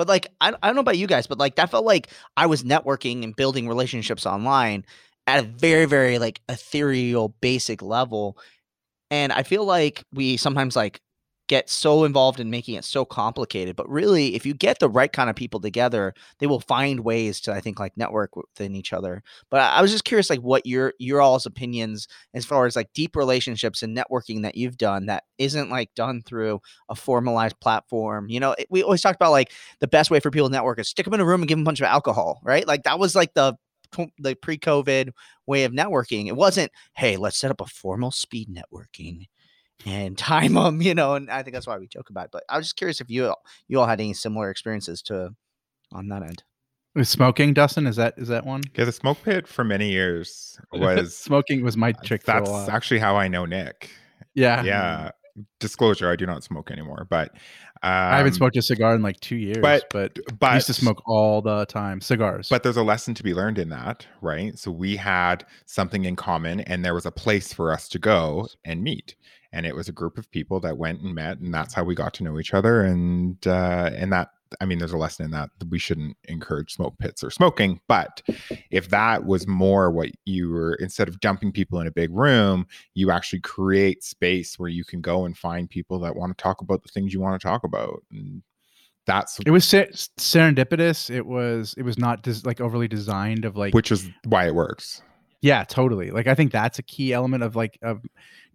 But 0.00 0.08
like, 0.08 0.28
I, 0.40 0.54
I 0.62 0.66
don't 0.66 0.76
know 0.76 0.80
about 0.80 0.96
you 0.96 1.06
guys, 1.06 1.26
but 1.26 1.36
like 1.36 1.56
that 1.56 1.70
felt 1.70 1.84
like 1.84 2.08
I 2.34 2.46
was 2.46 2.62
networking 2.62 3.22
and 3.22 3.36
building 3.36 3.68
relationships 3.68 4.24
online 4.24 4.86
at 5.26 5.44
a 5.44 5.46
very, 5.46 5.84
very 5.84 6.18
like 6.18 6.40
ethereal, 6.48 7.34
basic 7.42 7.82
level. 7.82 8.38
And 9.10 9.30
I 9.30 9.42
feel 9.42 9.66
like 9.66 10.02
we 10.10 10.38
sometimes 10.38 10.74
like 10.74 11.02
get 11.50 11.68
so 11.68 12.04
involved 12.04 12.38
in 12.38 12.48
making 12.48 12.76
it 12.76 12.84
so 12.84 13.04
complicated. 13.04 13.74
But 13.74 13.90
really, 13.90 14.36
if 14.36 14.46
you 14.46 14.54
get 14.54 14.78
the 14.78 14.88
right 14.88 15.12
kind 15.12 15.28
of 15.28 15.34
people 15.34 15.58
together, 15.58 16.14
they 16.38 16.46
will 16.46 16.60
find 16.60 17.00
ways 17.00 17.40
to, 17.40 17.52
I 17.52 17.60
think, 17.60 17.80
like 17.80 17.96
network 17.96 18.36
within 18.36 18.76
each 18.76 18.92
other. 18.92 19.24
But 19.50 19.60
I, 19.60 19.82
was 19.82 19.90
just 19.90 20.04
curious, 20.04 20.30
like, 20.30 20.38
what 20.40 20.64
your 20.64 20.94
your 21.00 21.20
all's 21.20 21.46
opinions 21.46 22.06
as 22.34 22.44
far 22.44 22.66
as 22.66 22.76
like 22.76 22.92
deep 22.94 23.16
relationships 23.16 23.82
and 23.82 23.96
networking 23.96 24.42
that 24.42 24.54
you've 24.56 24.78
done 24.78 25.06
that 25.06 25.24
isn't 25.38 25.70
like 25.70 25.92
done 25.96 26.22
through 26.22 26.60
a 26.88 26.94
formalized 26.94 27.58
platform. 27.58 28.30
You 28.30 28.38
know, 28.38 28.52
it, 28.52 28.68
we 28.70 28.84
always 28.84 29.02
talk 29.02 29.16
about 29.16 29.32
like 29.32 29.50
the 29.80 29.88
best 29.88 30.08
way 30.08 30.20
for 30.20 30.30
people 30.30 30.48
to 30.48 30.52
network 30.52 30.78
is 30.78 30.88
stick 30.88 31.04
them 31.04 31.14
in 31.14 31.20
a 31.20 31.26
room 31.26 31.42
and 31.42 31.48
give 31.48 31.58
them 31.58 31.64
a 31.64 31.70
bunch 31.70 31.80
of 31.80 31.86
alcohol, 31.86 32.40
right? 32.44 32.66
Like 32.66 32.84
that 32.84 33.00
was 33.00 33.16
like 33.16 33.34
the 33.34 33.56
the 34.20 34.36
pre-COVID 34.36 35.10
way 35.48 35.64
of 35.64 35.72
networking. 35.72 36.28
It 36.28 36.36
wasn't, 36.36 36.70
hey, 36.94 37.16
let's 37.16 37.36
set 37.36 37.50
up 37.50 37.60
a 37.60 37.66
formal 37.66 38.12
speed 38.12 38.48
networking 38.48 39.26
and 39.86 40.16
time 40.18 40.54
them, 40.54 40.82
you 40.82 40.94
know. 40.94 41.14
And 41.14 41.30
I 41.30 41.42
think 41.42 41.54
that's 41.54 41.66
why 41.66 41.78
we 41.78 41.86
joke 41.86 42.10
about 42.10 42.26
it. 42.26 42.30
But 42.32 42.44
I 42.48 42.56
was 42.56 42.66
just 42.66 42.76
curious 42.76 43.00
if 43.00 43.10
you 43.10 43.28
all, 43.28 43.42
you 43.68 43.80
all 43.80 43.86
had 43.86 44.00
any 44.00 44.12
similar 44.14 44.50
experiences 44.50 45.02
to 45.02 45.30
on 45.92 46.08
that 46.08 46.22
end. 46.22 46.42
Was 46.94 47.08
smoking, 47.08 47.54
Dustin? 47.54 47.86
Is 47.86 47.96
that 47.96 48.14
is 48.16 48.28
that 48.28 48.44
one? 48.44 48.62
Yeah, 48.76 48.84
the 48.84 48.92
smoke 48.92 49.18
pit 49.22 49.46
for 49.46 49.62
many 49.64 49.90
years 49.90 50.58
was 50.72 51.16
smoking 51.16 51.62
was 51.62 51.76
my 51.76 51.92
trick. 51.92 52.24
That's 52.24 52.50
actually 52.68 52.98
how 53.00 53.16
I 53.16 53.28
know 53.28 53.44
Nick. 53.46 53.90
yeah, 54.34 54.62
Yeah. 54.64 55.10
Disclosure, 55.60 56.10
I 56.10 56.16
do 56.16 56.26
not 56.26 56.42
smoke 56.42 56.70
anymore, 56.70 57.06
but 57.08 57.30
um, 57.82 57.90
I 57.92 58.16
haven't 58.18 58.34
smoked 58.34 58.56
a 58.56 58.62
cigar 58.62 58.94
in 58.96 59.00
like 59.00 59.18
two 59.20 59.36
years, 59.36 59.58
but- 59.58 59.84
but, 59.90 60.18
but 60.38 60.50
I 60.50 60.54
used 60.56 60.66
to 60.66 60.74
smoke 60.74 61.00
all 61.06 61.40
the 61.40 61.64
time 61.66 62.00
cigars. 62.00 62.48
But 62.50 62.62
there's 62.62 62.76
a 62.76 62.82
lesson 62.82 63.14
to 63.14 63.22
be 63.22 63.32
learned 63.32 63.58
in 63.58 63.68
that, 63.70 64.06
right? 64.20 64.58
So 64.58 64.70
we 64.70 64.96
had 64.96 65.46
something 65.66 66.04
in 66.04 66.16
common, 66.16 66.60
and 66.60 66.84
there 66.84 66.92
was 66.94 67.06
a 67.06 67.12
place 67.12 67.52
for 67.54 67.72
us 67.72 67.88
to 67.90 67.98
go 67.98 68.48
and 68.64 68.82
meet. 68.82 69.14
And 69.52 69.66
it 69.66 69.74
was 69.74 69.88
a 69.88 69.92
group 69.92 70.16
of 70.16 70.30
people 70.30 70.60
that 70.60 70.78
went 70.78 71.00
and 71.00 71.14
met, 71.14 71.38
and 71.38 71.52
that's 71.52 71.74
how 71.74 71.82
we 71.82 71.94
got 71.94 72.14
to 72.14 72.24
know 72.24 72.38
each 72.38 72.54
other. 72.54 72.82
And 72.82 73.44
uh, 73.46 73.90
and 73.96 74.12
that, 74.12 74.28
I 74.60 74.64
mean, 74.64 74.78
there's 74.78 74.92
a 74.92 74.98
lesson 74.98 75.24
in 75.24 75.32
that 75.32 75.50
that 75.58 75.68
we 75.68 75.78
shouldn't 75.78 76.16
encourage 76.28 76.74
smoke 76.74 76.96
pits 76.98 77.24
or 77.24 77.30
smoking. 77.30 77.80
But 77.88 78.22
if 78.70 78.90
that 78.90 79.24
was 79.24 79.48
more 79.48 79.90
what 79.90 80.10
you 80.24 80.50
were, 80.50 80.74
instead 80.74 81.08
of 81.08 81.18
dumping 81.18 81.50
people 81.50 81.80
in 81.80 81.88
a 81.88 81.92
big 81.92 82.10
room, 82.12 82.66
you 82.94 83.10
actually 83.10 83.40
create 83.40 84.04
space 84.04 84.58
where 84.58 84.68
you 84.68 84.84
can 84.84 85.00
go 85.00 85.24
and 85.24 85.36
find 85.36 85.68
people 85.68 85.98
that 86.00 86.14
want 86.14 86.36
to 86.36 86.40
talk 86.40 86.60
about 86.60 86.82
the 86.84 86.88
things 86.88 87.12
you 87.12 87.20
want 87.20 87.40
to 87.40 87.44
talk 87.44 87.64
about. 87.64 88.04
And 88.12 88.42
that's 89.06 89.40
it 89.44 89.50
was 89.50 89.64
ser- 89.64 89.90
serendipitous. 90.18 91.10
It 91.10 91.26
was 91.26 91.74
it 91.76 91.82
was 91.82 91.98
not 91.98 92.22
des- 92.22 92.42
like 92.44 92.60
overly 92.60 92.88
designed 92.88 93.44
of 93.44 93.56
like 93.56 93.74
which 93.74 93.90
is 93.90 94.08
why 94.24 94.46
it 94.46 94.54
works. 94.54 95.02
Yeah, 95.42 95.64
totally. 95.64 96.10
Like 96.10 96.26
I 96.26 96.34
think 96.34 96.52
that's 96.52 96.78
a 96.78 96.82
key 96.82 97.12
element 97.12 97.42
of 97.42 97.56
like 97.56 97.78
of 97.82 98.02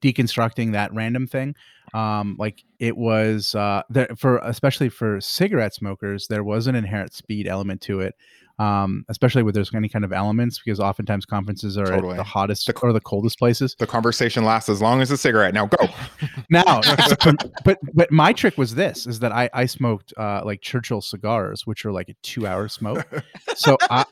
deconstructing 0.02 0.74
that 0.74 0.93
random 0.93 1.28
thing. 1.28 1.56
Um, 1.93 2.36
like 2.38 2.63
it 2.80 2.98
was 2.98 3.56
uh 3.56 3.82
there 3.89 4.10
for 4.17 4.38
especially 4.39 4.89
for 4.89 5.19
cigarette 5.21 5.74
smokers, 5.74 6.28
there 6.28 6.43
was 6.43 6.67
an 6.67 6.76
inherent 6.76 7.13
speed 7.13 7.48
element 7.48 7.82
to 7.82 8.02
it. 8.02 8.13
Um, 8.58 9.04
especially 9.10 9.43
where 9.43 9.52
there's 9.52 9.76
any 9.76 9.89
kind 9.89 10.06
of 10.06 10.13
elements, 10.13 10.62
because 10.63 10.80
oftentimes 10.80 11.26
conferences 11.26 11.78
are 11.78 11.88
Totally. 11.88 12.12
at 12.13 12.17
the 12.17 12.24
hottest 12.24 12.67
The- 12.67 12.80
or 12.80 12.93
the 12.93 13.02
coldest 13.02 13.38
places. 13.38 13.76
The 13.78 13.86
conversation 13.86 14.46
lasts 14.46 14.69
as 14.69 14.81
long 14.81 15.02
as 15.02 15.12
a 15.12 15.17
cigarette. 15.17 15.54
Now 15.54 15.65
go. 15.65 15.88
Now, 16.50 16.79
but, 17.25 17.52
but 17.65 17.79
but 17.94 18.12
my 18.13 18.31
trick 18.31 18.58
was 18.58 18.75
this: 18.75 19.08
is 19.08 19.19
that 19.19 19.33
I 19.33 19.50
I 19.54 19.65
smoked 19.65 20.13
uh 20.17 20.42
like 20.46 20.62
Churchill 20.62 21.02
cigars, 21.02 21.65
which 21.67 21.83
are 21.86 21.92
like 21.92 22.08
a 22.08 22.13
two 22.23 22.48
hour 22.48 22.69
smoke. 22.69 23.06
so 23.56 23.75
I, 23.90 24.06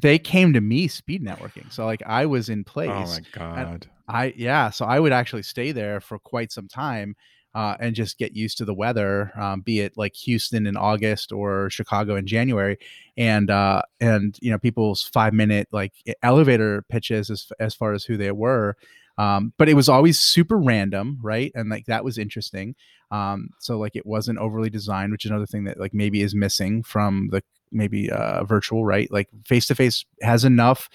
they 0.00 0.18
came 0.18 0.52
to 0.52 0.60
me 0.60 0.88
speed 0.88 1.24
networking. 1.24 1.72
So 1.72 1.84
like 1.84 2.02
I 2.06 2.26
was 2.26 2.48
in 2.48 2.64
place. 2.64 2.90
Oh 2.90 3.06
my 3.06 3.20
god. 3.32 3.88
I 4.08 4.34
yeah, 4.36 4.70
so 4.70 4.84
I 4.84 5.00
would 5.00 5.12
actually 5.12 5.42
stay 5.42 5.72
there 5.72 6.00
for 6.00 6.18
quite 6.18 6.52
some 6.52 6.68
time 6.68 7.14
uh, 7.54 7.76
and 7.80 7.94
just 7.94 8.18
get 8.18 8.36
used 8.36 8.58
to 8.58 8.64
the 8.64 8.74
weather, 8.74 9.32
um, 9.36 9.60
be 9.60 9.80
it 9.80 9.96
like 9.96 10.14
Houston 10.14 10.66
in 10.66 10.76
August 10.76 11.32
or 11.32 11.68
Chicago 11.70 12.16
in 12.16 12.26
January, 12.26 12.78
and 13.16 13.50
uh, 13.50 13.82
and 14.00 14.36
you 14.40 14.50
know 14.50 14.58
people's 14.58 15.02
five 15.02 15.32
minute 15.32 15.68
like 15.72 15.92
elevator 16.22 16.84
pitches 16.88 17.30
as 17.30 17.50
as 17.58 17.74
far 17.74 17.92
as 17.92 18.04
who 18.04 18.16
they 18.16 18.32
were. 18.32 18.76
Um, 19.18 19.52
but 19.58 19.68
it 19.68 19.74
was 19.74 19.88
always 19.88 20.18
super 20.18 20.56
random, 20.56 21.18
right? 21.20 21.52
And 21.54 21.68
like 21.68 21.86
that 21.86 22.04
was 22.04 22.16
interesting. 22.16 22.74
Um, 23.10 23.50
so 23.58 23.78
like 23.78 23.96
it 23.96 24.06
wasn't 24.06 24.38
overly 24.38 24.70
designed, 24.70 25.12
which 25.12 25.24
is 25.24 25.30
another 25.30 25.46
thing 25.46 25.64
that 25.64 25.78
like 25.78 25.92
maybe 25.92 26.22
is 26.22 26.34
missing 26.34 26.82
from 26.82 27.28
the 27.30 27.42
maybe 27.72 28.10
uh, 28.10 28.44
virtual, 28.44 28.84
right? 28.84 29.10
Like 29.10 29.28
face 29.44 29.66
to 29.68 29.74
face 29.74 30.04
has 30.22 30.44
enough 30.44 30.88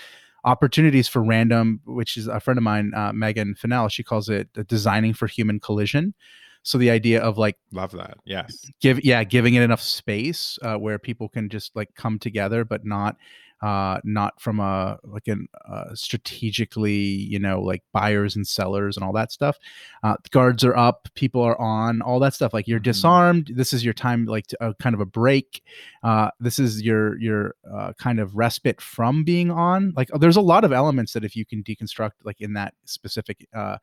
opportunities 0.43 1.07
for 1.07 1.23
random, 1.23 1.81
which 1.85 2.17
is 2.17 2.27
a 2.27 2.39
friend 2.39 2.57
of 2.57 2.63
mine, 2.63 2.93
uh, 2.95 3.11
Megan 3.13 3.55
Fennell. 3.55 3.89
She 3.89 4.03
calls 4.03 4.29
it 4.29 4.47
designing 4.67 5.13
for 5.13 5.27
human 5.27 5.59
collision. 5.59 6.13
So 6.63 6.77
the 6.79 6.89
idea 6.89 7.21
of 7.21 7.37
like 7.37 7.57
love 7.71 7.91
that, 7.91 8.17
yes, 8.25 8.65
give 8.81 9.03
yeah, 9.03 9.23
giving 9.23 9.53
it 9.53 9.61
enough 9.61 9.81
space 9.81 10.57
uh, 10.63 10.75
where 10.77 10.97
people 10.97 11.29
can 11.29 11.47
just 11.47 11.75
like 11.75 11.93
come 11.95 12.17
together, 12.17 12.65
but 12.65 12.83
not 12.83 13.17
uh, 13.61 13.99
not 14.03 14.39
from 14.39 14.59
a 14.59 14.99
like 15.03 15.27
an 15.27 15.47
uh, 15.67 15.93
strategically, 15.93 16.93
you 16.93 17.39
know, 17.39 17.61
like 17.61 17.83
buyers 17.93 18.35
and 18.35 18.47
sellers 18.47 18.97
and 18.97 19.03
all 19.03 19.13
that 19.13 19.31
stuff. 19.31 19.57
Uh, 20.03 20.15
guards 20.31 20.63
are 20.63 20.75
up, 20.75 21.07
people 21.15 21.41
are 21.41 21.59
on, 21.59 22.01
all 22.01 22.19
that 22.19 22.33
stuff. 22.33 22.53
Like 22.53 22.67
you're 22.67 22.79
mm-hmm. 22.79 22.83
disarmed. 22.83 23.51
This 23.55 23.73
is 23.73 23.83
your 23.83 23.93
time, 23.93 24.25
like 24.25 24.47
to, 24.47 24.63
uh, 24.63 24.73
kind 24.79 24.93
of 24.93 25.01
a 25.01 25.05
break. 25.05 25.63
Uh, 26.03 26.29
this 26.39 26.59
is 26.59 26.81
your 26.81 27.19
your 27.19 27.55
uh, 27.73 27.93
kind 27.97 28.19
of 28.19 28.35
respite 28.35 28.81
from 28.81 29.23
being 29.23 29.51
on. 29.51 29.93
Like 29.95 30.09
there's 30.19 30.37
a 30.37 30.41
lot 30.41 30.63
of 30.63 30.71
elements 30.71 31.13
that 31.13 31.23
if 31.23 31.35
you 31.35 31.45
can 31.45 31.63
deconstruct, 31.63 32.11
like 32.23 32.41
in 32.41 32.53
that 32.53 32.73
specific. 32.85 33.47
Uh, 33.53 33.77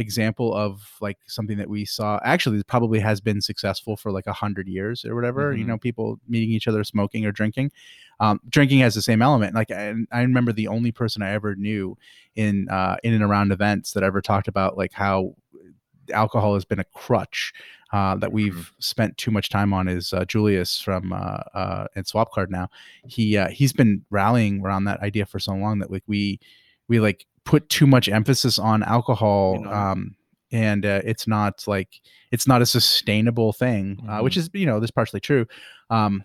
example 0.00 0.54
of 0.54 0.96
like 1.00 1.18
something 1.26 1.58
that 1.58 1.68
we 1.68 1.84
saw 1.84 2.18
actually 2.24 2.62
probably 2.64 2.98
has 2.98 3.20
been 3.20 3.40
successful 3.40 3.96
for 3.96 4.10
like 4.10 4.26
a 4.26 4.32
hundred 4.32 4.66
years 4.66 5.04
or 5.04 5.14
whatever 5.14 5.50
mm-hmm. 5.50 5.60
you 5.60 5.64
know 5.66 5.78
people 5.78 6.18
meeting 6.28 6.50
each 6.50 6.66
other 6.66 6.82
smoking 6.82 7.24
or 7.24 7.32
drinking 7.32 7.70
um, 8.18 8.40
drinking 8.48 8.80
has 8.80 8.94
the 8.94 9.02
same 9.02 9.22
element 9.22 9.54
like 9.54 9.70
I, 9.70 9.94
I, 10.10 10.22
remember 10.22 10.52
the 10.52 10.68
only 10.68 10.92
person 10.92 11.22
i 11.22 11.30
ever 11.30 11.54
knew 11.54 11.96
in 12.34 12.68
uh, 12.68 12.96
in 13.04 13.14
and 13.14 13.22
around 13.22 13.52
events 13.52 13.92
that 13.92 14.02
ever 14.02 14.20
talked 14.20 14.48
about 14.48 14.76
like 14.76 14.92
how 14.92 15.34
alcohol 16.12 16.54
has 16.54 16.64
been 16.64 16.80
a 16.80 16.84
crutch 16.84 17.52
uh, 17.92 18.16
that 18.16 18.32
we've 18.32 18.54
mm-hmm. 18.54 18.80
spent 18.80 19.16
too 19.16 19.30
much 19.30 19.48
time 19.48 19.72
on 19.72 19.88
is 19.88 20.12
uh, 20.12 20.24
Julius 20.24 20.80
from 20.80 21.12
uh, 21.12 21.42
uh, 21.54 21.86
and 21.96 22.04
Swapcard 22.04 22.48
now. 22.48 22.68
He 23.06 23.36
uh, 23.36 23.48
he's 23.48 23.72
been 23.72 24.04
rallying 24.10 24.60
around 24.60 24.84
that 24.84 25.00
idea 25.00 25.26
for 25.26 25.38
so 25.38 25.52
long 25.54 25.80
that 25.80 25.90
like 25.90 26.04
we 26.06 26.38
we 26.88 27.00
like 27.00 27.26
put 27.44 27.68
too 27.68 27.86
much 27.86 28.08
emphasis 28.08 28.58
on 28.58 28.82
alcohol 28.82 29.56
you 29.58 29.64
know. 29.64 29.72
um, 29.72 30.16
and 30.52 30.84
uh, 30.84 31.00
it's 31.04 31.26
not 31.26 31.64
like 31.66 32.00
it's 32.32 32.46
not 32.46 32.62
a 32.62 32.66
sustainable 32.66 33.52
thing 33.52 33.96
mm-hmm. 33.96 34.10
uh, 34.10 34.22
which 34.22 34.34
mm-hmm. 34.34 34.40
is 34.40 34.60
you 34.60 34.66
know 34.66 34.80
this 34.80 34.90
partially 34.90 35.20
true 35.20 35.46
um, 35.90 36.22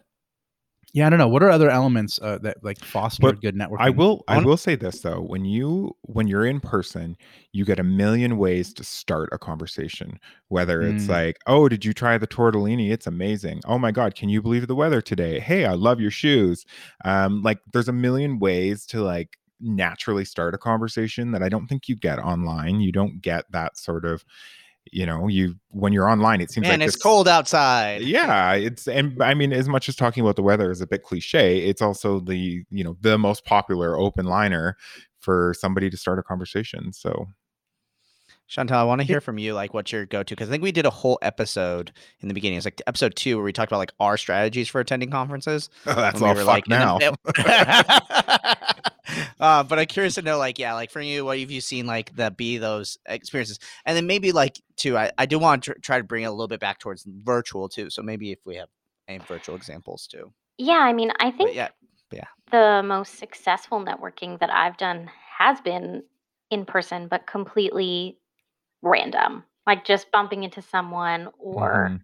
yeah 0.93 1.05
i 1.05 1.09
don't 1.09 1.19
know 1.19 1.27
what 1.27 1.43
are 1.43 1.49
other 1.49 1.69
elements 1.69 2.19
uh, 2.21 2.37
that 2.39 2.57
like 2.63 2.79
foster 2.79 3.21
but 3.21 3.41
good 3.41 3.55
networking 3.55 3.81
i 3.81 3.89
will 3.89 4.23
i 4.27 4.39
will 4.39 4.57
say 4.57 4.75
this 4.75 5.01
though 5.01 5.21
when 5.21 5.45
you 5.45 5.95
when 6.03 6.27
you're 6.27 6.45
in 6.45 6.59
person 6.59 7.15
you 7.51 7.65
get 7.65 7.79
a 7.79 7.83
million 7.83 8.37
ways 8.37 8.73
to 8.73 8.83
start 8.83 9.29
a 9.31 9.37
conversation 9.37 10.17
whether 10.47 10.81
it's 10.81 11.05
mm. 11.05 11.09
like 11.09 11.37
oh 11.47 11.67
did 11.67 11.83
you 11.83 11.93
try 11.93 12.17
the 12.17 12.27
tortellini 12.27 12.91
it's 12.91 13.07
amazing 13.07 13.61
oh 13.65 13.77
my 13.77 13.91
god 13.91 14.15
can 14.15 14.29
you 14.29 14.41
believe 14.41 14.67
the 14.67 14.75
weather 14.75 15.01
today 15.01 15.39
hey 15.39 15.65
i 15.65 15.73
love 15.73 15.99
your 15.99 16.11
shoes 16.11 16.65
um 17.03 17.41
like 17.41 17.59
there's 17.73 17.89
a 17.89 17.93
million 17.93 18.39
ways 18.39 18.85
to 18.85 19.01
like 19.01 19.37
naturally 19.59 20.25
start 20.25 20.53
a 20.53 20.57
conversation 20.57 21.31
that 21.31 21.43
I 21.43 21.49
don't 21.49 21.67
think 21.67 21.87
you 21.87 21.95
get 21.95 22.19
online. 22.19 22.81
You 22.81 22.91
don't 22.91 23.21
get 23.21 23.45
that 23.51 23.77
sort 23.77 24.05
of 24.05 24.25
you 24.91 25.05
know 25.05 25.27
you 25.27 25.55
when 25.69 25.93
you're 25.93 26.09
online 26.09 26.41
it 26.41 26.51
seems 26.51 26.67
Man, 26.67 26.79
like 26.79 26.87
it's 26.87 26.95
this, 26.95 27.01
cold 27.01 27.27
outside 27.27 28.01
yeah 28.01 28.53
it's 28.53 28.87
and 28.87 29.21
i 29.21 29.33
mean 29.33 29.51
as 29.51 29.67
much 29.67 29.89
as 29.89 29.95
talking 29.95 30.21
about 30.21 30.35
the 30.35 30.43
weather 30.43 30.69
is 30.69 30.81
a 30.81 30.87
bit 30.87 31.03
cliche 31.03 31.65
it's 31.65 31.81
also 31.81 32.19
the 32.19 32.63
you 32.69 32.83
know 32.83 32.95
the 33.01 33.17
most 33.17 33.45
popular 33.45 33.97
open 33.97 34.25
liner 34.25 34.77
for 35.19 35.55
somebody 35.57 35.89
to 35.89 35.97
start 35.97 36.19
a 36.19 36.23
conversation 36.23 36.93
so 36.93 37.27
Chantel, 38.47 38.73
I 38.73 38.83
want 38.83 39.01
to 39.01 39.07
hear 39.07 39.21
from 39.21 39.39
you, 39.39 39.55
like 39.55 39.73
what's 39.73 39.91
your 39.91 40.05
go-to? 40.05 40.35
Because 40.35 40.49
I 40.49 40.51
think 40.51 40.61
we 40.61 40.71
did 40.71 40.85
a 40.85 40.91
whole 40.91 41.17
episode 41.23 41.91
in 42.19 42.27
the 42.27 42.33
beginning. 42.35 42.57
It's 42.57 42.65
like 42.65 42.79
episode 42.85 43.15
two 43.15 43.37
where 43.37 43.43
we 43.43 43.51
talked 43.51 43.71
about 43.71 43.79
like 43.79 43.93
our 43.99 44.17
strategies 44.17 44.69
for 44.69 44.79
attending 44.79 45.09
conferences. 45.09 45.71
Oh, 45.87 45.95
that's 45.95 46.21
all 46.21 46.35
we 46.35 46.41
fuck 46.41 46.47
like, 46.47 46.67
now. 46.67 46.99
uh, 49.39 49.63
but 49.63 49.79
I'm 49.79 49.85
curious 49.85 50.15
to 50.15 50.21
know, 50.21 50.37
like, 50.37 50.59
yeah, 50.59 50.73
like 50.73 50.91
for 50.91 51.01
you, 51.01 51.25
what 51.25 51.39
have 51.39 51.51
you 51.51 51.61
seen 51.61 51.85
like 51.85 52.15
that 52.15 52.37
be 52.37 52.57
those 52.57 52.97
experiences? 53.05 53.59
And 53.85 53.95
then 53.95 54.07
maybe 54.07 54.31
like 54.31 54.61
too, 54.75 54.97
I, 54.97 55.11
I 55.17 55.25
do 55.25 55.39
want 55.39 55.63
to 55.63 55.73
try 55.75 55.97
to 55.97 56.03
bring 56.03 56.23
it 56.23 56.27
a 56.27 56.31
little 56.31 56.47
bit 56.47 56.59
back 56.59 56.79
towards 56.79 57.05
virtual 57.23 57.69
too. 57.69 57.89
So 57.89 58.01
maybe 58.01 58.31
if 58.31 58.39
we 58.45 58.55
have 58.55 58.69
any 59.07 59.19
virtual 59.19 59.55
examples 59.55 60.07
too. 60.07 60.31
Yeah, 60.57 60.79
I 60.79 60.93
mean, 60.93 61.11
I 61.19 61.31
think 61.31 61.49
but 61.49 61.55
yeah, 61.55 61.69
yeah, 62.11 62.27
the 62.51 62.81
most 62.83 63.17
successful 63.17 63.83
networking 63.83 64.39
that 64.39 64.49
I've 64.49 64.77
done 64.77 65.09
has 65.37 65.59
been 65.61 66.03
in 66.49 66.65
person, 66.65 67.07
but 67.07 67.27
completely 67.27 68.17
random, 68.81 69.43
like 69.67 69.85
just 69.85 70.11
bumping 70.11 70.43
into 70.43 70.61
someone 70.61 71.29
or. 71.39 71.89
Mm-hmm. 71.89 71.95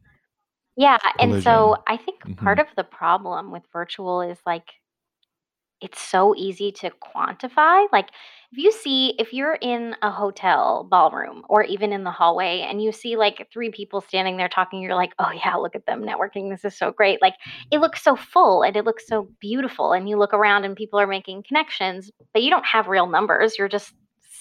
Yeah, 0.77 0.97
Collision. 0.97 1.35
and 1.35 1.43
so 1.43 1.75
I 1.85 1.97
think 1.97 2.21
mm-hmm. 2.21 2.45
part 2.45 2.57
of 2.57 2.65
the 2.77 2.85
problem 2.85 3.51
with 3.51 3.63
virtual 3.73 4.21
is 4.21 4.37
like 4.45 4.63
it's 5.81 5.99
so 5.99 6.35
easy 6.35 6.71
to 6.71 6.91
quantify. 6.91 7.87
Like 7.91 8.09
if 8.51 8.57
you 8.57 8.71
see 8.71 9.15
if 9.17 9.33
you're 9.33 9.57
in 9.61 9.95
a 10.01 10.11
hotel 10.11 10.87
ballroom 10.89 11.43
or 11.49 11.63
even 11.63 11.91
in 11.91 12.03
the 12.03 12.11
hallway 12.11 12.59
and 12.61 12.81
you 12.81 12.91
see 12.91 13.15
like 13.15 13.47
three 13.51 13.71
people 13.71 14.01
standing 14.01 14.37
there 14.37 14.49
talking, 14.49 14.81
you're 14.81 14.95
like, 14.95 15.13
"Oh 15.19 15.31
yeah, 15.31 15.55
look 15.55 15.75
at 15.75 15.85
them 15.85 16.03
networking. 16.03 16.49
This 16.49 16.65
is 16.65 16.77
so 16.77 16.91
great." 16.91 17.21
Like 17.21 17.35
it 17.71 17.79
looks 17.79 18.03
so 18.03 18.15
full 18.15 18.63
and 18.63 18.75
it 18.75 18.85
looks 18.85 19.07
so 19.07 19.27
beautiful 19.39 19.93
and 19.93 20.07
you 20.07 20.17
look 20.17 20.33
around 20.33 20.65
and 20.65 20.75
people 20.75 20.99
are 20.99 21.07
making 21.07 21.43
connections, 21.43 22.11
but 22.33 22.43
you 22.43 22.49
don't 22.49 22.65
have 22.65 22.87
real 22.87 23.07
numbers. 23.07 23.57
You're 23.57 23.69
just 23.69 23.93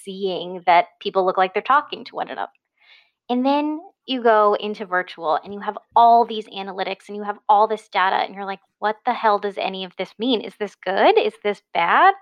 seeing 0.04 0.62
that 0.66 0.86
people 1.00 1.24
look 1.24 1.38
like 1.38 1.54
they're 1.54 1.62
talking 1.62 2.04
to 2.04 2.14
one 2.14 2.28
another. 2.28 2.52
And 3.28 3.46
then 3.46 3.80
you 4.10 4.22
go 4.22 4.56
into 4.58 4.84
virtual 4.84 5.38
and 5.44 5.54
you 5.54 5.60
have 5.60 5.78
all 5.94 6.24
these 6.24 6.46
analytics 6.48 7.06
and 7.06 7.16
you 7.16 7.22
have 7.22 7.38
all 7.48 7.68
this 7.68 7.88
data 7.88 8.16
and 8.16 8.34
you're 8.34 8.44
like, 8.44 8.58
what 8.80 8.96
the 9.06 9.14
hell 9.14 9.38
does 9.38 9.56
any 9.56 9.84
of 9.84 9.92
this 9.96 10.12
mean? 10.18 10.40
Is 10.40 10.54
this 10.58 10.74
good? 10.74 11.16
Is 11.16 11.34
this 11.44 11.62
bad? 11.72 12.14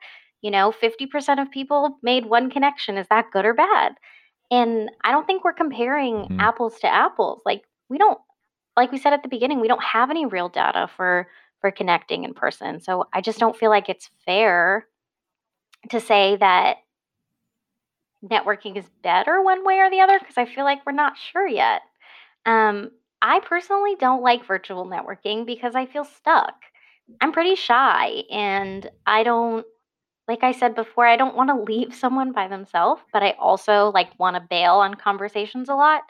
You 0.42 0.50
know, 0.50 0.70
50% 0.70 1.40
of 1.40 1.50
people 1.50 1.98
made 2.02 2.26
one 2.26 2.50
connection. 2.50 2.98
Is 2.98 3.06
that 3.08 3.30
good 3.32 3.46
or 3.46 3.54
bad? 3.54 3.94
And 4.50 4.90
I 5.02 5.10
don't 5.12 5.26
think 5.26 5.44
we're 5.44 5.54
comparing 5.54 6.16
mm-hmm. 6.16 6.40
apples 6.40 6.78
to 6.80 6.86
apples. 6.86 7.40
Like 7.46 7.62
we 7.88 7.96
don't 7.96 8.18
like 8.76 8.92
we 8.92 8.98
said 8.98 9.12
at 9.14 9.22
the 9.22 9.28
beginning, 9.28 9.60
we 9.60 9.66
don't 9.66 9.82
have 9.82 10.10
any 10.10 10.26
real 10.26 10.50
data 10.50 10.88
for 10.94 11.26
for 11.60 11.70
connecting 11.70 12.24
in 12.24 12.34
person. 12.34 12.80
So 12.80 13.06
I 13.14 13.22
just 13.22 13.38
don't 13.38 13.56
feel 13.56 13.70
like 13.70 13.88
it's 13.88 14.10
fair 14.26 14.86
to 15.88 16.00
say 16.00 16.36
that 16.36 16.76
networking 18.24 18.76
is 18.76 18.88
better 19.02 19.42
one 19.42 19.64
way 19.64 19.78
or 19.78 19.90
the 19.90 20.00
other 20.00 20.18
because 20.18 20.38
I 20.38 20.46
feel 20.46 20.64
like 20.64 20.84
we're 20.84 20.92
not 20.92 21.16
sure 21.16 21.46
yet. 21.46 21.82
Um, 22.46 22.90
I 23.20 23.40
personally 23.40 23.96
don't 23.98 24.22
like 24.22 24.46
virtual 24.46 24.86
networking 24.86 25.46
because 25.46 25.74
I 25.74 25.86
feel 25.86 26.04
stuck. 26.04 26.54
I'm 27.20 27.32
pretty 27.32 27.54
shy 27.54 28.22
and 28.30 28.88
I 29.06 29.22
don't 29.22 29.66
like 30.28 30.44
I 30.44 30.52
said 30.52 30.74
before, 30.74 31.06
I 31.06 31.16
don't 31.16 31.34
want 31.34 31.48
to 31.48 31.72
leave 31.72 31.94
someone 31.94 32.32
by 32.32 32.48
themselves, 32.48 33.00
but 33.12 33.22
I 33.22 33.34
also 33.40 33.90
like 33.94 34.10
want 34.18 34.36
to 34.36 34.46
bail 34.48 34.74
on 34.74 34.94
conversations 34.94 35.70
a 35.70 35.74
lot. 35.74 36.02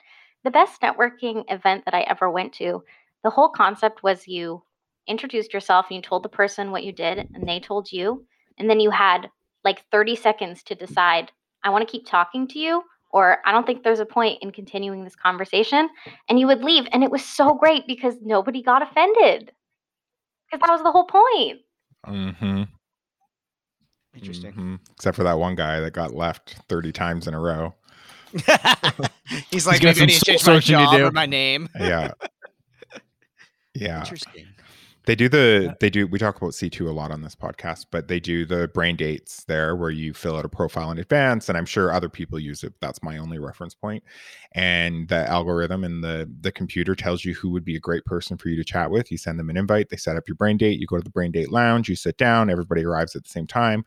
The 0.44 0.50
best 0.50 0.82
networking 0.82 1.44
event 1.48 1.84
that 1.84 1.94
I 1.94 2.00
ever 2.00 2.28
went 2.28 2.52
to, 2.54 2.82
the 3.22 3.30
whole 3.30 3.48
concept 3.48 4.02
was 4.02 4.26
you 4.26 4.62
introduced 5.06 5.54
yourself 5.54 5.86
and 5.88 5.96
you 5.96 6.02
told 6.02 6.24
the 6.24 6.28
person 6.28 6.72
what 6.72 6.82
you 6.84 6.92
did 6.92 7.28
and 7.32 7.48
they 7.48 7.60
told 7.60 7.92
you, 7.92 8.26
and 8.58 8.68
then 8.68 8.80
you 8.80 8.90
had 8.90 9.30
like 9.64 9.84
30 9.92 10.16
seconds 10.16 10.62
to 10.64 10.74
decide 10.74 11.30
I 11.68 11.70
want 11.70 11.86
to 11.86 11.90
keep 11.90 12.06
talking 12.06 12.48
to 12.48 12.58
you, 12.58 12.82
or 13.10 13.38
I 13.44 13.52
don't 13.52 13.66
think 13.66 13.84
there's 13.84 14.00
a 14.00 14.06
point 14.06 14.42
in 14.42 14.50
continuing 14.50 15.04
this 15.04 15.14
conversation. 15.14 15.88
And 16.28 16.40
you 16.40 16.46
would 16.46 16.64
leave. 16.64 16.86
And 16.92 17.04
it 17.04 17.10
was 17.10 17.24
so 17.24 17.54
great 17.54 17.86
because 17.86 18.14
nobody 18.22 18.62
got 18.62 18.82
offended. 18.82 19.52
Because 20.50 20.66
that 20.66 20.72
was 20.72 20.82
the 20.82 20.90
whole 20.90 21.04
point. 21.04 21.60
Mm-hmm. 22.06 22.62
Interesting. 24.14 24.52
Mm-hmm. 24.52 24.74
Except 24.92 25.16
for 25.16 25.24
that 25.24 25.38
one 25.38 25.54
guy 25.54 25.80
that 25.80 25.92
got 25.92 26.14
left 26.14 26.56
30 26.68 26.92
times 26.92 27.28
in 27.28 27.34
a 27.34 27.40
row. 27.40 27.74
He's 29.50 29.66
like, 29.66 29.80
He's 29.80 29.84
maybe 29.84 30.00
I 30.02 30.06
need 30.06 30.18
to 30.18 30.24
change 30.24 30.46
my 30.46 30.58
job 30.58 31.00
or 31.00 31.10
my 31.12 31.26
name. 31.26 31.68
Yeah. 31.78 32.12
Yeah. 33.74 34.00
Interesting. 34.00 34.46
They 35.08 35.14
do 35.14 35.30
the 35.30 35.74
they 35.80 35.88
do 35.88 36.06
we 36.06 36.18
talk 36.18 36.36
about 36.36 36.50
C2 36.50 36.86
a 36.86 36.92
lot 36.92 37.10
on 37.10 37.22
this 37.22 37.34
podcast, 37.34 37.86
but 37.90 38.08
they 38.08 38.20
do 38.20 38.44
the 38.44 38.68
brain 38.68 38.94
dates 38.94 39.42
there 39.44 39.74
where 39.74 39.88
you 39.88 40.12
fill 40.12 40.36
out 40.36 40.44
a 40.44 40.50
profile 40.50 40.90
in 40.90 40.98
advance 40.98 41.48
and 41.48 41.56
I'm 41.56 41.64
sure 41.64 41.90
other 41.90 42.10
people 42.10 42.38
use 42.38 42.62
it. 42.62 42.74
That's 42.82 43.02
my 43.02 43.16
only 43.16 43.38
reference 43.38 43.72
point. 43.72 44.04
And 44.52 45.08
the 45.08 45.26
algorithm 45.26 45.82
and 45.84 46.04
the 46.04 46.30
the 46.42 46.52
computer 46.52 46.94
tells 46.94 47.24
you 47.24 47.32
who 47.32 47.48
would 47.48 47.64
be 47.64 47.74
a 47.74 47.80
great 47.80 48.04
person 48.04 48.36
for 48.36 48.50
you 48.50 48.56
to 48.56 48.64
chat 48.64 48.90
with. 48.90 49.10
You 49.10 49.16
send 49.16 49.38
them 49.38 49.48
an 49.48 49.56
invite, 49.56 49.88
they 49.88 49.96
set 49.96 50.18
up 50.18 50.28
your 50.28 50.34
brain 50.34 50.58
date, 50.58 50.78
you 50.78 50.86
go 50.86 50.98
to 50.98 51.02
the 51.02 51.08
brain 51.08 51.32
date 51.32 51.50
lounge, 51.50 51.88
you 51.88 51.96
sit 51.96 52.18
down, 52.18 52.50
everybody 52.50 52.84
arrives 52.84 53.16
at 53.16 53.24
the 53.24 53.30
same 53.30 53.46
time 53.46 53.86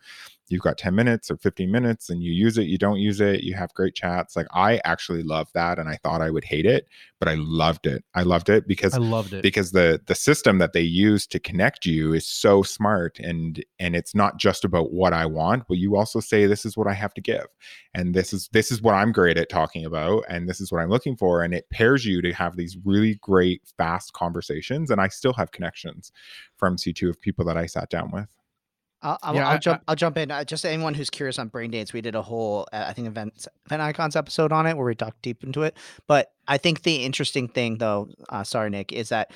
you've 0.52 0.62
got 0.62 0.78
10 0.78 0.94
minutes 0.94 1.32
or 1.32 1.38
15 1.38 1.72
minutes 1.72 2.10
and 2.10 2.22
you 2.22 2.32
use 2.32 2.58
it 2.58 2.64
you 2.64 2.78
don't 2.78 3.00
use 3.00 3.22
it 3.22 3.44
you 3.44 3.54
have 3.54 3.74
great 3.74 3.96
chats 3.96 4.36
like 4.36 4.48
i 4.54 4.80
actually 4.84 5.24
love 5.24 5.50
that 5.54 5.80
and 5.80 5.90
i 5.90 5.96
thought 6.04 6.22
i 6.22 6.30
would 6.30 6.44
hate 6.44 6.66
it 6.66 6.88
but 7.20 7.28
i 7.28 7.36
loved 7.36 7.88
it 7.88 8.04
i 8.16 8.22
loved 8.22 8.50
it 8.50 8.68
because 8.68 8.94
I 8.94 8.98
loved 8.98 9.34
it. 9.34 9.42
because 9.42 9.72
the 9.72 10.02
the 10.06 10.16
system 10.16 10.58
that 10.58 10.74
they 10.74 10.82
use 10.82 11.26
to 11.28 11.40
connect 11.40 11.86
you 11.86 12.14
is 12.14 12.28
so 12.28 12.64
smart 12.64 13.20
and 13.20 13.64
and 13.80 13.96
it's 13.96 14.14
not 14.14 14.38
just 14.38 14.66
about 14.66 14.92
what 14.92 15.14
i 15.14 15.26
want 15.26 15.64
but 15.68 15.78
you 15.78 15.96
also 15.96 16.20
say 16.20 16.46
this 16.46 16.66
is 16.66 16.76
what 16.76 16.88
i 16.88 16.94
have 16.94 17.14
to 17.14 17.22
give 17.22 17.46
and 17.94 18.14
this 18.14 18.34
is 18.34 18.50
this 18.52 18.72
is 18.72 18.82
what 18.82 18.96
i'm 18.96 19.12
great 19.12 19.38
at 19.38 19.50
talking 19.50 19.86
about 19.86 20.24
and 20.28 20.50
this 20.50 20.60
is 20.60 20.72
what 20.72 20.82
i'm 20.82 20.90
looking 20.90 21.16
for 21.16 21.44
and 21.44 21.54
it 21.54 21.70
pairs 21.70 22.06
you 22.06 22.22
to 22.22 22.34
have 22.34 22.58
these 22.58 22.78
really 22.84 23.16
great 23.22 23.62
fast 23.78 24.14
conversations 24.14 24.92
and 24.92 25.00
i 25.00 25.08
still 25.08 25.34
have 25.34 25.52
connections 25.52 26.12
from 26.58 26.76
c2 26.76 27.10
of 27.10 27.22
people 27.22 27.46
that 27.46 27.58
i 27.58 27.66
sat 27.66 27.90
down 27.90 28.10
with 28.12 28.28
I'll, 29.02 29.18
I'll, 29.24 29.36
Yeah, 29.36 29.48
I'll 29.48 29.56
I- 29.56 29.60
jump. 29.60 29.84
I'll 29.88 29.96
jump 29.96 30.18
in. 30.18 30.32
Uh, 30.32 30.44
just 30.44 30.66
anyone 30.66 30.94
who's 30.94 31.10
curious 31.10 31.40
on 31.40 31.48
brain 31.48 31.72
dates, 31.72 31.94
we 31.94 32.02
did 32.02 32.16
a 32.16 32.22
whole, 32.22 32.68
uh, 32.72 32.86
I 32.88 32.94
think, 32.94 33.08
event 33.08 33.48
event 33.66 33.82
icons 33.82 34.16
episode 34.16 34.52
on 34.52 34.68
it 34.68 34.76
where 34.78 34.86
we 34.86 34.96
talked 34.96 35.22
deep 35.22 35.44
into 35.44 35.64
it. 35.64 35.78
But 36.08 36.32
I 36.48 36.58
think 36.58 36.84
the 36.84 36.98
interesting 37.04 37.48
thing, 37.48 37.78
though, 37.78 38.10
uh, 38.30 38.44
sorry, 38.44 38.70
Nick, 38.70 38.92
is 38.92 39.10
that 39.10 39.32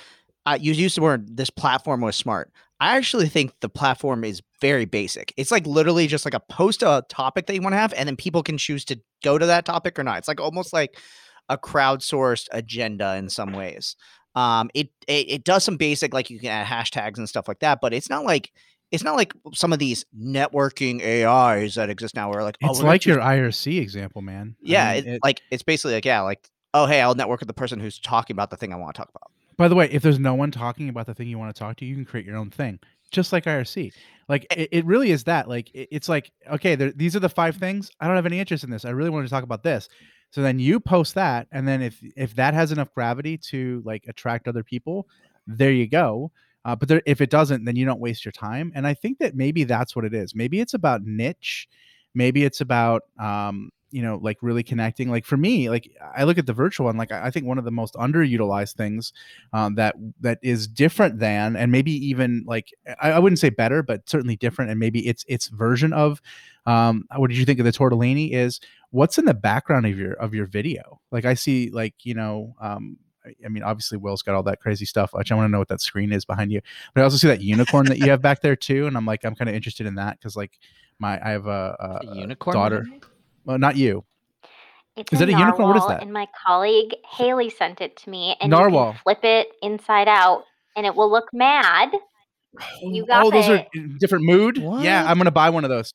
uh, 0.45 0.57
you 0.59 0.73
used 0.73 0.97
the 0.97 1.01
word 1.01 1.35
this 1.37 1.49
platform 1.49 2.01
was 2.01 2.15
smart. 2.15 2.51
I 2.79 2.97
actually 2.97 3.29
think 3.29 3.53
the 3.61 3.69
platform 3.69 4.23
is 4.23 4.41
very 4.61 4.85
basic. 4.85 5.33
It's 5.37 5.49
like 5.49 5.65
literally 5.65 6.07
just 6.07 6.25
like 6.25 6.33
a 6.33 6.41
post 6.41 6.83
a 6.83 7.03
topic 7.09 7.47
that 7.47 7.55
you 7.55 7.61
want 7.61 7.73
to 7.73 7.77
have, 7.77 7.93
and 7.93 8.07
then 8.07 8.17
people 8.17 8.43
can 8.43 8.57
choose 8.57 8.83
to 8.85 8.99
go 9.23 9.37
to 9.37 9.45
that 9.45 9.65
topic 9.65 9.97
or 9.97 10.03
not. 10.03 10.17
It's 10.19 10.27
like 10.27 10.41
almost 10.41 10.73
like 10.73 10.97
a 11.49 11.57
crowdsourced 11.57 12.47
agenda 12.51 13.15
in 13.15 13.29
some 13.29 13.53
ways. 13.53 13.95
Um, 14.35 14.69
it, 14.73 14.89
it 15.07 15.29
it 15.31 15.43
does 15.45 15.63
some 15.63 15.77
basic 15.77 16.13
like 16.13 16.29
you 16.29 16.37
can 16.39 16.49
add 16.49 16.67
hashtags 16.67 17.17
and 17.17 17.29
stuff 17.29 17.47
like 17.47 17.59
that, 17.59 17.79
but 17.81 17.93
it's 17.93 18.09
not 18.09 18.25
like 18.25 18.51
it's 18.91 19.03
not 19.03 19.15
like 19.15 19.33
some 19.53 19.73
of 19.73 19.79
these 19.79 20.05
networking 20.17 21.01
AIs 21.03 21.75
that 21.75 21.89
exist 21.89 22.15
now 22.15 22.29
where 22.29 22.43
like 22.43 22.57
oh, 22.63 22.69
it's 22.71 22.81
like 22.81 23.05
your 23.05 23.17
IRC 23.17 23.79
example, 23.81 24.21
man. 24.21 24.55
I 24.59 24.61
yeah, 24.63 24.93
mean, 24.93 24.97
it, 24.97 25.07
it- 25.15 25.19
like 25.23 25.41
it's 25.51 25.63
basically 25.63 25.93
like 25.93 26.05
yeah, 26.05 26.21
like 26.21 26.49
oh 26.73 26.85
hey, 26.85 27.01
I'll 27.01 27.15
network 27.15 27.39
with 27.41 27.47
the 27.47 27.53
person 27.53 27.79
who's 27.79 27.99
talking 27.99 28.35
about 28.35 28.49
the 28.49 28.57
thing 28.57 28.73
I 28.73 28.75
want 28.75 28.95
to 28.95 28.99
talk 28.99 29.09
about. 29.09 29.31
By 29.57 29.67
the 29.67 29.75
way, 29.75 29.89
if 29.89 30.01
there's 30.03 30.19
no 30.19 30.35
one 30.35 30.51
talking 30.51 30.89
about 30.89 31.05
the 31.05 31.13
thing 31.13 31.27
you 31.29 31.39
want 31.39 31.55
to 31.55 31.59
talk 31.59 31.77
to, 31.77 31.85
you 31.85 31.95
can 31.95 32.05
create 32.05 32.25
your 32.25 32.35
own 32.35 32.49
thing, 32.49 32.79
just 33.11 33.31
like 33.31 33.45
IRC. 33.45 33.91
Like 34.27 34.45
eh 34.51 34.63
it, 34.63 34.69
it 34.71 34.85
really 34.85 35.11
is 35.11 35.23
that. 35.25 35.47
Like 35.47 35.69
it- 35.73 35.89
it's 35.91 36.09
like 36.09 36.31
okay, 36.51 36.75
there, 36.75 36.91
these 36.91 37.15
are 37.15 37.21
the 37.21 37.29
five 37.29 37.55
things. 37.57 37.89
I 37.99 38.07
don't 38.07 38.15
have 38.15 38.25
any 38.25 38.39
interest 38.39 38.63
in 38.63 38.69
this. 38.69 38.85
I 38.85 38.89
really 38.91 39.09
want 39.09 39.25
to 39.25 39.29
talk 39.29 39.43
about 39.43 39.63
this. 39.63 39.89
So 40.31 40.41
then 40.41 40.59
you 40.59 40.79
post 40.81 41.15
that, 41.15 41.47
and 41.51 41.65
then 41.67 41.81
if 41.81 41.99
if 42.17 42.35
that 42.35 42.53
has 42.53 42.71
enough 42.73 42.93
gravity 42.93 43.37
to 43.49 43.81
like 43.85 44.03
attract 44.07 44.47
other 44.47 44.63
people, 44.63 45.07
there 45.47 45.71
you 45.71 45.87
go. 45.87 46.31
Uh, 46.65 46.75
but 46.75 46.89
there, 46.89 47.01
if 47.05 47.21
it 47.21 47.29
doesn't, 47.29 47.63
then 47.63 47.75
you 47.75 47.85
don't 47.85 47.99
waste 48.01 48.25
your 48.25 48.31
time. 48.31 48.71
And 48.75 48.85
I 48.85 48.93
think 48.93 49.19
that 49.19 49.35
maybe 49.35 49.63
that's 49.63 49.95
what 49.95 50.03
it 50.03 50.13
is. 50.13 50.35
Maybe 50.35 50.59
it's 50.59 50.73
about 50.73 51.03
niche. 51.03 51.67
Maybe 52.13 52.43
it's 52.43 52.59
about 52.59 53.03
um, 53.19 53.71
you 53.95 54.01
know, 54.01 54.19
like 54.21 54.37
really 54.41 54.61
connecting. 54.61 55.09
Like 55.09 55.23
for 55.23 55.37
me, 55.37 55.69
like 55.69 55.89
I 56.13 56.25
look 56.25 56.37
at 56.37 56.45
the 56.45 56.53
virtual 56.53 56.87
one, 56.87 56.97
like 56.97 57.13
I 57.13 57.31
think 57.31 57.45
one 57.45 57.57
of 57.57 57.63
the 57.63 57.71
most 57.71 57.93
underutilized 57.93 58.73
things 58.73 59.13
um, 59.53 59.75
that 59.75 59.95
that 60.19 60.39
is 60.41 60.67
different 60.67 61.19
than, 61.19 61.55
and 61.55 61.71
maybe 61.71 61.93
even 61.93 62.43
like 62.45 62.73
I, 63.01 63.11
I 63.11 63.19
wouldn't 63.19 63.39
say 63.39 63.51
better, 63.51 63.83
but 63.83 64.09
certainly 64.09 64.35
different, 64.35 64.69
and 64.71 64.81
maybe 64.81 65.07
its 65.07 65.23
its 65.29 65.47
version 65.47 65.93
of. 65.93 66.21
Um, 66.65 67.05
what 67.15 67.29
did 67.29 67.37
you 67.37 67.45
think 67.45 67.59
of 67.59 67.65
the 67.65 67.71
tortellini? 67.71 68.33
Is 68.33 68.59
what's 68.89 69.17
in 69.17 69.23
the 69.23 69.33
background 69.33 69.85
of 69.85 69.97
your 69.97 70.13
of 70.15 70.33
your 70.33 70.47
video? 70.47 70.99
Like 71.11 71.23
I 71.23 71.35
see, 71.35 71.69
like 71.69 71.93
you 72.03 72.15
know, 72.15 72.53
um, 72.59 72.97
I- 73.25 73.35
I 73.45 73.49
mean, 73.49 73.63
obviously 73.63 73.97
Will's 73.97 74.21
got 74.21 74.35
all 74.35 74.43
that 74.43 74.59
crazy 74.59 74.85
stuff, 74.85 75.11
which 75.13 75.31
I 75.31 75.35
want 75.35 75.47
to 75.47 75.51
know 75.51 75.59
what 75.59 75.69
that 75.69 75.81
screen 75.81 76.11
is 76.11 76.25
behind 76.25 76.51
you. 76.51 76.61
But 76.93 77.01
I 77.01 77.03
also 77.03 77.17
see 77.17 77.27
that 77.27 77.41
unicorn 77.41 77.87
that 77.87 77.97
you 77.97 78.09
have 78.09 78.21
back 78.21 78.41
there 78.41 78.55
too, 78.55 78.87
and 78.87 78.95
I'm 78.95 79.05
like, 79.05 79.25
I'm 79.25 79.35
kind 79.35 79.49
of 79.49 79.55
interested 79.55 79.87
in 79.87 79.95
that 79.95 80.19
because 80.19 80.35
like 80.35 80.59
my 80.99 81.19
I 81.23 81.31
have 81.31 81.47
a, 81.47 81.75
a, 81.79 82.07
A 82.07 82.11
a 82.11 82.15
unicorn 82.15 82.53
daughter. 82.53 82.85
Well, 83.45 83.57
not 83.57 83.77
you. 83.77 84.03
It's 84.95 85.11
Is 85.11 85.19
that 85.19 85.27
a 85.27 85.33
unicorn? 85.33 85.69
What 85.69 85.77
is 85.77 85.87
that? 85.87 86.01
And 86.01 86.13
my 86.13 86.27
colleague 86.45 86.95
Haley 87.17 87.49
sent 87.49 87.81
it 87.81 87.97
to 87.97 88.09
me, 88.09 88.37
and 88.39 88.49
you 88.51 88.57
Narwhal. 88.57 88.93
can 88.93 89.01
flip 89.03 89.19
it 89.23 89.47
inside 89.61 90.07
out, 90.07 90.45
and 90.77 90.85
it 90.85 90.95
will 90.95 91.11
look 91.11 91.33
mad. 91.33 91.91
You 92.81 93.05
got 93.05 93.25
oh, 93.25 93.31
those 93.31 93.49
it. 93.49 93.67
are 93.75 93.87
different 93.99 94.23
mood. 94.23 94.57
Yeah, 94.57 95.05
I'm 95.05 95.17
gonna 95.17 95.31
buy 95.31 95.49
one 95.49 95.65
of 95.65 95.69
those. 95.69 95.93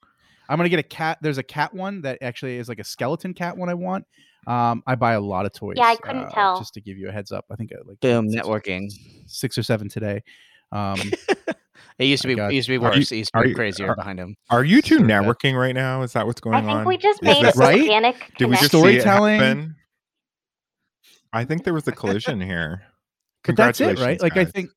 I'm 0.49 0.59
gonna 0.59 0.69
get 0.69 0.81
a 0.81 0.83
cat. 0.83 1.19
There's 1.23 1.39
a 1.39 1.43
cat 1.43 1.73
one 1.73 2.03
that 2.03 2.19
actually 2.21 2.59
is 2.59 2.69
like 2.69 2.79
a 2.79 2.85
skeleton 2.85 3.33
cat 3.33 3.57
one. 3.57 3.69
I 3.69 3.75
want. 3.75 4.05
Um, 4.47 4.83
I 4.87 4.95
buy 4.95 5.13
a 5.13 5.21
lot 5.21 5.47
of 5.47 5.53
toys. 5.53 5.75
Yeah, 5.77 5.85
I 5.85 5.97
couldn't 5.97 6.25
uh, 6.25 6.31
tell. 6.31 6.59
Just 6.59 6.75
to 6.75 6.81
give 6.81 6.97
you 6.99 7.09
a 7.09 7.13
heads 7.13 7.31
up, 7.33 7.45
I 7.51 7.57
think 7.57 7.73
I 7.73 7.77
like 7.87 8.01
Boom, 8.01 8.31
six- 8.31 8.47
networking. 8.47 8.91
six 9.27 9.59
or 9.59 9.63
seven 9.63 9.89
today. 9.89 10.23
Um, 10.73 10.99
It 11.99 12.07
used 12.07 12.23
to 12.23 12.29
be 12.29 12.35
got- 12.35 12.51
it 12.51 12.55
used 12.55 12.67
to 12.67 12.73
be 12.79 12.83
Are 12.85 12.93
you- 12.95 13.01
worse. 13.01 13.13
it 13.13 13.17
used 13.17 13.33
to 13.35 13.39
are 13.41 13.43
be 13.43 13.51
you- 13.51 13.55
crazier 13.55 13.89
are- 13.91 13.95
behind 13.97 14.19
him. 14.19 14.35
are 14.49 14.65
you 14.65 14.81
two 14.81 15.01
networking 15.01 15.55
right 15.55 15.75
now 15.75 16.01
is 16.01 16.15
that 16.15 16.27
what's 16.27 16.41
going 16.41 16.57
on? 16.57 16.65
I 16.65 16.73
on 16.73 16.77
think 16.79 16.89
we 16.89 16.97
just 16.97 17.23
made 17.23 17.45
this- 17.45 17.55
an 17.57 17.61
Right? 17.61 17.81
organic 17.83 18.17
did 18.39 18.49
we 18.49 18.57
just 18.57 18.71
connection. 18.71 18.91
see 18.91 18.97
it 18.97 19.01
Storytelling. 19.03 19.75
i 21.35 21.45
think 21.45 21.65
there 21.65 21.75
was 21.75 21.87
a 21.89 21.93
collision 21.93 22.41
here 22.41 22.83
but 23.45 23.55
that's 23.57 23.81
it, 23.83 23.85
right? 23.85 24.19
Congratulations, 24.19 24.23
Like 24.23 24.37
I 24.39 24.45
think 24.47 24.71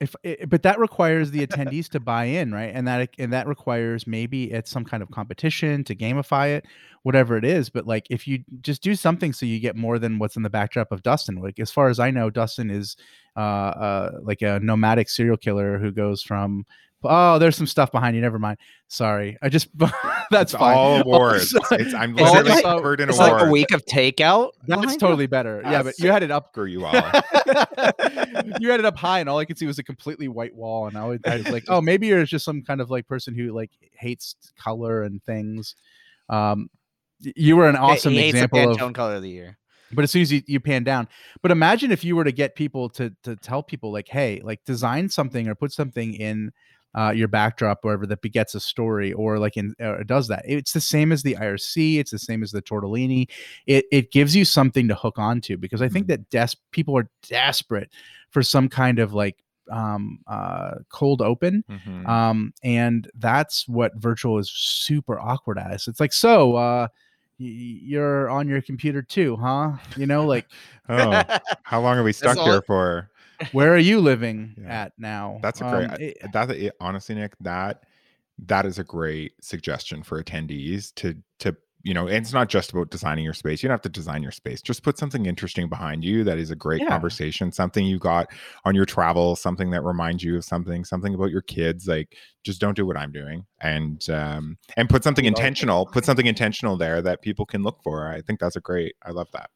if 0.00 0.14
i 0.24 0.36
but 0.48 0.62
that 0.62 0.78
requires 0.78 1.30
the 1.30 1.46
attendees 1.46 1.88
to 1.90 2.00
buy 2.00 2.24
in, 2.24 2.52
right? 2.52 2.70
And 2.74 2.86
that 2.88 3.10
and 3.18 3.32
that 3.32 3.46
requires 3.46 4.06
maybe 4.06 4.50
it's 4.50 4.70
some 4.70 4.84
kind 4.84 5.02
of 5.02 5.10
competition 5.10 5.84
to 5.84 5.94
gamify 5.94 6.56
it, 6.56 6.66
whatever 7.02 7.36
it 7.36 7.44
is. 7.44 7.70
But 7.70 7.86
like 7.86 8.06
if 8.10 8.26
you 8.26 8.44
just 8.60 8.82
do 8.82 8.94
something 8.94 9.32
so 9.32 9.46
you 9.46 9.60
get 9.60 9.76
more 9.76 9.98
than 9.98 10.18
what's 10.18 10.36
in 10.36 10.42
the 10.42 10.50
backdrop 10.50 10.92
of 10.92 11.02
Dustin. 11.02 11.36
Like 11.36 11.58
as 11.58 11.70
far 11.70 11.88
as 11.88 11.98
I 11.98 12.10
know, 12.10 12.30
Dustin 12.30 12.70
is 12.70 12.96
uh, 13.36 13.40
uh 13.40 14.10
like 14.22 14.42
a 14.42 14.60
nomadic 14.60 15.08
serial 15.08 15.36
killer 15.36 15.78
who 15.78 15.90
goes 15.92 16.22
from 16.22 16.66
oh, 17.04 17.38
there's 17.38 17.56
some 17.56 17.66
stuff 17.66 17.90
behind 17.92 18.14
you. 18.16 18.22
Never 18.22 18.38
mind. 18.38 18.58
Sorry, 18.88 19.36
I 19.42 19.48
just 19.48 19.68
that's 20.30 20.52
it's 20.52 20.52
fine. 20.52 20.76
all 20.76 20.96
Oh, 20.98 21.00
awards 21.00 21.50
sorry. 21.50 21.82
it's, 21.82 21.94
i'm 21.94 22.18
Is 22.18 22.32
it 22.34 22.46
like- 22.46 22.62
covered 22.64 23.00
in 23.00 23.08
It's 23.08 23.18
awards 23.18 23.32
like 23.42 23.48
a 23.48 23.50
week 23.50 23.72
of 23.72 23.84
takeout. 23.86 24.50
That's 24.66 24.96
totally 24.96 25.26
better. 25.26 25.60
Yeah, 25.64 25.82
but 25.82 25.98
you 25.98 26.10
had 26.10 26.22
it 26.22 26.30
up 26.30 26.48
screw 26.52 26.66
you 26.66 26.84
all 26.86 26.92
you 28.60 28.70
had 28.70 28.80
it 28.80 28.84
up 28.86 28.96
high, 28.96 29.20
and 29.20 29.28
all 29.28 29.38
I 29.38 29.44
could 29.44 29.58
see 29.58 29.66
was 29.66 29.78
a 29.78 29.82
completely 29.84 30.28
white 30.28 30.54
wall. 30.54 30.86
And 30.86 30.96
I 30.96 31.04
was, 31.06 31.20
I 31.26 31.36
was 31.36 31.48
like, 31.50 31.64
"Oh, 31.68 31.80
maybe 31.80 32.06
you're 32.06 32.24
just 32.24 32.44
some 32.44 32.62
kind 32.62 32.80
of 32.80 32.90
like 32.90 33.06
person 33.06 33.34
who 33.34 33.52
like 33.52 33.70
hates 33.92 34.36
color 34.58 35.02
and 35.02 35.22
things." 35.24 35.74
Um, 36.28 36.68
you 37.20 37.56
were 37.56 37.68
an 37.68 37.76
awesome 37.76 38.12
he 38.12 38.18
hates 38.20 38.34
example 38.34 38.70
of, 38.70 38.76
Pantone 38.76 38.94
color 38.94 39.14
of 39.16 39.22
the 39.22 39.30
year. 39.30 39.56
but 39.92 40.02
as 40.02 40.10
soon 40.10 40.22
as 40.22 40.32
you, 40.32 40.42
you 40.46 40.60
pan 40.60 40.84
down, 40.84 41.08
but 41.42 41.50
imagine 41.50 41.90
if 41.92 42.04
you 42.04 42.16
were 42.16 42.24
to 42.24 42.32
get 42.32 42.54
people 42.54 42.88
to 42.90 43.10
to 43.22 43.36
tell 43.36 43.62
people 43.62 43.92
like, 43.92 44.08
"Hey, 44.08 44.40
like 44.42 44.64
design 44.64 45.08
something 45.08 45.48
or 45.48 45.54
put 45.54 45.72
something 45.72 46.14
in." 46.14 46.52
Uh, 46.94 47.10
your 47.10 47.26
backdrop, 47.28 47.78
wherever 47.82 48.06
that 48.06 48.22
begets 48.22 48.54
a 48.54 48.60
story, 48.60 49.12
or 49.12 49.38
like 49.38 49.56
in 49.56 49.74
uh, 49.80 50.02
does 50.06 50.28
that. 50.28 50.42
It's 50.46 50.72
the 50.72 50.80
same 50.80 51.10
as 51.10 51.22
the 51.22 51.34
IRC. 51.34 51.98
It's 51.98 52.12
the 52.12 52.18
same 52.18 52.42
as 52.42 52.52
the 52.52 52.62
tortellini. 52.62 53.28
It 53.66 53.86
it 53.90 54.12
gives 54.12 54.36
you 54.36 54.44
something 54.44 54.86
to 54.88 54.94
hook 54.94 55.18
onto 55.18 55.56
because 55.56 55.82
I 55.82 55.88
think 55.88 56.06
that 56.08 56.30
des- 56.30 56.56
people 56.70 56.96
are 56.96 57.08
desperate 57.28 57.90
for 58.30 58.42
some 58.42 58.68
kind 58.68 58.98
of 59.00 59.12
like 59.12 59.36
um 59.70 60.18
uh 60.26 60.74
cold 60.90 61.22
open 61.22 61.64
Mhm. 61.70 62.06
um 62.06 62.52
and 62.62 63.10
that's 63.14 63.66
what 63.66 63.92
virtual 63.96 64.38
is 64.38 64.50
super 64.50 65.18
awkward 65.18 65.58
as 65.58 65.88
it's 65.88 66.00
like 66.00 66.12
so 66.12 66.54
uh 66.54 66.86
you're 67.38 68.28
on 68.28 68.46
your 68.48 68.60
computer 68.60 69.02
too 69.02 69.36
huh 69.36 69.72
you 69.96 70.06
know 70.06 70.26
like 70.26 70.46
oh 70.88 71.24
how 71.62 71.80
long 71.80 71.96
are 71.96 72.02
we 72.02 72.12
stuck 72.34 72.36
here 72.44 72.62
for 72.62 73.08
where 73.52 73.72
are 73.74 73.78
you 73.78 74.00
living 74.00 74.54
Yeah. 74.60 74.84
at 74.84 74.92
now 74.98 75.38
That's 75.42 75.60
a 75.60 75.64
great. 75.64 75.90
Um, 75.90 75.96
it- 76.00 76.32
that 76.32 76.50
it, 76.50 76.74
honestly, 76.80 77.14
Nick, 77.14 77.34
that 77.40 77.82
that 78.46 78.66
is 78.66 78.78
a 78.78 78.84
great 78.84 79.32
suggestion 79.42 80.02
for 80.02 80.22
attendees 80.22 80.92
to 80.96 81.14
to 81.40 81.56
you 81.86 81.92
know. 81.92 82.06
And 82.08 82.16
it's 82.16 82.32
not 82.32 82.48
just 82.48 82.72
about 82.72 82.90
designing 82.90 83.24
your 83.24 83.34
space. 83.34 83.62
You 83.62 83.68
don't 83.68 83.74
have 83.74 83.82
to 83.82 83.88
design 83.90 84.22
your 84.22 84.32
space. 84.32 84.62
Just 84.62 84.82
put 84.82 84.96
something 84.96 85.26
interesting 85.26 85.68
behind 85.68 86.02
you 86.02 86.24
that 86.24 86.38
is 86.38 86.50
a 86.50 86.56
great 86.56 86.80
Yeah. 86.80 86.88
conversation. 86.88 87.52
Something 87.52 87.84
you 87.84 87.98
got 87.98 88.30
on 88.64 88.74
your 88.74 88.86
travel. 88.86 89.36
Something 89.36 89.70
that 89.72 89.82
reminds 89.82 90.24
you 90.24 90.36
of 90.36 90.44
something. 90.46 90.82
Something 90.84 91.14
about 91.14 91.30
your 91.30 91.42
kids. 91.42 91.86
Like 91.86 92.16
just 92.42 92.58
don't 92.60 92.74
do 92.74 92.86
what 92.86 92.96
I'm 92.96 93.12
doing, 93.12 93.44
and 93.60 94.08
um 94.10 94.56
and 94.78 94.88
put 94.88 95.04
something 95.04 95.26
I 95.26 95.28
like 95.28 95.36
it. 95.36 95.38
intentional. 95.38 95.86
Put 95.86 96.04
something 96.06 96.26
intentional 96.26 96.76
there 96.78 97.02
that 97.02 97.20
people 97.22 97.44
can 97.44 97.62
look 97.62 97.82
for. 97.82 98.08
I 98.08 98.22
think 98.22 98.40
that's 98.40 98.56
a 98.56 98.60
great. 98.60 98.94
I 99.04 99.10
love 99.10 99.28
that. 99.32 99.50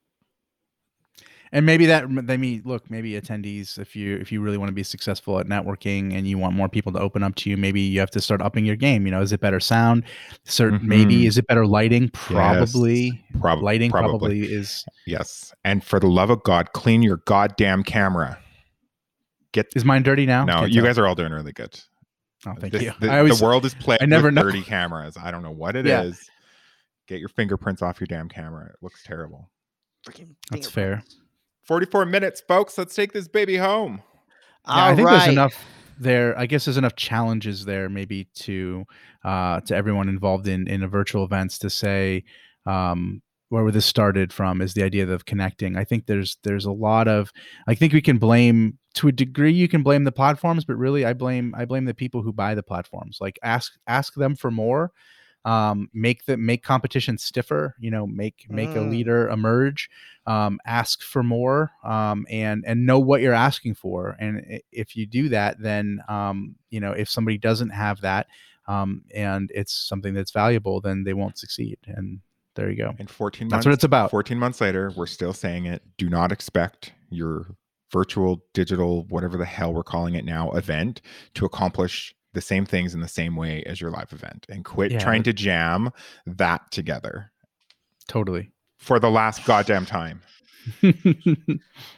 And 1.52 1.64
maybe 1.66 1.86
that 1.86 2.04
they 2.26 2.36
mean 2.36 2.62
look 2.64 2.90
maybe 2.90 3.12
attendees 3.12 3.78
if 3.78 3.94
you 3.96 4.16
if 4.18 4.30
you 4.32 4.40
really 4.40 4.58
want 4.58 4.68
to 4.68 4.72
be 4.74 4.82
successful 4.82 5.38
at 5.38 5.46
networking 5.46 6.14
and 6.14 6.26
you 6.28 6.36
want 6.38 6.54
more 6.54 6.68
people 6.68 6.92
to 6.92 6.98
open 6.98 7.22
up 7.22 7.34
to 7.36 7.48
you 7.50 7.56
maybe 7.56 7.80
you 7.80 7.98
have 8.00 8.10
to 8.10 8.20
start 8.20 8.40
upping 8.42 8.64
your 8.64 8.76
game 8.76 9.06
you 9.06 9.10
know 9.10 9.20
is 9.22 9.32
it 9.32 9.40
better 9.40 9.60
sound 9.60 10.04
certain 10.44 10.80
maybe 10.86 11.22
Mhm. 11.22 11.26
is 11.26 11.38
it 11.38 11.46
better 11.46 11.66
lighting 11.66 12.10
probably 12.10 13.24
Prob- 13.40 13.62
lighting 13.62 13.90
probably. 13.90 14.10
probably 14.40 14.42
is 14.52 14.84
Yes. 15.06 15.52
And 15.64 15.82
for 15.82 15.98
the 15.98 16.06
love 16.08 16.28
of 16.30 16.42
God, 16.42 16.72
clean 16.74 17.02
your 17.02 17.18
goddamn 17.24 17.82
camera. 17.82 18.38
Get 19.52 19.66
is 19.74 19.84
mine 19.84 20.02
dirty 20.02 20.26
now 20.26 20.44
no. 20.44 20.54
Can't 20.60 20.70
You 20.72 20.80
tell. 20.82 20.84
guys 20.90 20.98
are 20.98 21.06
all 21.06 21.14
doing 21.14 21.32
really 21.32 21.52
good. 21.52 21.78
oh 22.46 22.54
thank 22.60 22.72
This- 22.72 22.82
you 22.82 22.92
The, 23.00 23.10
i 23.10 23.18
always 23.18 23.38
the 23.38 23.44
world 23.44 23.64
is 23.64 23.74
plagued 23.74 24.02
I 24.02 24.06
never 24.06 24.26
with 24.28 24.34
know. 24.34 24.42
dirty 24.42 24.62
cameras. 24.62 25.16
I 25.20 25.30
don't 25.30 25.42
know 25.42 25.50
what 25.50 25.76
it 25.76 25.86
is. 25.86 25.90
Yeah. 26.28 26.34
Get 27.08 27.20
your 27.20 27.30
fingerprints 27.30 27.80
off 27.80 28.00
your 28.00 28.06
damn 28.06 28.28
camera. 28.28 28.66
It 28.66 28.76
looks 28.82 29.02
terrible. 29.02 29.50
Freaking 30.06 30.34
That's 30.50 30.68
fingerprints. 30.68 31.16
44 31.68 32.06
minutes, 32.06 32.40
folks. 32.40 32.76
Let's 32.76 32.94
take 32.94 33.12
this 33.12 33.28
baby 33.28 33.56
home. 33.56 34.02
Yeah, 34.66 34.74
I 34.74 34.90
All 34.90 34.96
think 34.96 35.08
there's 35.08 35.28
enough 35.28 35.64
there 36.00 36.38
i 36.38 36.46
guess 36.46 36.64
there's 36.64 36.76
enough 36.76 36.94
challenges 36.96 37.64
there 37.64 37.88
maybe 37.88 38.28
to 38.34 38.84
uh 39.24 39.60
to 39.60 39.74
everyone 39.74 40.08
involved 40.08 40.46
in 40.46 40.68
in 40.68 40.82
a 40.82 40.88
virtual 40.88 41.24
events 41.24 41.58
to 41.58 41.68
say 41.68 42.24
um 42.66 43.20
where 43.48 43.70
this 43.70 43.86
started 43.86 44.32
from 44.32 44.60
is 44.60 44.74
the 44.74 44.82
idea 44.82 45.08
of 45.08 45.24
connecting 45.24 45.76
i 45.76 45.84
think 45.84 46.06
there's 46.06 46.36
there's 46.44 46.66
a 46.66 46.70
lot 46.70 47.08
of 47.08 47.32
i 47.66 47.74
think 47.74 47.92
we 47.92 48.00
can 48.00 48.18
blame 48.18 48.78
to 48.94 49.08
a 49.08 49.12
degree 49.12 49.52
you 49.52 49.68
can 49.68 49.82
blame 49.82 50.04
the 50.04 50.12
platforms 50.12 50.64
but 50.64 50.76
really 50.76 51.04
i 51.04 51.12
blame 51.12 51.54
i 51.56 51.64
blame 51.64 51.84
the 51.84 51.94
people 51.94 52.22
who 52.22 52.32
buy 52.32 52.54
the 52.54 52.62
platforms 52.62 53.18
like 53.20 53.38
ask 53.42 53.72
ask 53.86 54.14
them 54.14 54.36
for 54.36 54.50
more 54.50 54.92
um, 55.48 55.88
make 55.94 56.26
the 56.26 56.36
make 56.36 56.62
competition 56.62 57.16
stiffer 57.16 57.74
you 57.80 57.90
know 57.90 58.06
make 58.06 58.46
make 58.50 58.74
a 58.74 58.78
Mm. 58.78 58.90
leader 58.90 59.28
emerge 59.30 59.88
um, 60.26 60.58
ask 60.66 61.02
for 61.02 61.22
more 61.22 61.72
um, 61.84 62.26
and 62.30 62.64
and 62.66 62.84
know 62.84 62.98
what 62.98 63.20
you're 63.22 63.32
asking 63.50 63.74
for 63.74 64.16
and 64.20 64.60
if 64.72 64.94
you 64.94 65.06
do 65.06 65.28
that 65.30 65.56
then 65.58 66.00
um, 66.08 66.54
you 66.68 66.80
know 66.80 66.92
if 66.92 67.08
somebody 67.08 67.38
doesn't 67.38 67.70
have 67.70 68.00
that 68.02 68.26
um, 68.66 69.02
and 69.14 69.50
it's 69.54 69.72
something 69.72 70.12
that's 70.12 70.32
valuable 70.32 70.80
then 70.82 71.02
they 71.04 71.14
won't 71.14 71.38
succeed 71.38 71.78
and 71.86 72.20
there 72.54 72.68
you 72.70 72.76
go 72.76 72.94
And 72.98 73.08
14 73.08 73.46
months. 73.46 73.50
That's 73.50 73.52
months, 73.52 73.66
what 73.66 73.72
it's 73.74 73.84
about. 73.84 74.10
14 74.10 74.38
months 74.38 74.60
later, 74.60 74.92
we're 74.96 75.06
still 75.06 75.32
saying 75.32 75.64
it. 75.66 75.80
Do 75.96 76.10
not 76.10 76.32
expect 76.32 76.92
your 77.08 77.54
virtual, 77.92 78.42
digital, 78.52 79.04
whatever 79.04 79.38
the 79.38 79.44
hell 79.46 79.72
we're 79.72 79.82
calling 79.84 80.14
it 80.16 80.24
now, 80.24 80.50
event 80.50 81.00
to 81.34 81.46
accomplish 81.46 82.14
the 82.38 82.46
same 82.46 82.64
things 82.64 82.94
in 82.94 83.00
the 83.00 83.08
same 83.08 83.34
way 83.34 83.64
as 83.64 83.80
your 83.80 83.90
live 83.90 84.12
event 84.12 84.46
and 84.48 84.64
quit 84.64 84.92
Yeah. 84.92 84.98
trying 85.00 85.24
to 85.24 85.32
jam 85.32 85.90
that 86.26 86.70
together 86.70 87.32
totally 88.06 88.52
for 88.76 89.00
the 89.00 89.10
last 89.10 89.44
goddamn 89.44 89.84
time. 89.86 90.22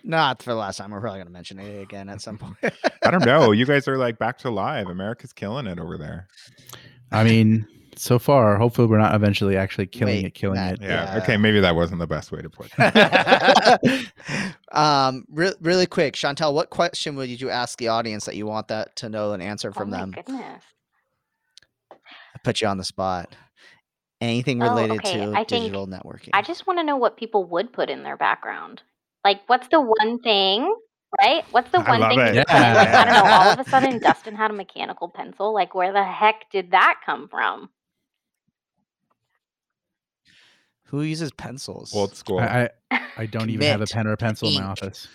Not 0.05 0.43
for 0.43 0.51
the 0.51 0.57
last 0.57 0.77
time. 0.79 0.91
We're 0.93 1.01
probably 1.01 1.19
going 1.19 1.27
to 1.27 1.33
mention 1.33 1.59
it 1.59 1.83
again 1.83 2.09
at 2.09 2.21
some 2.21 2.39
point. 2.39 2.57
I 3.05 3.11
don't 3.11 3.25
know. 3.27 3.53
You 3.53 3.67
guys 3.67 3.87
are 3.89 3.99
like 3.99 4.19
back 4.19 4.39
to 4.39 4.51
live. 4.51 4.89
America's 4.89 5.33
killing 5.33 5.67
it 5.67 5.79
over 5.79 5.99
there. 5.99 6.27
i 7.13 7.25
mean 7.25 7.67
so 8.01 8.19
far 8.19 8.57
hopefully 8.57 8.87
we're 8.89 8.99
not 8.99 9.15
eventually 9.15 9.57
actually 9.57 9.87
killing 9.87 10.17
Wait, 10.17 10.25
it 10.27 10.35
killing 10.35 10.57
Matt, 10.57 10.75
it 10.75 10.83
Yeah. 10.83 11.15
Yeah. 11.15 11.23
Okay. 11.23 11.37
Maybe 11.37 11.61
that 11.61 11.75
wasn't 11.77 12.01
the 12.01 12.07
best 12.07 12.33
way 12.33 12.41
to 12.43 12.49
put 12.51 12.71
it. 12.79 14.13
um, 14.73 15.25
re- 15.31 15.55
really 15.61 15.87
quick, 15.87 16.15
Chantel, 16.15 16.55
what 16.55 16.71
question 16.71 17.17
would 17.17 17.29
you 17.41 17.51
ask 17.51 17.79
the 17.79 17.89
audience 17.89 18.25
that 18.25 18.37
you 18.37 18.47
want 18.47 18.69
that 18.69 18.97
to 18.97 19.09
know 19.09 19.33
an 19.33 19.41
answer 19.41 19.73
from 19.73 19.89
oh 19.89 19.93
my 19.93 19.99
them? 20.01 20.11
goodness. 20.13 20.63
I 21.93 22.39
put 22.45 22.61
you 22.61 22.69
on 22.69 22.79
the 22.79 22.85
spot. 22.85 23.37
Anything 24.21 24.63
Oh, 24.63 24.69
related 24.71 24.99
okay, 24.99 25.17
to 25.19 25.33
I 25.33 25.45
think 25.45 25.49
digital 25.49 25.87
networking. 25.87 26.31
I 26.35 26.43
just 26.43 26.67
want 26.67 26.79
to 26.79 26.85
know 26.85 26.97
what 26.97 27.17
people 27.17 27.45
would 27.47 27.73
put 27.73 27.89
in 27.91 28.03
their 28.03 28.17
background. 28.17 28.83
Like, 29.25 29.41
what's 29.47 29.69
the 29.69 29.81
one 29.81 30.19
thing, 30.21 30.75
right? 31.19 31.43
What's 31.53 31.71
the 31.71 31.81
I 31.81 31.99
one 31.99 32.09
thing? 32.11 32.21
it. 32.21 32.33
people 32.33 32.45
put 32.45 32.55
in? 32.57 32.75
Like, 32.75 32.89
I 32.89 33.05
don't 33.05 33.15
know. 33.15 33.31
All 33.31 33.49
of 33.51 33.59
a 33.59 33.65
sudden, 33.71 33.99
Dustin 33.99 34.37
had 34.37 34.51
a 34.51 34.55
mechanical 34.55 35.09
pencil. 35.09 35.53
Like, 35.55 35.75
where 35.75 35.93
the 35.93 36.05
heck 36.05 36.51
did 36.53 36.71
that 36.73 37.01
come 37.05 37.29
from? 37.29 37.71
Who 40.91 41.03
uses 41.03 41.31
pencils? 41.33 41.95
Old 41.95 42.17
school. 42.17 42.41
I, 42.41 42.71
I 42.91 43.01
i 43.17 43.27
don't 43.27 43.51
even 43.51 43.67
have 43.67 43.81
a 43.81 43.87
pen 43.87 44.07
or 44.07 44.13
a 44.13 44.17
pencil 44.17 44.49
in 44.49 44.55
my 44.55 44.61
ink. 44.63 44.71
office 44.71 45.09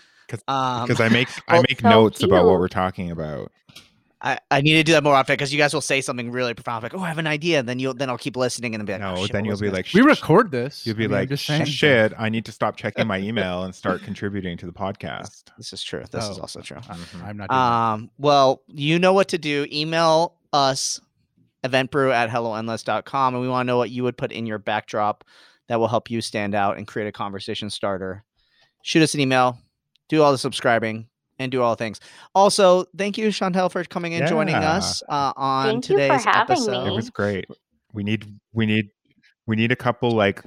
um, 0.48 0.86
Because 0.86 1.00
I 1.00 1.08
make 1.08 1.28
I 1.48 1.54
well, 1.54 1.64
make 1.68 1.80
so 1.80 1.88
notes 1.88 2.22
about 2.22 2.46
what 2.46 2.58
we're 2.58 2.68
talking 2.68 3.10
about. 3.10 3.52
I, 4.22 4.38
I 4.50 4.62
need 4.62 4.74
to 4.74 4.82
do 4.82 4.92
that 4.92 5.04
more 5.04 5.14
often 5.14 5.34
because 5.34 5.52
you 5.52 5.58
guys 5.58 5.74
will 5.74 5.82
say 5.82 6.00
something 6.00 6.32
really 6.32 6.54
profound, 6.54 6.82
like, 6.82 6.94
"Oh, 6.94 7.00
I 7.00 7.08
have 7.08 7.18
an 7.18 7.26
idea," 7.26 7.58
and 7.58 7.68
then 7.68 7.78
you'll 7.78 7.92
then 7.92 8.08
I'll 8.08 8.16
keep 8.16 8.34
listening 8.36 8.74
and 8.74 8.80
then 8.80 8.86
be 8.86 8.92
like, 8.94 9.02
No, 9.02 9.20
oh, 9.20 9.22
shit, 9.26 9.32
then 9.32 9.44
you'll 9.44 9.58
be 9.58 9.70
like, 9.70 9.86
we 9.92 10.00
record 10.00 10.50
this 10.50 10.86
You'll 10.86 10.96
be 10.96 11.04
I 11.04 11.08
mean, 11.08 11.18
like, 11.18 11.28
just 11.28 11.44
saying 11.44 11.66
shit, 11.66 12.14
I 12.18 12.30
need 12.30 12.46
to 12.46 12.52
stop 12.52 12.76
checking 12.76 13.06
my 13.06 13.18
email 13.18 13.64
and 13.64 13.74
start 13.74 14.02
contributing 14.02 14.56
to 14.56 14.66
the 14.66 14.72
podcast. 14.72 15.44
"This 15.58 15.74
is 15.74 15.82
true. 15.82 16.02
This 16.10 16.24
is 16.24 16.38
Oh, 16.38 16.42
also 16.42 16.60
true." 16.62 16.78
I- 16.78 16.94
Mhm. 16.94 17.24
i'm 17.24 17.36
not 17.36 17.48
doing 17.48 17.48
that. 17.48 17.54
Um, 17.54 18.10
well, 18.16 18.62
you 18.68 18.98
know 18.98 19.12
what 19.12 19.28
to 19.28 19.38
do. 19.38 19.66
Email 19.70 20.34
us 20.52 21.00
eventbrew 21.62 22.12
at 22.12 22.30
helloendless.com 22.30 23.34
and 23.34 23.42
we 23.42 23.48
want 23.48 23.66
to 23.66 23.72
know 23.72 23.76
what 23.76 23.90
you 23.90 24.02
would 24.04 24.16
put 24.16 24.32
in 24.32 24.46
your 24.46 24.58
backdrop 24.58 25.24
that 25.68 25.78
will 25.78 25.88
help 25.88 26.10
you 26.10 26.20
stand 26.20 26.54
out 26.54 26.78
and 26.78 26.86
create 26.86 27.08
a 27.08 27.12
conversation 27.12 27.70
starter. 27.70 28.24
Shoot 28.82 29.02
us 29.02 29.14
an 29.14 29.20
email, 29.20 29.58
do 30.08 30.22
all 30.22 30.32
the 30.32 30.38
subscribing, 30.38 31.08
and 31.38 31.52
do 31.52 31.62
all 31.62 31.70
the 31.74 31.76
things. 31.76 32.00
Also, 32.34 32.84
thank 32.96 33.18
you, 33.18 33.28
Chantel, 33.28 33.70
for 33.70 33.84
coming 33.84 34.14
and 34.14 34.26
joining 34.28 34.54
us 34.54 35.02
uh, 35.08 35.32
on 35.36 35.66
Thank 35.66 35.88
you 35.88 35.96
for 35.96 36.02
today's 36.02 36.24
having 36.24 36.52
episode. 36.52 36.84
me. 36.84 36.90
It 36.90 36.94
was 36.94 37.10
great. 37.10 37.46
We 37.92 38.04
need 38.04 38.26
we 38.52 38.66
need 38.66 38.90
we 39.46 39.56
need 39.56 39.72
a 39.72 39.76
couple 39.76 40.10
like 40.12 40.42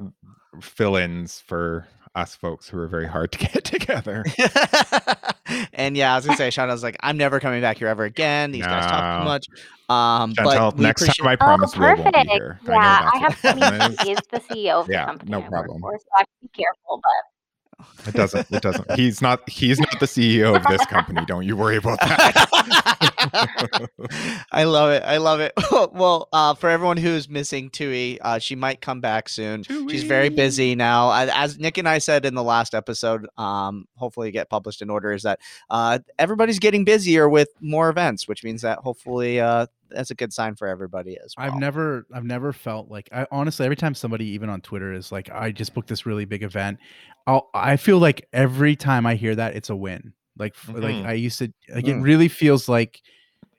fill-ins 0.61 1.41
for 1.41 1.87
us 2.15 2.35
folks 2.35 2.67
who 2.69 2.77
are 2.79 2.87
very 2.87 3.07
hard 3.07 3.31
to 3.33 3.37
get 3.39 3.63
together. 3.63 4.25
and 5.73 5.95
yeah, 5.97 6.13
I 6.13 6.15
was 6.17 6.25
gonna 6.25 6.37
say, 6.37 6.49
Chantel's 6.49 6.83
like, 6.83 6.97
I'm 7.01 7.17
never 7.17 7.39
coming 7.39 7.61
back 7.61 7.77
here 7.77 7.87
ever 7.87 8.03
again. 8.03 8.51
These 8.51 8.65
guys 8.65 8.85
talk 8.89 9.21
too 9.21 9.25
much. 9.25 9.47
Um, 9.89 10.33
Chantel, 10.33 10.71
but 10.71 10.79
next 10.79 11.01
appreciate- 11.03 11.23
time 11.23 11.27
I 11.29 11.33
Oh, 11.33 11.37
promise 11.37 11.75
Will 11.75 11.95
won't 11.95 12.13
be 12.13 12.29
here. 12.31 12.59
Yeah, 12.67 12.73
I 12.75 13.11
I, 13.13 13.17
have. 13.19 13.43
what 13.43 13.55
the 13.59 13.65
I 13.65 13.87
mean, 13.89 13.97
he 14.03 14.11
is. 14.11 14.19
is 14.19 14.25
the 14.31 14.39
CEO 14.55 14.81
of 14.81 14.87
the 14.87 14.93
Yeah, 14.93 15.05
company 15.05 15.31
no 15.31 15.37
I 15.37 15.41
work 15.41 15.49
problem. 15.51 15.81
for, 15.81 15.97
so 15.97 16.05
I 16.15 16.19
have 16.19 16.27
to 16.27 16.31
be 16.41 16.47
careful. 16.49 17.01
But 17.01 17.11
It 18.07 18.13
doesn't. 18.13 18.51
It 18.51 18.61
doesn't. 18.61 18.91
He's 18.93 19.21
not. 19.21 19.47
He's 19.49 19.79
not 19.79 19.99
the 19.99 20.05
CEO 20.05 20.55
of 20.55 20.63
this 20.69 20.85
company. 20.87 21.23
Don't 21.25 21.45
you 21.45 21.55
worry 21.55 21.77
about 21.77 21.99
that. 21.99 22.49
I 24.51 24.63
love 24.63 24.91
it. 24.91 25.03
I 25.03 25.17
love 25.17 25.39
it. 25.39 25.53
well, 25.93 26.29
uh, 26.31 26.53
for 26.55 26.69
everyone 26.69 26.97
who's 26.97 27.29
missing 27.29 27.69
Tui, 27.69 28.19
uh, 28.21 28.39
she 28.39 28.55
might 28.55 28.81
come 28.81 29.01
back 29.01 29.29
soon. 29.29 29.63
She's 29.63 30.03
very 30.03 30.29
busy 30.29 30.75
now. 30.75 31.11
As, 31.11 31.29
as 31.33 31.59
Nick 31.59 31.77
and 31.77 31.87
I 31.87 31.97
said 31.97 32.25
in 32.25 32.35
the 32.35 32.43
last 32.43 32.73
episode, 32.73 33.27
um, 33.37 33.87
hopefully 33.95 34.31
get 34.31 34.49
published 34.49 34.81
in 34.81 34.89
order, 34.89 35.11
is 35.11 35.23
that 35.23 35.39
uh, 35.69 35.99
everybody's 36.17 36.59
getting 36.59 36.85
busier 36.85 37.29
with 37.29 37.49
more 37.59 37.89
events, 37.89 38.27
which 38.27 38.43
means 38.43 38.61
that 38.61 38.79
hopefully 38.79 39.39
uh, 39.39 39.67
that's 39.89 40.11
a 40.11 40.15
good 40.15 40.31
sign 40.33 40.55
for 40.55 40.67
everybody 40.67 41.17
as 41.23 41.35
well. 41.37 41.47
I've 41.47 41.55
never 41.59 42.05
I've 42.13 42.23
never 42.25 42.53
felt 42.53 42.89
like 42.89 43.09
I 43.11 43.25
honestly 43.31 43.65
every 43.65 43.75
time 43.75 43.95
somebody 43.95 44.25
even 44.25 44.49
on 44.49 44.61
Twitter 44.61 44.93
is 44.93 45.11
like 45.11 45.29
I 45.31 45.51
just 45.51 45.73
booked 45.73 45.87
this 45.89 46.05
really 46.05 46.25
big 46.25 46.43
event, 46.43 46.77
I'll 47.27 47.49
I 47.53 47.77
feel 47.77 47.99
like 47.99 48.27
every 48.33 48.75
time 48.75 49.05
I 49.05 49.15
hear 49.15 49.35
that 49.35 49.55
it's 49.55 49.69
a 49.69 49.75
win. 49.75 50.13
Like 50.37 50.53
f 50.55 50.69
like. 50.73 50.95
I 51.03 51.13
used 51.13 51.39
to 51.39 51.51
like 51.73 51.87
it 51.87 51.95
Mm. 51.95 52.03
really 52.03 52.27
feels 52.27 52.69
like 52.69 53.01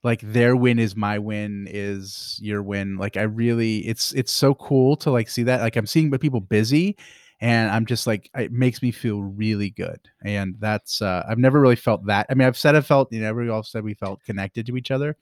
like 0.03 0.21
their 0.23 0.57
win 0.57 0.79
is 0.79 0.97
my 0.97 1.19
win 1.19 1.67
is 1.71 2.39
your 2.43 2.63
win. 2.63 2.97
Like 2.97 3.17
I 3.17 3.23
really 3.23 3.79
it's 3.87 4.13
it's 4.15 4.33
so 4.33 4.55
cool 4.55 4.97
to 4.97 5.11
like 5.11 5.29
see 5.29 5.43
that 5.45 5.61
like 5.61 5.77
I'm 5.77 5.87
seeing 5.87 6.11
but 6.11 6.21
people 6.23 6.41
busy 6.41 6.97
and 7.41 7.71
I'm 7.71 7.87
just 7.87 8.07
like 8.07 8.31
it 8.35 8.53
makes 8.53 8.83
me 8.83 8.93
feel 8.93 9.21
really 9.23 9.71
good. 9.71 10.01
And 10.25 10.57
that's 10.59 11.03
uh 11.03 11.25
I've 11.29 11.39
never 11.39 11.61
really 11.61 11.77
felt 11.77 12.07
that. 12.07 12.27
I 12.31 12.35
mean 12.35 12.47
I've 12.49 12.57
said 12.59 12.77
I 12.77 12.81
felt 12.81 13.13
you 13.13 13.21
know 13.21 13.35
we 13.35 13.49
all 13.51 13.63
said 13.63 13.85
we 13.85 13.95
felt 13.95 14.23
connected 14.25 14.67
to 14.67 14.77
each 14.77 14.91
other 14.91 15.17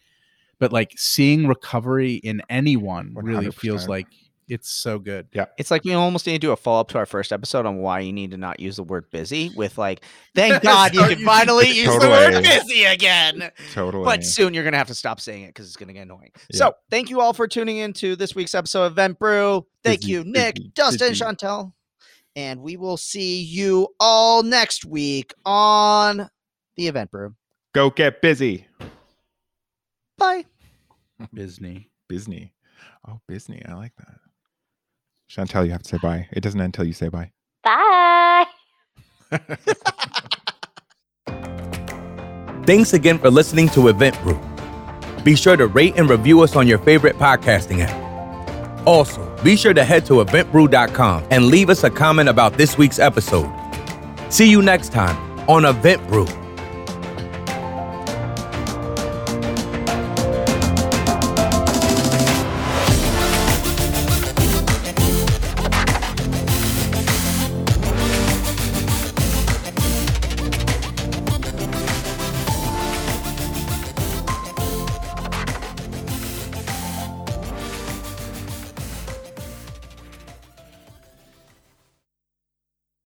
but 0.59 0.73
like 0.73 0.93
seeing 0.97 1.47
recovery 1.47 2.15
in 2.15 2.43
anyone 2.49 3.15
really 3.17 3.51
feels 3.51 3.89
like 3.89 4.07
it's 4.49 4.71
so 4.71 4.99
good. 4.99 5.29
Yeah. 5.33 5.45
It's 5.59 5.71
like 5.71 5.85
we 5.85 5.93
almost 5.93 6.27
need 6.27 6.33
to 6.33 6.39
do 6.39 6.53
a 6.53 6.57
follow 6.57 6.81
up 6.81 6.89
to 6.89 6.99
our 6.99 7.05
first 7.07 7.33
episode 7.33 7.67
on 7.67 7.79
why 7.79 8.01
you 8.01 8.13
need 8.15 8.31
to 8.31 8.39
not 8.39 8.61
use 8.61 8.77
the 8.77 8.83
word 8.83 9.05
busy 9.11 9.51
with 9.55 9.77
like, 9.77 10.03
thank 10.35 10.63
God 10.63 10.95
you 10.95 11.01
can 11.01 11.11
using- 11.11 11.27
finally 11.27 11.69
use 11.73 11.99
the 11.99 12.09
word 12.09 12.43
busy 12.43 12.85
again. 12.85 13.51
totally. 13.73 14.05
But 14.05 14.25
soon 14.25 14.55
you're 14.55 14.65
gonna 14.65 14.79
have 14.79 14.87
to 14.89 14.95
stop 14.95 15.21
saying 15.21 15.45
it 15.45 15.49
because 15.49 15.67
it's 15.67 15.77
gonna 15.77 15.93
get 15.93 16.03
annoying. 16.03 16.31
Yeah. 16.51 16.57
So 16.59 16.73
thank 16.91 17.11
you 17.11 17.21
all 17.21 17.35
for 17.35 17.47
tuning 17.47 17.77
in 17.79 17.93
to 17.95 18.17
this 18.17 18.35
week's 18.35 18.55
episode 18.55 18.85
of 18.87 18.93
Event 18.93 19.19
Brew. 19.19 19.67
Thank 19.85 20.01
Busy, 20.01 20.13
you, 20.13 20.25
Nick, 20.25 20.57
busy, 20.57 20.73
Dustin, 20.75 21.09
busy. 21.11 21.25
Chantel. 21.25 21.73
And 22.35 22.61
we 22.63 22.77
will 22.77 22.97
see 22.97 23.43
you 23.43 23.89
all 24.01 24.43
next 24.43 24.85
week 24.85 25.35
on 25.45 26.29
the 26.77 26.87
Event 26.89 27.11
Brew. 27.11 27.35
Go 27.75 27.91
get 27.91 28.23
busy. 28.23 28.67
Bye. 30.19 30.45
Disney. 31.33 31.89
Disney. 32.09 32.53
Oh, 33.07 33.21
Disney. 33.29 33.63
I 33.67 33.75
like 33.75 33.93
that. 33.97 34.15
Chantel, 35.31 35.65
you 35.67 35.73
have 35.73 35.83
to 35.83 35.89
say 35.89 35.99
bye. 35.99 36.29
It 36.33 36.41
doesn't 36.41 36.61
end 36.61 36.69
until 36.69 36.85
you 36.87 36.93
say 36.93 37.09
bye. 37.09 37.31
bye. 37.63 38.47
Thanks 42.65 42.93
again 42.93 43.19
for 43.19 43.31
listening 43.31 43.69
to 43.71 43.89
Event 43.89 44.21
Brew. 44.23 44.39
Be 45.25 45.37
sure 45.37 45.57
to 45.57 45.67
rate 45.67 45.95
and 45.97 46.09
review 46.09 46.43
us 46.43 46.57
on 46.57 46.67
your 46.67 46.79
favorite 46.79 47.17
podcasting 47.17 47.81
app. 47.87 48.87
Also, 48.87 49.37
be 49.43 49.57
sure 49.57 49.75
to 49.75 49.85
head 49.85 50.07
to 50.07 50.15
eventbrew.com 50.25 51.27
and 51.31 51.47
leave 51.47 51.69
us 51.71 51.85
a 51.85 51.91
comment 51.91 52.29
about 52.29 52.55
this 52.55 52.79
week's 52.79 52.99
episode. 52.99 53.51
See 54.31 54.51
you 54.51 54.63
next 54.63 54.93
time 54.93 55.17
on 55.49 55.65
Event 55.65 56.07
Brew. 56.09 56.27